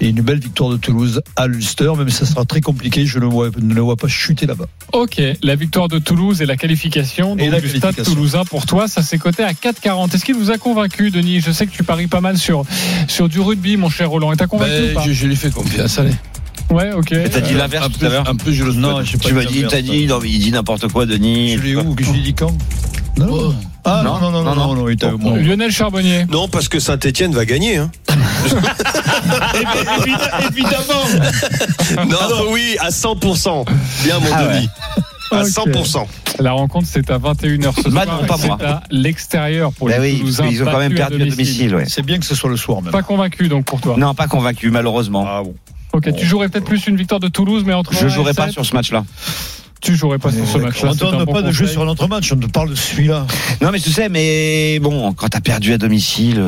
Et 0.00 0.08
une 0.08 0.22
belle 0.22 0.40
victoire 0.40 0.70
de 0.70 0.76
Toulouse 0.76 1.22
à 1.36 1.46
l'Ulster, 1.46 1.92
même 1.96 2.08
si 2.10 2.16
ça 2.16 2.26
sera 2.26 2.44
très 2.44 2.60
compliqué, 2.60 3.06
je 3.06 3.20
ne, 3.20 3.26
vois, 3.26 3.50
ne 3.62 3.72
le 3.72 3.80
vois 3.80 3.94
pas 3.96 4.08
chuter 4.08 4.44
là-bas. 4.44 4.66
Ok, 4.92 5.22
la 5.42 5.54
victoire 5.54 5.86
de 5.86 5.98
Toulouse 6.00 6.42
et 6.42 6.46
la 6.46 6.56
qualification 6.56 7.36
Et 7.38 7.48
la 7.48 7.60
du 7.60 7.68
stade 7.68 8.02
toulousain 8.02 8.44
pour 8.44 8.66
toi, 8.66 8.88
ça 8.88 9.02
s'est 9.02 9.18
coté 9.18 9.44
à 9.44 9.52
4,40. 9.52 10.12
Est-ce 10.14 10.24
qu'il 10.24 10.34
vous 10.34 10.50
a 10.50 10.58
convaincu, 10.58 11.10
Denis? 11.12 11.40
Je 11.40 11.52
sais 11.52 11.66
que 11.66 11.70
tu 11.72 11.84
paries 11.84 12.08
pas 12.08 12.20
mal 12.20 12.36
sur, 12.38 12.64
sur 13.06 13.28
du 13.28 13.40
rugby, 13.40 13.76
mon 13.76 13.88
cher 13.88 14.10
Roland. 14.10 14.32
Et 14.32 14.36
t'as 14.36 14.48
convaincu 14.48 14.72
ou 14.72 14.86
Ben, 14.88 14.94
pas? 14.94 15.02
je, 15.06 15.12
je 15.12 15.26
lui 15.28 15.36
fais 15.36 15.50
confiance, 15.50 15.96
allez. 15.98 16.14
Ouais, 16.70 16.92
ok. 16.92 17.14
T'as 17.30 17.40
dit 17.40 17.54
Euh, 17.54 17.58
l'inverse 17.58 17.88
tout 17.96 18.04
à 18.04 18.08
l'heure. 18.08 18.28
en 18.28 18.34
plus, 18.34 18.52
je 18.52 18.64
le 18.64 18.72
Non, 18.72 18.96
souhaite. 18.96 19.06
j'ai 19.06 19.18
pas 19.18 19.28
Tu 19.28 19.34
m'as 19.34 19.44
dit 19.44 19.64
t'as 19.70 19.80
dit, 19.80 20.06
non, 20.06 20.18
mais 20.20 20.28
il 20.28 20.40
dit 20.40 20.50
n'importe 20.50 20.88
quoi, 20.88 21.06
Denis. 21.06 21.56
Je 21.56 21.62
l'ai 21.62 21.76
où? 21.76 21.94
Que 21.94 22.02
je 22.04 22.12
l'ai 22.12 22.20
dit 22.20 22.34
quand? 22.34 22.52
Non, 23.16 23.26
Oh. 23.30 23.54
Ah 23.86 24.00
Non, 24.04 24.18
non, 24.18 24.30
non, 24.30 24.42
non, 24.42 24.54
non, 24.54 24.66
non, 24.68 24.74
non, 24.74 24.88
il 24.88 24.94
était 24.94 25.06
avec 25.06 25.18
moi. 25.20 25.36
Lionel 25.38 25.70
Charbonnier. 25.70 26.24
Non, 26.30 26.48
parce 26.48 26.68
que 26.68 26.78
Saint-Etienne 26.80 27.32
va 27.34 27.44
gagner. 27.44 27.76
Hein. 27.76 27.90
Évidemment 30.50 31.04
Non, 32.08 32.50
oui, 32.52 32.76
à 32.80 32.88
100%. 32.90 33.66
Bien, 34.04 34.18
mon 34.20 34.26
Ah 34.32 34.44
Denis. 34.44 34.68
À 35.30 35.40
Ok. 35.42 35.46
100%. 35.48 36.06
La 36.40 36.52
rencontre, 36.52 36.86
c'est 36.90 37.10
à 37.10 37.18
21h 37.18 37.72
ce 37.82 37.88
Bah 37.88 38.04
soir. 38.04 38.20
non, 38.22 38.26
moi. 38.26 38.36
C'est 38.58 38.64
à 38.66 38.82
l'extérieur 38.90 39.72
pour 39.72 39.88
Ben 39.88 40.00
les 40.00 40.12
oui, 40.12 40.18
Toulousains. 40.20 40.46
ils 40.50 40.62
ont 40.62 40.66
quand 40.66 40.78
même 40.78 40.94
perdu 40.94 41.22
à 41.22 41.26
domicile, 41.26 41.74
ouais. 41.74 41.84
C'est 41.88 42.02
bien 42.02 42.18
que 42.18 42.24
ce 42.26 42.34
soit 42.34 42.50
le 42.50 42.56
soir 42.56 42.82
même. 42.82 42.92
Pas 42.92 43.02
convaincu 43.02 43.48
donc 43.48 43.64
pour 43.64 43.80
toi. 43.80 43.96
Non, 43.98 44.14
pas 44.14 44.26
convaincu, 44.26 44.70
malheureusement. 44.70 45.24
Ah 45.26 45.42
bon. 45.42 45.54
Ok, 45.92 46.12
tu 46.16 46.26
jouerais 46.26 46.48
peut-être 46.48 46.64
plus 46.64 46.86
une 46.88 46.96
victoire 46.96 47.20
de 47.20 47.28
Toulouse, 47.28 47.62
mais 47.64 47.72
entre 47.72 47.92
Je 47.94 48.06
1 48.06 48.08
jouerai 48.08 48.30
et 48.32 48.34
pas 48.34 48.44
7, 48.46 48.52
sur 48.52 48.66
ce 48.66 48.74
match-là. 48.74 49.04
Tu 49.84 49.94
jouerais 49.96 50.18
pas 50.18 50.32
sur 50.32 50.46
ce 50.46 50.58
match-là. 50.58 50.92
On 51.02 51.12
ne 51.20 51.24
bon 51.24 51.32
pas 51.32 51.42
de 51.42 51.50
jouer 51.52 51.66
conseil. 51.66 51.74
sur 51.74 51.82
un 51.82 51.88
autre 51.88 52.08
match, 52.08 52.32
on 52.32 52.36
te 52.36 52.46
parle 52.46 52.70
de 52.70 52.74
celui-là. 52.74 53.26
Non, 53.60 53.70
mais 53.70 53.78
je 53.78 53.90
sais, 53.90 54.08
mais 54.08 54.78
bon, 54.80 55.12
quand 55.12 55.28
t'as 55.28 55.40
perdu 55.40 55.72
à 55.74 55.78
domicile, 55.78 56.42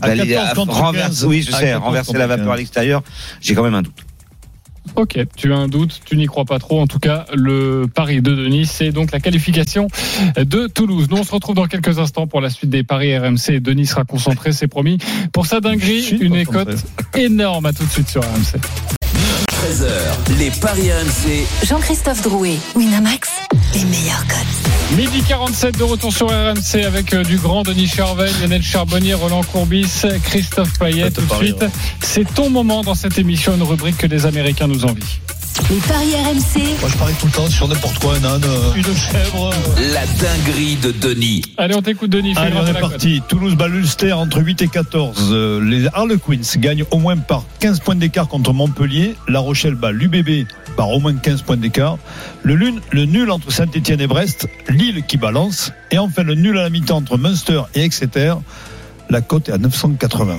À 0.00 0.08
d'aller 0.08 0.28
14 0.28 0.48
à- 0.50 0.54
contre 0.54 0.74
renverser- 0.74 1.08
15. 1.08 1.24
oui, 1.24 1.42
je 1.42 1.50
sais, 1.50 1.64
14 1.66 1.82
renverser 1.84 2.12
la 2.18 2.26
vapeur 2.26 2.44
15. 2.46 2.54
à 2.54 2.56
l'extérieur, 2.56 3.02
j'ai 3.40 3.54
quand 3.54 3.62
même 3.64 3.74
un 3.74 3.82
doute. 3.82 3.94
Ok, 4.96 5.18
tu 5.36 5.52
as 5.52 5.56
un 5.56 5.68
doute, 5.68 6.00
tu 6.04 6.16
n'y 6.16 6.26
crois 6.26 6.44
pas 6.44 6.58
trop. 6.58 6.80
En 6.80 6.86
tout 6.86 6.98
cas, 6.98 7.26
le 7.34 7.86
pari 7.94 8.20
de 8.22 8.34
Denis, 8.34 8.66
c'est 8.66 8.90
donc 8.90 9.12
la 9.12 9.20
qualification 9.20 9.86
de 10.36 10.66
Toulouse. 10.66 11.08
Nous, 11.10 11.16
on 11.18 11.24
se 11.24 11.30
retrouve 11.32 11.54
dans 11.54 11.66
quelques 11.66 11.98
instants 11.98 12.26
pour 12.26 12.40
la 12.40 12.48
suite 12.50 12.70
des 12.70 12.82
paris 12.84 13.16
RMC. 13.16 13.60
Denis 13.60 13.86
sera 13.86 14.04
concentré, 14.04 14.52
c'est 14.52 14.66
promis. 14.66 14.98
Pour 15.32 15.46
sa 15.46 15.60
dinguerie, 15.60 16.16
une 16.20 16.34
écoute 16.36 16.68
énorme. 17.14 17.66
À 17.66 17.72
tout 17.72 17.84
de 17.84 17.90
suite 17.90 18.08
sur 18.08 18.22
RMC. 18.22 18.60
13h, 19.58 20.38
les 20.38 20.52
paris 20.52 20.92
RMC. 20.92 21.44
Jean-Christophe 21.66 22.22
Drouet, 22.22 22.58
Winamax, 22.76 23.28
les 23.74 23.84
meilleurs 23.86 24.24
cotes. 24.28 24.96
Midi 24.96 25.20
47 25.26 25.76
de 25.76 25.82
retour 25.82 26.12
sur 26.12 26.28
RMC 26.28 26.84
avec 26.86 27.12
euh, 27.12 27.24
du 27.24 27.38
grand 27.38 27.64
Denis 27.64 27.88
Charvel, 27.88 28.30
Lionel 28.40 28.62
Charbonnier, 28.62 29.14
Roland 29.14 29.42
Courbis, 29.42 30.04
Christophe 30.22 30.78
Payet. 30.78 31.10
Tout 31.10 31.22
de 31.22 31.34
suite, 31.34 31.60
ouais. 31.60 31.70
c'est 32.00 32.32
ton 32.34 32.50
moment 32.50 32.82
dans 32.82 32.94
cette 32.94 33.18
émission, 33.18 33.52
une 33.56 33.64
rubrique 33.64 33.98
que 33.98 34.06
les 34.06 34.26
Américains 34.26 34.68
nous 34.68 34.84
envient. 34.84 35.02
Les 35.70 35.76
paris 35.80 36.14
RMC, 36.14 36.80
Moi, 36.80 36.88
je 36.90 36.96
parie 36.96 37.14
tout 37.20 37.26
le 37.26 37.32
temps 37.32 37.46
sur 37.50 37.68
n'importe 37.68 37.98
quoi, 37.98 38.14
un 38.16 38.24
âne, 38.24 38.42
euh, 38.44 38.72
une 38.74 38.84
chèvre. 38.84 39.50
La 39.92 40.06
dinguerie 40.06 40.76
de 40.76 40.92
Denis. 40.92 41.42
Allez, 41.58 41.74
on 41.74 41.82
t'écoute, 41.82 42.08
Denis. 42.10 42.32
Allez, 42.36 42.56
on 42.56 42.66
est 42.66 42.80
parti. 42.80 43.20
Toulouse 43.28 43.54
bat 43.54 43.68
l'Ulster 43.68 44.12
entre 44.14 44.40
8 44.42 44.62
et 44.62 44.68
14. 44.68 45.28
Euh, 45.30 45.60
Les 45.62 45.86
Harlequins 45.92 46.40
gagnent 46.56 46.84
au 46.90 46.98
moins 46.98 47.18
par 47.18 47.44
15 47.60 47.80
points 47.80 47.96
d'écart 47.96 48.28
contre 48.28 48.54
Montpellier. 48.54 49.14
La 49.28 49.40
Rochelle 49.40 49.74
bat 49.74 49.92
l'UBB 49.92 50.46
par 50.78 50.88
au 50.90 51.00
moins 51.00 51.14
15 51.14 51.42
points 51.42 51.58
d'écart. 51.58 51.98
Le, 52.42 52.54
lune- 52.54 52.80
le 52.90 53.04
nul 53.04 53.30
entre 53.30 53.52
Saint-Etienne 53.52 54.00
et 54.00 54.06
Brest. 54.06 54.48
Lille 54.70 55.02
qui 55.06 55.18
balance. 55.18 55.72
Et 55.90 55.98
enfin 55.98 56.22
le 56.22 56.34
nul 56.34 56.56
à 56.56 56.62
la 56.62 56.70
mi-temps 56.70 56.96
entre 56.96 57.18
Munster 57.18 57.60
et 57.74 57.82
Exeter. 57.82 58.34
La 59.10 59.20
cote 59.20 59.50
est 59.50 59.52
à 59.52 59.58
980. 59.58 60.38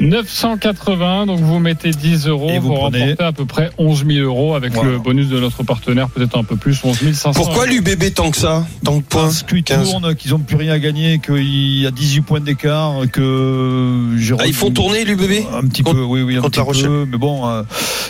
980, 0.00 1.26
donc 1.26 1.40
vous 1.40 1.58
mettez 1.58 1.90
10 1.90 2.26
euros, 2.26 2.50
Et 2.50 2.58
vous 2.58 2.68
vous, 2.68 2.74
prenez- 2.74 3.00
remportez 3.02 3.22
à 3.24 3.32
peu 3.32 3.44
près 3.44 3.70
11 3.78 4.04
000 4.06 4.24
euros 4.26 4.54
avec 4.54 4.72
Voilà. 4.72 4.92
le 4.92 4.98
bonus 4.98 5.28
de 5.28 5.38
notre 5.38 5.62
partenaire, 5.62 6.08
peut-être 6.08 6.36
un 6.38 6.44
peu 6.44 6.56
plus, 6.56 6.78
11 6.82 6.96
500. 7.12 7.32
Pourquoi 7.34 7.66
l'UBB 7.66 8.12
tant 8.14 8.30
que 8.30 8.36
ça? 8.36 8.66
Tant 8.84 9.00
que 9.00 9.06
points 9.06 9.22
Parce 9.24 9.42
qu'ils 9.42 9.62
15. 9.62 9.90
tournent, 9.90 10.14
qu'ils 10.14 10.30
n'ont 10.32 10.38
plus 10.38 10.56
rien 10.56 10.72
à 10.72 10.78
gagner, 10.78 11.18
qu'il 11.18 11.78
y 11.80 11.86
a 11.86 11.90
18 11.90 12.22
points 12.22 12.40
d'écart, 12.40 12.94
que 13.12 14.16
Ah, 14.38 14.46
ils 14.46 14.54
font 14.54 14.70
tourner 14.70 15.04
l'UBB 15.04 15.44
Un 15.54 15.66
petit 15.68 15.82
Contre- 15.82 15.96
peu, 15.98 16.04
oui, 16.04 16.22
oui, 16.22 16.36
un 16.36 16.42
petit 16.42 16.60
peu. 16.82 17.06
Mais 17.10 17.18
bon, 17.18 17.46
euh, 17.48 17.62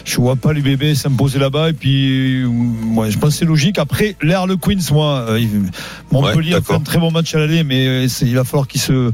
je 0.05 0.17
vois 0.17 0.37
pas 0.37 0.53
l'UBB 0.53 0.95
s'imposer 0.95 1.39
là-bas. 1.39 1.71
Et 1.71 1.73
puis, 1.73 2.43
euh, 2.43 2.47
ouais, 2.95 3.11
je 3.11 3.19
pense 3.19 3.31
que 3.31 3.37
c'est 3.41 3.45
logique. 3.45 3.79
Après, 3.79 4.17
les 4.23 4.35
Harlequins, 4.35 4.77
moi, 4.93 5.27
euh, 5.29 5.41
Montpellier 6.13 6.51
Ouais, 6.53 6.59
a 6.59 6.61
fait 6.63 6.75
un 6.75 6.81
très 6.81 6.99
bon 6.99 7.11
match 7.11 7.35
à 7.35 7.39
l'aller, 7.39 7.65
mais 7.65 8.09
c'est- 8.09 8.27
il 8.27 8.35
va 8.37 8.45
falloir 8.45 8.67
qu'ils 8.69 8.81
se 8.81 9.13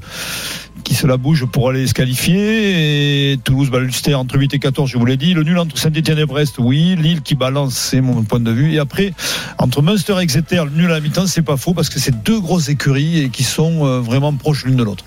qui 0.87 0.95
se 0.95 1.07
la 1.09 1.17
bouge 1.17 1.45
pour 1.47 1.69
aller 1.71 1.85
se 1.89 1.95
qualifier. 1.95 3.33
Et 3.33 3.37
Toulouse 3.39 3.71
bat 3.71 3.81
l'Ulster 3.81 4.15
entre 4.15 4.39
8 4.39 4.55
et 4.55 4.59
14, 4.61 4.89
je 4.89 4.97
vous 4.97 5.05
l'ai 5.05 5.17
dit. 5.17 5.35
Le 5.35 5.43
nul 5.43 5.59
entre 5.59 5.77
Saint-Etienne 5.77 6.19
et 6.21 6.27
Brest, 6.27 6.57
oui. 6.59 6.95
Lille 6.97 7.23
qui 7.23 7.35
balance, 7.35 7.75
c'est 7.75 8.01
mon 8.01 8.23
point 8.23 8.39
de 8.39 8.53
vue. 8.53 8.73
Et 8.75 8.79
après, 8.79 9.13
entre 9.59 9.83
Munster 9.83 10.15
et 10.21 10.23
Exeter, 10.23 10.63
le 10.65 10.71
nul 10.71 10.87
à 10.91 10.95
la 10.95 11.01
mi-temps, 11.01 11.27
c'est 11.27 11.43
pas 11.43 11.57
faux 11.57 11.75
parce 11.75 11.89
que 11.89 11.99
c'est 11.99 12.23
deux 12.23 12.39
grosses 12.41 12.69
écuries 12.69 13.19
et 13.21 13.29
qui 13.31 13.43
sont 13.43 13.85
euh, 13.85 13.99
vraiment 14.01 14.33
proches 14.33 14.65
l'une 14.65 14.77
de 14.77 14.85
l'autre. 14.85 15.05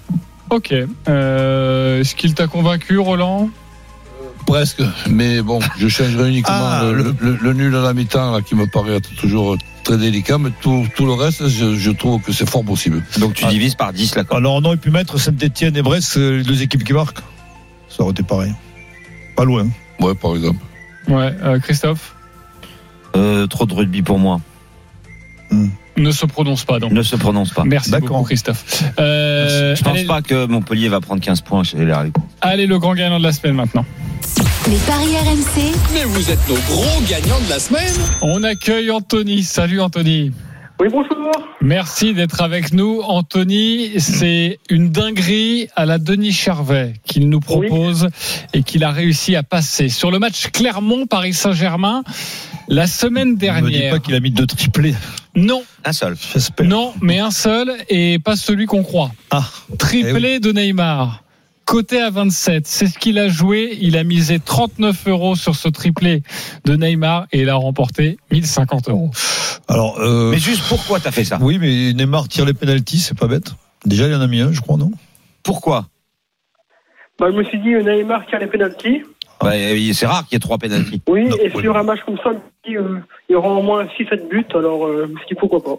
Ok. 0.49 0.73
Euh, 1.07 2.01
Est-ce 2.01 2.13
qu'il 2.15 2.33
t'a 2.33 2.47
convaincu, 2.47 2.97
Roland? 2.97 3.49
Presque, 4.45 4.81
mais 5.09 5.41
bon, 5.41 5.59
je 5.77 5.87
changerai 5.87 6.29
uniquement 6.29 6.53
Ah, 6.55 6.81
le, 6.91 7.03
le- 7.03 7.15
le- 7.21 7.37
le 7.41 7.53
nul 7.53 7.75
à 7.75 7.81
la 7.81 7.93
mi-temps, 7.93 8.31
là, 8.31 8.41
qui 8.41 8.55
me 8.55 8.65
paraît 8.67 8.95
être 8.97 9.09
toujours 9.15 9.55
très 9.83 9.97
délicat, 9.97 10.37
mais 10.37 10.49
tout, 10.61 10.85
tout 10.95 11.05
le 11.05 11.13
reste, 11.13 11.47
je, 11.47 11.75
je 11.75 11.91
trouve 11.91 12.21
que 12.21 12.31
c'est 12.31 12.47
fort 12.49 12.63
possible. 12.63 13.03
Donc 13.19 13.33
tu 13.33 13.45
Ah. 13.45 13.49
divises 13.49 13.75
par 13.75 13.93
10 13.93 14.15
là. 14.15 14.23
Alors 14.31 14.55
on 14.55 14.63
aurait 14.63 14.77
pu 14.77 14.91
mettre 14.91 15.19
Saint-Etienne 15.19 15.75
et 15.77 15.81
Brest, 15.81 16.15
les 16.17 16.43
deux 16.43 16.61
équipes 16.61 16.83
qui 16.83 16.93
marquent. 16.93 17.19
Ça 17.89 18.03
aurait 18.03 18.11
été 18.11 18.23
pareil. 18.23 18.53
Pas 19.35 19.45
loin. 19.45 19.67
Ouais, 19.99 20.13
par 20.15 20.35
exemple. 20.35 20.59
Ouais, 21.07 21.33
euh, 21.43 21.59
Christophe 21.59 22.15
Euh, 23.15 23.47
trop 23.47 23.65
de 23.65 23.73
rugby 23.73 24.01
pour 24.01 24.19
moi. 24.19 24.39
ne 25.97 26.11
se 26.11 26.25
prononce 26.25 26.63
pas 26.63 26.79
donc. 26.79 26.91
Ne 26.91 27.01
se 27.03 27.15
prononce 27.15 27.49
pas. 27.51 27.63
Merci 27.65 27.89
D'accord. 27.91 28.09
beaucoup, 28.09 28.25
Christophe. 28.25 28.83
Euh, 28.99 29.75
Je 29.75 29.81
pense 29.83 29.93
allez, 29.97 30.05
pas 30.05 30.21
que 30.21 30.45
Montpellier 30.45 30.87
va 30.89 31.01
prendre 31.01 31.21
15 31.21 31.41
points 31.41 31.63
chez 31.63 31.77
les 31.77 31.91
allez, 32.41 32.67
le 32.67 32.79
grand 32.79 32.93
gagnant 32.93 33.17
de 33.17 33.23
la 33.23 33.31
semaine 33.33 33.55
maintenant. 33.55 33.85
Les 34.69 34.77
paris 34.87 35.15
RMC, 35.17 35.73
Mais 35.93 36.03
vous 36.03 36.29
êtes 36.29 36.47
nos 36.47 36.55
gros 36.55 37.01
gagnants 37.09 37.39
de 37.45 37.49
la 37.49 37.59
semaine. 37.59 37.93
On 38.21 38.43
accueille 38.43 38.91
Anthony. 38.91 39.43
Salut 39.43 39.81
Anthony. 39.81 40.31
Oui, 40.79 40.87
bonjour. 40.91 41.31
Merci 41.59 42.13
d'être 42.13 42.41
avec 42.41 42.71
nous. 42.73 43.01
Anthony, 43.01 43.99
c'est 43.99 44.59
une 44.69 44.89
dinguerie 44.91 45.67
à 45.75 45.85
la 45.85 45.97
Denis 45.97 46.31
Charvet 46.31 46.93
qu'il 47.03 47.29
nous 47.29 47.39
propose 47.39 48.09
et 48.53 48.63
qu'il 48.63 48.83
a 48.83 48.91
réussi 48.91 49.35
à 49.35 49.43
passer. 49.43 49.89
Sur 49.89 50.11
le 50.11 50.19
match 50.19 50.47
Clermont-Paris 50.53 51.33
Saint-Germain, 51.33 52.03
la 52.67 52.85
semaine 52.87 53.29
Ne 53.29 53.33
me 53.33 53.37
dis 53.37 53.45
dernière. 53.45 53.93
pas 53.93 53.99
qu'il 53.99 54.15
a 54.15 54.19
mis 54.19 54.31
deux 54.31 54.45
triplés. 54.47 54.95
Non. 55.35 55.63
Un 55.83 55.93
seul. 55.93 56.15
J'espère. 56.33 56.67
Non, 56.67 56.93
mais 57.01 57.19
un 57.19 57.31
seul 57.31 57.71
et 57.89 58.19
pas 58.19 58.35
celui 58.35 58.65
qu'on 58.67 58.83
croit. 58.83 59.11
Ah, 59.31 59.43
Triplé 59.77 60.39
de 60.39 60.51
Neymar. 60.51 61.23
Côté 61.69 62.01
à 62.01 62.09
27, 62.09 62.65
c'est 62.65 62.87
ce 62.87 62.97
qu'il 62.97 63.19
a 63.19 63.27
joué. 63.27 63.77
Il 63.79 63.95
a 63.95 64.03
misé 64.03 64.39
39 64.39 65.07
euros 65.07 65.35
sur 65.35 65.53
ce 65.53 65.69
triplé 65.69 66.23
de 66.65 66.75
Neymar 66.75 67.27
et 67.31 67.41
il 67.41 67.49
a 67.49 67.53
remporté 67.53 68.17
1050 68.31 68.89
euros. 68.89 69.11
Alors, 69.67 69.99
euh, 69.99 70.31
Mais 70.31 70.39
juste 70.39 70.67
pourquoi 70.67 70.99
t'as 70.99 71.11
fait 71.11 71.23
ça? 71.23 71.37
oui, 71.39 71.59
mais 71.59 71.93
Neymar 71.93 72.27
tire 72.27 72.45
les 72.45 72.55
pénalties, 72.55 72.97
c'est 72.97 73.15
pas 73.15 73.27
bête. 73.27 73.51
Déjà, 73.85 74.07
il 74.07 74.15
en 74.15 74.21
a 74.21 74.25
mis 74.25 74.41
un, 74.41 74.51
je 74.51 74.61
crois, 74.61 74.77
non? 74.77 74.89
Pourquoi? 75.43 75.85
Bah, 77.19 77.27
je 77.31 77.37
me 77.37 77.43
suis 77.43 77.59
dit, 77.59 77.69
Neymar 77.69 78.23
a 78.31 78.39
les 78.39 78.47
pénalties. 78.47 79.03
Bah, 79.39 79.51
C'est 79.93 80.07
rare 80.07 80.25
qu'il 80.25 80.33
y 80.33 80.37
ait 80.37 80.39
trois 80.39 80.57
pénalties. 80.57 81.03
Oui, 81.07 81.25
Non, 81.25 81.35
et 81.37 81.51
oui. 81.53 81.61
sur 81.61 81.77
un 81.77 81.83
match 81.83 81.99
comme 82.03 82.17
ça, 82.23 82.31
euh, 82.31 82.99
il 83.29 83.33
y 83.33 83.35
aura 83.35 83.49
au 83.49 83.61
moins 83.61 83.85
6-7 83.95 84.27
buts, 84.27 84.43
alors 84.55 84.87
euh, 84.87 85.05
je 85.07 85.13
me 85.13 85.17
suis 85.19 85.27
dit 85.27 85.35
pourquoi 85.39 85.63
pas. 85.63 85.75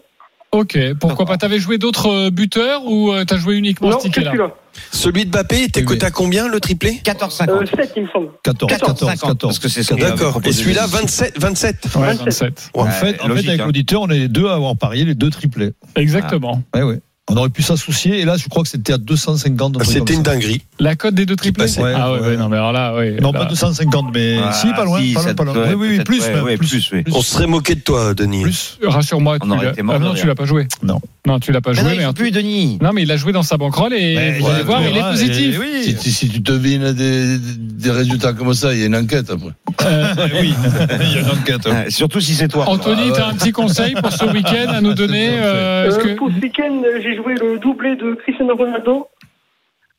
Ok, 0.53 0.77
pourquoi 0.99 1.25
pas 1.25 1.37
T'avais 1.37 1.59
joué 1.59 1.77
d'autres 1.77 2.07
euh, 2.09 2.29
buteurs 2.29 2.85
ou 2.85 3.11
euh, 3.13 3.23
t'as 3.23 3.37
joué 3.37 3.55
uniquement 3.55 3.89
Non, 3.89 3.97
ce 3.99 4.03
c'est 4.03 4.09
ticket-là 4.09 4.31
celui-là. 4.31 4.53
Celui 4.91 5.25
de 5.25 5.29
Mbappé 5.29 5.63
était 5.63 5.83
coté 5.85 6.05
à 6.05 6.11
combien 6.11 6.49
le 6.49 6.59
triplé? 6.59 6.99
14,50. 7.05 7.49
Euh, 7.49 7.65
7, 7.65 7.93
il 7.95 8.03
me 8.03 8.07
semble. 8.09 8.27
14, 8.43 8.69
14, 8.69 8.99
14, 8.99 9.21
14. 9.21 9.37
parce 9.41 9.59
que 9.59 9.69
c'est 9.69 9.83
ce 9.83 9.93
D'accord. 9.93 10.41
Et 10.43 10.51
celui-là 10.51 10.87
27 10.87 11.39
27. 11.39 11.85
Ouais, 11.95 12.01
27. 12.15 12.25
27. 12.25 12.71
En 12.73 12.83
Ouais, 12.83 12.91
fait, 12.91 13.21
en 13.21 13.27
logique, 13.29 13.45
fait, 13.45 13.49
avec 13.51 13.61
hein. 13.61 13.65
l'auditeur, 13.65 14.01
on 14.01 14.09
est 14.09 14.19
les 14.19 14.27
deux 14.27 14.47
à 14.49 14.53
avoir 14.55 14.75
parié 14.75 15.05
les 15.05 15.15
deux 15.15 15.29
triplés. 15.29 15.71
Exactement. 15.95 16.61
Ouais, 16.75 16.83
ouais. 16.83 16.99
On 17.31 17.37
aurait 17.37 17.49
pu 17.49 17.61
s'associer, 17.63 18.19
et 18.19 18.25
là, 18.25 18.35
je 18.37 18.47
crois 18.49 18.63
que 18.63 18.69
c'était 18.69 18.91
à 18.93 18.97
250. 18.97 19.77
un 19.77 19.79
truc 19.79 19.89
C'était 19.91 20.13
une 20.13 20.21
dinguerie. 20.21 20.61
La 20.79 20.95
cote 20.95 21.15
des 21.15 21.25
deux 21.25 21.35
triplés. 21.37 21.63
Ouais, 21.79 21.93
Ah 21.95 22.11
ouais, 22.11 22.19
ouais. 22.19 22.27
ouais, 22.29 22.37
non 22.37 22.49
mais 22.49 22.57
alors 22.57 22.73
là, 22.73 22.93
oui. 22.97 23.15
Non, 23.21 23.31
là- 23.31 23.39
pas 23.39 23.45
250, 23.45 24.07
mais 24.13 24.37
Ah, 24.43 24.51
si, 24.51 24.67
pas 24.73 24.83
loin, 24.83 24.99
si, 24.99 25.13
pas 25.13 25.19
loin, 25.21 25.27
ça 25.29 25.33
pas 25.35 25.43
loin. 25.45 25.53
devrait 25.53 25.73
Oui, 25.73 25.75
oui, 25.79 25.87
oui, 25.89 25.95
peut-être, 25.95 26.05
plus, 26.07 26.19
ouais, 26.43 26.57
plus. 26.57 26.67
plus, 26.67 26.89
oui. 26.91 27.03
On 27.13 27.21
se 27.21 27.31
serait 27.31 27.47
moqué 27.47 27.75
de 27.75 27.79
toi, 27.81 28.13
Denis. 28.13 28.43
Plus. 28.43 28.77
Rassure-moi, 28.83 29.39
tu 29.39 29.47
ah 29.49 29.99
non, 29.99 30.13
tu 30.13 30.27
l'as 30.27 30.35
pas 30.35 30.45
joué. 30.45 30.67
Non. 30.83 30.99
Non, 31.27 31.39
tu 31.39 31.51
l'as 31.51 31.61
pas 31.61 31.69
Mais 31.71 31.75
joué, 31.75 31.83
non, 31.83 31.91
il 32.01 32.07
mais 32.07 32.13
plus, 32.13 32.31
Denis. 32.31 32.79
non, 32.81 32.91
mais 32.93 33.03
il 33.03 33.11
a 33.11 33.15
joué 33.17 33.31
dans 33.31 33.43
sa 33.43 33.55
banquerolle 33.57 33.93
et 33.93 34.39
vous 34.39 34.47
allez 34.49 34.63
voir, 34.63 34.81
il 34.81 34.97
est 34.97 35.01
positif. 35.01 35.57
Oui, 35.59 35.95
Si, 35.99 36.29
tu 36.29 36.39
devines 36.39 36.91
des, 36.93 37.37
des 37.37 37.91
résultats 37.91 38.33
comme 38.33 38.53
ça, 38.55 38.73
il 38.73 38.79
y 38.79 38.83
a 38.83 38.87
une 38.87 38.95
enquête 38.95 39.29
après. 39.29 39.51
Euh, 39.85 40.13
oui. 40.41 40.53
il 41.01 41.13
y 41.13 41.17
a 41.17 41.19
une 41.21 41.29
enquête. 41.29 41.65
Ouais, 41.67 41.89
Surtout 41.89 42.19
si 42.19 42.33
c'est 42.33 42.47
toi. 42.47 42.65
Anthony, 42.67 43.01
Ah 43.03 43.07
ouais. 43.07 43.13
t'as 43.15 43.27
un 43.29 43.33
petit 43.35 43.51
conseil 43.51 43.93
pour 43.93 44.11
ce 44.11 44.25
week-end 44.25 44.69
à 44.69 44.81
nous 44.81 44.93
donner 44.95 45.29
euh, 45.33 45.87
est-ce 45.89 45.99
Euh, 45.99 46.03
que- 46.03 46.17
Pour 46.17 46.29
ce 46.29 46.41
week-end, 46.41 46.81
euh, 46.83 46.99
j'ai 47.03 47.15
joué 47.21 47.35
le 47.35 47.59
doublé 47.59 47.95
de 47.95 48.13
Cristiano 48.15 48.55
Ronaldo 48.55 49.07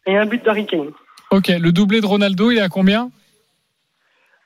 et 0.07 0.17
un 0.17 0.27
but 0.27 0.45
d'Harry 0.45 0.67
Kane. 0.67 0.91
Ok, 1.31 1.49
le 1.49 1.73
doublé 1.73 2.01
de 2.01 2.07
Ronaldo, 2.07 2.51
il 2.51 2.59
est 2.59 2.63
à 2.63 2.69
combien? 2.69 3.11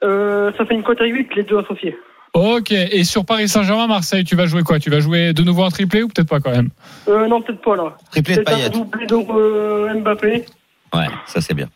Euh, 0.04 0.52
ça 0.56 0.64
fait 0.66 0.74
une 0.74 0.82
cote 0.82 1.00
à 1.00 1.06
8, 1.06 1.34
les 1.34 1.42
deux 1.42 1.58
associés. 1.58 1.96
Ok, 2.34 2.70
et 2.70 3.04
sur 3.04 3.24
Paris 3.24 3.48
Saint-Germain, 3.48 3.86
Marseille, 3.86 4.24
tu 4.24 4.36
vas 4.36 4.46
jouer 4.46 4.62
quoi? 4.62 4.78
Tu 4.78 4.90
vas 4.90 5.00
jouer 5.00 5.32
de 5.32 5.42
nouveau 5.42 5.64
un 5.64 5.70
triplé 5.70 6.02
ou 6.02 6.08
peut-être 6.08 6.28
pas 6.28 6.40
quand 6.40 6.50
même? 6.50 6.68
Euh, 7.08 7.26
non, 7.28 7.40
peut-être 7.40 7.62
pas 7.62 7.76
là. 7.76 7.96
Triplé 8.10 8.36
de 8.36 8.42
Payet. 8.42 8.68
doublé 8.68 9.06
de 9.06 9.14
euh, 9.14 9.94
Mbappé. 9.94 10.44
Ouais, 10.94 11.06
ça 11.24 11.40
c'est 11.40 11.54
bien. 11.54 11.68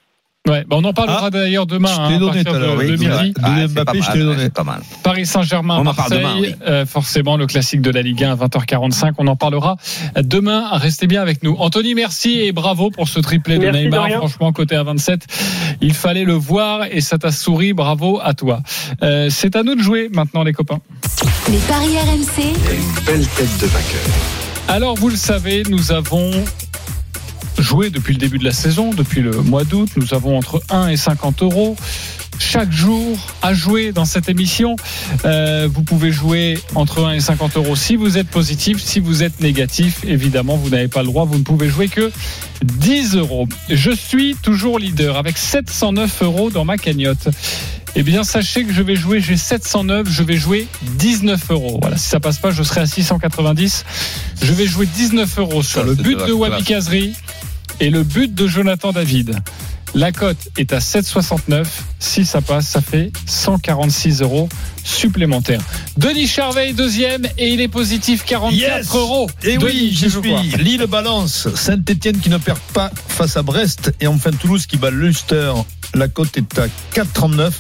Ouais, 0.49 0.65
bah 0.67 0.77
on 0.79 0.85
en 0.85 0.95
parlera 0.95 1.25
Ah, 1.27 1.31
d'ailleurs 1.31 1.67
demain 1.67 1.91
je 1.95 2.01
hein, 2.01 2.09
t'ai 2.09 2.15
à 2.15 2.19
donné 2.19 2.43
partir 2.45 2.51
tout 2.53 2.57
à 2.57 2.59
l'heure, 2.61 2.77
de, 2.79 2.83
oui, 2.83 2.91
midi. 2.93 3.35
Ah, 3.43 3.57
c'est 3.59 3.69
Mbappé, 3.69 3.99
pas 3.99 4.05
je 4.07 4.13
ouais, 4.19 4.25
donné. 4.25 4.49
Mal. 4.65 4.81
Paris 5.03 5.27
Saint-Germain, 5.27 5.77
On 5.79 5.87
en 5.87 5.93
parle 5.93 6.11
Marseille, 6.15 6.19
demain, 6.19 6.37
oui. 6.41 6.55
euh, 6.67 6.87
forcément 6.87 7.37
le 7.37 7.47
classique 7.47 7.83
de 7.83 7.91
la 7.91 8.01
Ligue 8.01 8.25
1 8.25 8.33
à 8.33 8.47
20h45. 8.47 9.13
On 9.19 9.27
en 9.27 9.37
parlera 9.37 9.77
demain. 10.17 10.71
Restez 10.73 11.07
bien 11.07 11.21
avec 11.21 11.43
nous. 11.43 11.57
Anthony, 11.59 11.95
merci 11.95 12.41
et 12.41 12.53
bravo 12.53 12.91
pour 12.91 13.07
ce 13.07 13.21
triplé 13.21 13.59
de 13.59 13.69
Neymar. 13.69 14.09
Franchement, 14.09 14.51
côté 14.53 14.77
à 14.77 14.83
27, 14.83 15.27
il 15.83 15.93
fallait 15.93 16.25
le 16.25 16.33
voir 16.33 16.85
et 16.91 17.03
ça 17.03 17.19
t'a 17.19 17.33
souri. 17.33 17.75
Bravo 17.75 18.19
à 18.23 18.33
toi. 18.33 18.63
Euh, 19.03 19.29
c'est 19.29 19.57
à 19.57 19.63
nous 19.63 19.75
de 19.75 19.83
jouer 19.83 20.09
maintenant, 20.11 20.43
les 20.43 20.55
copains. 20.55 20.81
Les 21.51 21.59
paris 21.59 21.99
RMC, 21.99 22.45
Une 22.73 23.05
belle 23.05 23.27
tête 23.27 23.59
de 23.61 23.67
vainqueur. 23.67 24.01
Alors, 24.69 24.95
vous 24.95 25.09
le 25.11 25.17
savez, 25.17 25.65
nous 25.69 25.91
avons 25.93 26.31
joué 27.59 27.91
depuis 27.91 28.15
le 28.15 28.19
début 28.19 28.39
de 28.39 28.45
la 28.45 28.53
saison, 28.53 28.93
depuis 28.93 29.21
le 29.21 29.33
mois 29.43 29.65
d'août. 29.65 29.89
Nous 29.97 30.15
avons 30.15 30.37
entre 30.37 30.63
1 30.71 30.89
et 30.89 30.97
50 30.97 31.43
euros. 31.43 31.77
Chaque 32.39 32.73
jour 32.73 33.19
à 33.43 33.53
jouer 33.53 33.93
dans 33.93 34.07
cette 34.07 34.31
émission. 34.31 34.77
Euh, 35.25 35.69
vous 35.71 35.83
pouvez 35.83 36.11
jouer 36.11 36.59
entre 36.75 37.05
1 37.05 37.15
et 37.15 37.21
50 37.21 37.59
euros 37.59 37.77
si 37.77 37.97
vous 37.97 38.17
êtes 38.17 38.29
positif. 38.29 38.81
Si 38.81 38.99
vous 38.99 39.23
êtes 39.23 39.41
négatif, 39.41 40.05
évidemment, 40.07 40.57
vous 40.57 40.71
n'avez 40.71 40.89
pas 40.89 41.03
le 41.03 41.09
droit. 41.09 41.27
Vous 41.27 41.39
ne 41.39 41.45
pouvez 41.45 41.69
jouer 41.69 41.89
que 41.89 42.11
10 42.65 43.17
euros. 43.17 43.47
Je 43.69 43.91
suis 43.91 44.37
toujours 44.43 44.79
leader 44.79 45.17
avec 45.19 45.37
709 45.37 46.23
euros 46.23 46.51
dans 46.51 46.65
ma 46.65 46.79
cagnotte. 46.79 47.29
Eh 47.97 48.03
bien, 48.03 48.23
sachez 48.23 48.65
que 48.65 48.73
je 48.73 48.83
vais 48.83 48.95
jouer, 48.95 49.21
j'ai 49.21 49.37
709, 49.37 50.09
je 50.09 50.23
vais 50.23 50.37
jouer 50.37 50.69
19 50.99 51.51
euros. 51.51 51.79
Voilà, 51.81 51.97
si 51.97 52.09
ça 52.09 52.21
passe 52.21 52.39
pas, 52.39 52.51
je 52.51 52.63
serai 52.63 52.83
à 52.83 52.87
690. 52.87 53.85
Je 54.43 54.53
vais 54.53 54.67
jouer 54.67 54.87
19 54.87 55.39
euros 55.39 55.63
sur 55.63 55.81
Ça, 55.81 55.87
le 55.87 55.95
but 55.95 56.17
de 56.19 56.27
de 56.27 56.33
Wabi. 56.33 56.63
Kazri 56.63 57.15
et 57.81 57.91
le 57.91 58.03
but 58.05 58.33
de 58.35 58.47
Jonathan 58.47 58.93
David. 58.93 59.37
La 59.95 60.13
cote 60.13 60.39
est 60.57 60.73
à 60.73 60.79
7,69. 60.79 61.67
Si 61.99 62.25
ça 62.25 62.41
passe, 62.41 62.69
ça 62.69 62.81
fait 62.81 63.11
146 63.27 64.23
euros 64.23 64.49
supplémentaires. 64.85 65.61
Denis 65.97 66.27
Charvet 66.27 66.71
est 66.71 66.73
deuxième 66.73 67.27
et 67.39 67.53
il 67.53 67.61
est 67.61 67.69
positif 67.69 68.25
44 68.25 68.55
Yes 68.57 68.95
euros. 68.95 69.29
Et 69.43 69.57
Denis, 69.59 69.65
oui, 69.65 69.91
j'y 69.93 70.11
quoi 70.11 70.23
suis. 70.23 70.63
Lille 70.63 70.87
balance. 70.89 71.49
Saint-Etienne 71.55 72.19
qui 72.19 72.31
ne 72.31 72.39
perd 72.39 72.59
pas 72.73 72.91
face 73.09 73.37
à 73.37 73.43
Brest. 73.43 73.93
Et 74.01 74.07
enfin 74.07 74.31
Toulouse 74.31 74.67
qui 74.67 74.77
bat 74.77 74.91
l'Ulster. 74.91 75.53
La 75.95 76.07
cote 76.07 76.37
est 76.37 76.59
à 76.59 76.67
4,39. 76.95 77.51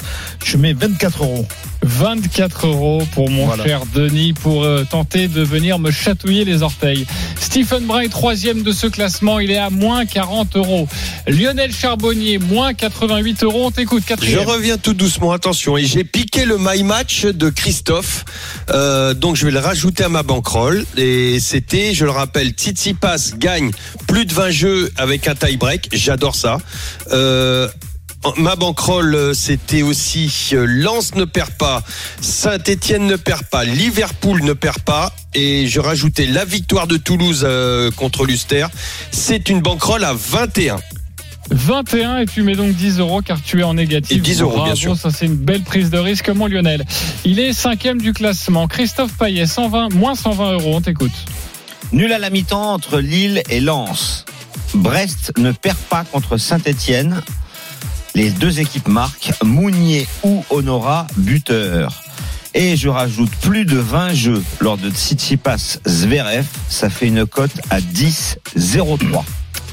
Je 0.44 0.56
mets 0.56 0.72
24 0.72 1.24
euros. 1.24 1.46
24 1.82 2.66
euros 2.66 3.02
pour 3.14 3.30
mon 3.30 3.46
Voilà. 3.46 3.64
cher 3.64 3.80
Denis 3.92 4.34
pour 4.34 4.62
euh, 4.64 4.84
tenter 4.88 5.28
de 5.28 5.42
venir 5.42 5.78
me 5.78 5.90
chatouiller 5.90 6.44
les 6.44 6.62
orteils. 6.62 7.06
Stephen 7.40 7.84
Brun 7.86 8.00
est 8.00 8.08
troisième 8.08 8.62
de 8.62 8.70
ce 8.70 8.86
classement, 8.86 9.38
il 9.40 9.50
est 9.50 9.56
à 9.56 9.70
moins 9.70 10.04
40 10.04 10.56
euros. 10.56 10.86
Lionel 11.26 11.72
Charbonnier, 11.72 12.38
moins 12.38 12.74
88 12.74 13.42
euros. 13.44 13.66
On 13.66 13.70
t'écoute, 13.70 14.04
Je 14.22 14.38
reviens 14.38 14.76
tout 14.76 14.94
doucement, 14.94 15.32
attention. 15.32 15.76
Et 15.76 15.84
j'ai 15.86 16.04
piqué 16.04 16.44
le 16.44 16.58
my 16.58 16.82
match 16.82 17.09
de 17.24 17.50
Christophe. 17.50 18.24
Euh, 18.70 19.14
donc 19.14 19.36
je 19.36 19.44
vais 19.44 19.52
le 19.52 19.58
rajouter 19.58 20.04
à 20.04 20.08
ma 20.08 20.22
bankroll. 20.22 20.84
Et 20.96 21.40
c'était, 21.40 21.92
je 21.94 22.04
le 22.04 22.10
rappelle, 22.10 22.50
Tsitsipas 22.50 23.32
gagne 23.36 23.70
plus 24.06 24.26
de 24.26 24.32
20 24.32 24.50
jeux 24.50 24.92
avec 24.96 25.28
un 25.28 25.34
tie 25.34 25.56
break. 25.56 25.88
J'adore 25.92 26.34
ça. 26.34 26.58
Euh, 27.12 27.68
Ma 28.36 28.54
bankroll, 28.54 29.14
euh, 29.14 29.32
c'était 29.32 29.80
aussi 29.80 30.50
euh, 30.52 30.66
Lens 30.66 31.14
ne 31.14 31.24
perd 31.24 31.52
pas, 31.52 31.82
Saint-Étienne 32.20 33.06
ne 33.06 33.16
perd 33.16 33.44
pas, 33.44 33.64
Liverpool 33.64 34.44
ne 34.44 34.52
perd 34.52 34.80
pas, 34.80 35.14
et 35.32 35.66
je 35.66 35.80
rajoutais 35.80 36.26
la 36.26 36.44
victoire 36.44 36.86
de 36.86 36.98
Toulouse 36.98 37.48
contre 37.96 38.26
l'Ulster. 38.26 38.66
C'est 39.10 39.48
une 39.48 39.62
bankroll 39.62 40.04
à 40.04 40.12
21. 40.12 40.76
21 41.50 42.18
et 42.18 42.26
tu 42.26 42.42
mets 42.42 42.54
donc 42.54 42.72
10 42.72 42.98
euros 43.00 43.22
car 43.22 43.40
tu 43.42 43.60
es 43.60 43.62
en 43.62 43.74
négatif. 43.74 44.16
Et 44.16 44.20
10 44.20 44.42
euros, 44.42 44.64
bien 44.64 44.74
sûr. 44.74 44.96
Ça 44.96 45.10
c'est 45.10 45.26
une 45.26 45.36
belle 45.36 45.62
prise 45.62 45.90
de 45.90 45.98
risque. 45.98 46.28
Mon 46.30 46.46
Lionel, 46.46 46.84
il 47.24 47.38
est 47.38 47.52
cinquième 47.52 48.00
du 48.00 48.12
classement. 48.12 48.68
Christophe 48.68 49.12
Payet, 49.18 49.46
120, 49.46 49.94
moins 49.94 50.14
120 50.14 50.52
euros. 50.52 50.76
On 50.76 50.80
t'écoute. 50.80 51.12
Nul 51.92 52.12
à 52.12 52.18
la 52.18 52.30
mi-temps 52.30 52.72
entre 52.72 53.00
Lille 53.00 53.42
et 53.50 53.60
Lens. 53.60 54.24
Brest 54.74 55.32
ne 55.38 55.50
perd 55.50 55.76
pas 55.76 56.04
contre 56.04 56.36
Saint-Etienne. 56.36 57.20
Les 58.14 58.30
deux 58.30 58.60
équipes 58.60 58.88
marquent 58.88 59.32
Mounier 59.42 60.06
ou 60.22 60.44
Honora, 60.50 61.06
buteur. 61.16 62.02
Et 62.54 62.76
je 62.76 62.88
rajoute 62.88 63.30
plus 63.42 63.64
de 63.64 63.78
20 63.78 64.14
jeux 64.14 64.42
lors 64.60 64.76
de 64.76 64.90
Tsitsipas 64.90 65.78
Zverev. 65.86 66.44
Ça 66.68 66.90
fait 66.90 67.06
une 67.06 67.26
cote 67.26 67.52
à 67.70 67.80
10,03. 67.80 69.22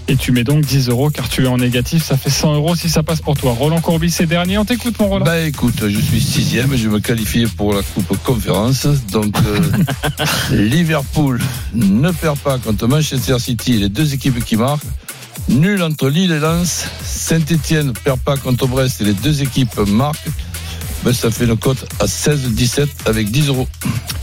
Et 0.09 0.15
tu 0.15 0.31
mets 0.31 0.43
donc 0.43 0.65
10 0.65 0.89
euros 0.89 1.09
car 1.09 1.27
tu 1.27 1.43
es 1.43 1.47
en 1.47 1.57
négatif. 1.57 2.03
Ça 2.03 2.17
fait 2.17 2.29
100 2.29 2.55
euros 2.55 2.75
si 2.75 2.89
ça 2.89 3.03
passe 3.03 3.21
pour 3.21 3.35
toi. 3.35 3.53
Roland 3.53 3.81
Courbis 3.81 4.15
est 4.19 4.25
dernier. 4.25 4.57
On 4.57 4.65
t'écoute, 4.65 4.97
mon 4.99 5.07
Roland. 5.07 5.25
Bah 5.25 5.39
écoute, 5.41 5.83
je 5.87 5.99
suis 5.99 6.21
sixième, 6.21 6.75
je 6.75 6.87
me 6.87 6.99
qualifie 6.99 7.45
pour 7.45 7.73
la 7.73 7.81
Coupe 7.81 8.17
Conférence. 8.23 8.87
Donc 9.11 9.35
euh, 9.45 9.59
Liverpool 10.51 11.41
ne 11.73 12.11
perd 12.11 12.37
pas 12.39 12.57
contre 12.57 12.87
Manchester 12.87 13.37
City, 13.39 13.73
les 13.73 13.89
deux 13.89 14.13
équipes 14.13 14.43
qui 14.43 14.55
marquent. 14.55 14.85
Nul 15.49 15.81
entre 15.81 16.09
Lille 16.09 16.31
et 16.31 16.39
Lens. 16.39 16.85
Saint-Etienne 17.03 17.87
ne 17.87 17.91
perd 17.91 18.19
pas 18.19 18.37
contre 18.37 18.67
Brest 18.67 19.01
et 19.01 19.05
les 19.05 19.13
deux 19.13 19.41
équipes 19.41 19.77
marquent. 19.87 20.29
Ben, 21.03 21.13
ça 21.13 21.31
fait 21.31 21.45
une 21.45 21.55
cote 21.57 21.85
à 21.99 22.05
16-17 22.05 22.87
avec 23.05 23.31
10 23.31 23.47
euros. 23.47 23.67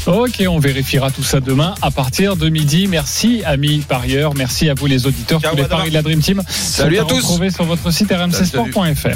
Ok, 0.07 0.43
on 0.49 0.59
vérifiera 0.59 1.11
tout 1.11 1.23
ça 1.23 1.41
demain 1.41 1.75
à 1.81 1.91
partir 1.91 2.37
de 2.37 2.49
midi. 2.49 2.87
Merci, 2.89 3.43
amis 3.45 3.79
parieurs. 3.89 4.35
Merci 4.35 4.69
à 4.69 4.75
vous, 4.75 4.87
les 4.87 5.07
auditeurs. 5.07 5.41
Ciao, 5.41 5.53
Tous 5.53 5.63
les 5.63 5.69
paris 5.69 5.89
de 5.91 5.95
la 5.95 6.03
Dream 6.03 6.21
Team 6.21 6.43
Salut 6.49 6.99
à 6.99 7.05
tous. 7.05 7.17
retrouver 7.17 7.51
sur 7.51 7.65
votre 7.65 7.91
site 7.91 8.13
rmcsport.fr. 8.13 9.09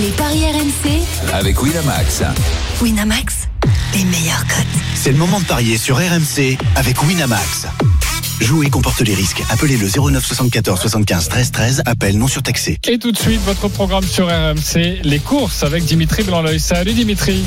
les 0.00 0.08
paris 0.16 0.44
RMC, 0.44 1.02
Avec 1.34 1.60
Winamax. 1.62 2.22
Winamax, 2.80 3.34
les 3.94 4.04
meilleurs 4.04 4.46
cotes. 4.46 4.66
C'est 4.94 5.12
le 5.12 5.18
moment 5.18 5.40
de 5.40 5.44
parier 5.44 5.76
sur 5.76 5.96
RMC 5.96 6.56
avec 6.76 7.02
Winamax. 7.02 7.66
Jouer 8.40 8.70
comporte 8.70 9.00
les 9.00 9.14
risques. 9.14 9.42
Appelez 9.50 9.76
le 9.76 9.88
09 9.88 10.24
74 10.24 10.80
75 10.80 11.28
13 11.28 11.50
13. 11.50 11.82
Appel 11.86 12.18
non 12.18 12.28
surtaxé. 12.28 12.78
Et 12.86 12.98
tout 12.98 13.12
de 13.12 13.18
suite, 13.18 13.40
votre 13.44 13.68
programme 13.68 14.04
sur 14.04 14.26
RMC, 14.28 15.00
les 15.02 15.18
courses 15.18 15.62
avec 15.62 15.84
Dimitri 15.84 16.22
Blanc-L'œil. 16.22 16.60
Salut 16.60 16.92
Dimitri. 16.92 17.44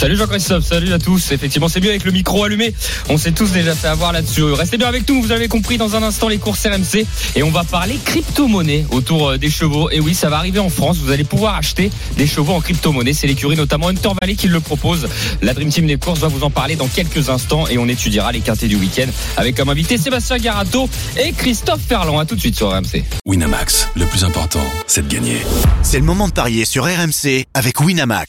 Salut 0.00 0.16
Jean-Christophe, 0.16 0.64
salut 0.64 0.92
à 0.92 1.00
tous. 1.00 1.32
Effectivement, 1.32 1.68
c'est 1.68 1.80
mieux 1.80 1.88
avec 1.88 2.04
le 2.04 2.12
micro 2.12 2.44
allumé. 2.44 2.72
On 3.08 3.18
s'est 3.18 3.32
tous 3.32 3.50
déjà 3.50 3.74
fait 3.74 3.88
avoir 3.88 4.12
là-dessus. 4.12 4.44
Restez 4.44 4.76
bien 4.76 4.86
avec 4.86 5.08
nous, 5.08 5.20
vous 5.20 5.32
avez 5.32 5.48
compris 5.48 5.76
dans 5.76 5.96
un 5.96 6.04
instant 6.04 6.28
les 6.28 6.38
courses 6.38 6.64
RMC. 6.64 7.04
Et 7.34 7.42
on 7.42 7.50
va 7.50 7.64
parler 7.64 7.98
crypto-monnaie 8.04 8.86
autour 8.92 9.30
euh, 9.30 9.38
des 9.38 9.50
chevaux. 9.50 9.90
Et 9.90 9.98
oui, 9.98 10.14
ça 10.14 10.30
va 10.30 10.36
arriver 10.36 10.60
en 10.60 10.68
France. 10.68 10.98
Vous 10.98 11.10
allez 11.10 11.24
pouvoir 11.24 11.56
acheter 11.56 11.90
des 12.16 12.28
chevaux 12.28 12.52
en 12.52 12.60
crypto-monnaie. 12.60 13.12
C'est 13.12 13.26
l'écurie, 13.26 13.56
notamment 13.56 13.88
Hunter 13.88 14.10
Valley, 14.20 14.36
qui 14.36 14.46
le 14.46 14.60
propose. 14.60 15.08
La 15.42 15.52
Dream 15.52 15.68
Team 15.70 15.88
des 15.88 15.96
courses 15.96 16.20
va 16.20 16.28
vous 16.28 16.44
en 16.44 16.50
parler 16.50 16.76
dans 16.76 16.86
quelques 16.86 17.28
instants. 17.28 17.66
Et 17.66 17.76
on 17.76 17.88
étudiera 17.88 18.30
les 18.30 18.40
quintés 18.40 18.68
du 18.68 18.76
week-end 18.76 19.08
avec 19.36 19.56
comme 19.56 19.68
invité 19.68 19.98
Sébastien 19.98 20.38
Garato 20.38 20.88
et 21.18 21.32
Christophe 21.32 21.80
Ferland. 21.88 22.20
À 22.20 22.24
tout 22.24 22.36
de 22.36 22.40
suite 22.40 22.56
sur 22.56 22.70
RMC. 22.70 23.02
Winamax, 23.26 23.88
le 23.96 24.06
plus 24.06 24.22
important, 24.22 24.64
c'est 24.86 25.08
de 25.08 25.12
gagner. 25.12 25.38
C'est 25.82 25.98
le 25.98 26.04
moment 26.04 26.28
de 26.28 26.32
parier 26.32 26.64
sur 26.64 26.84
RMC 26.84 27.46
avec 27.52 27.80
Winamax. 27.80 28.28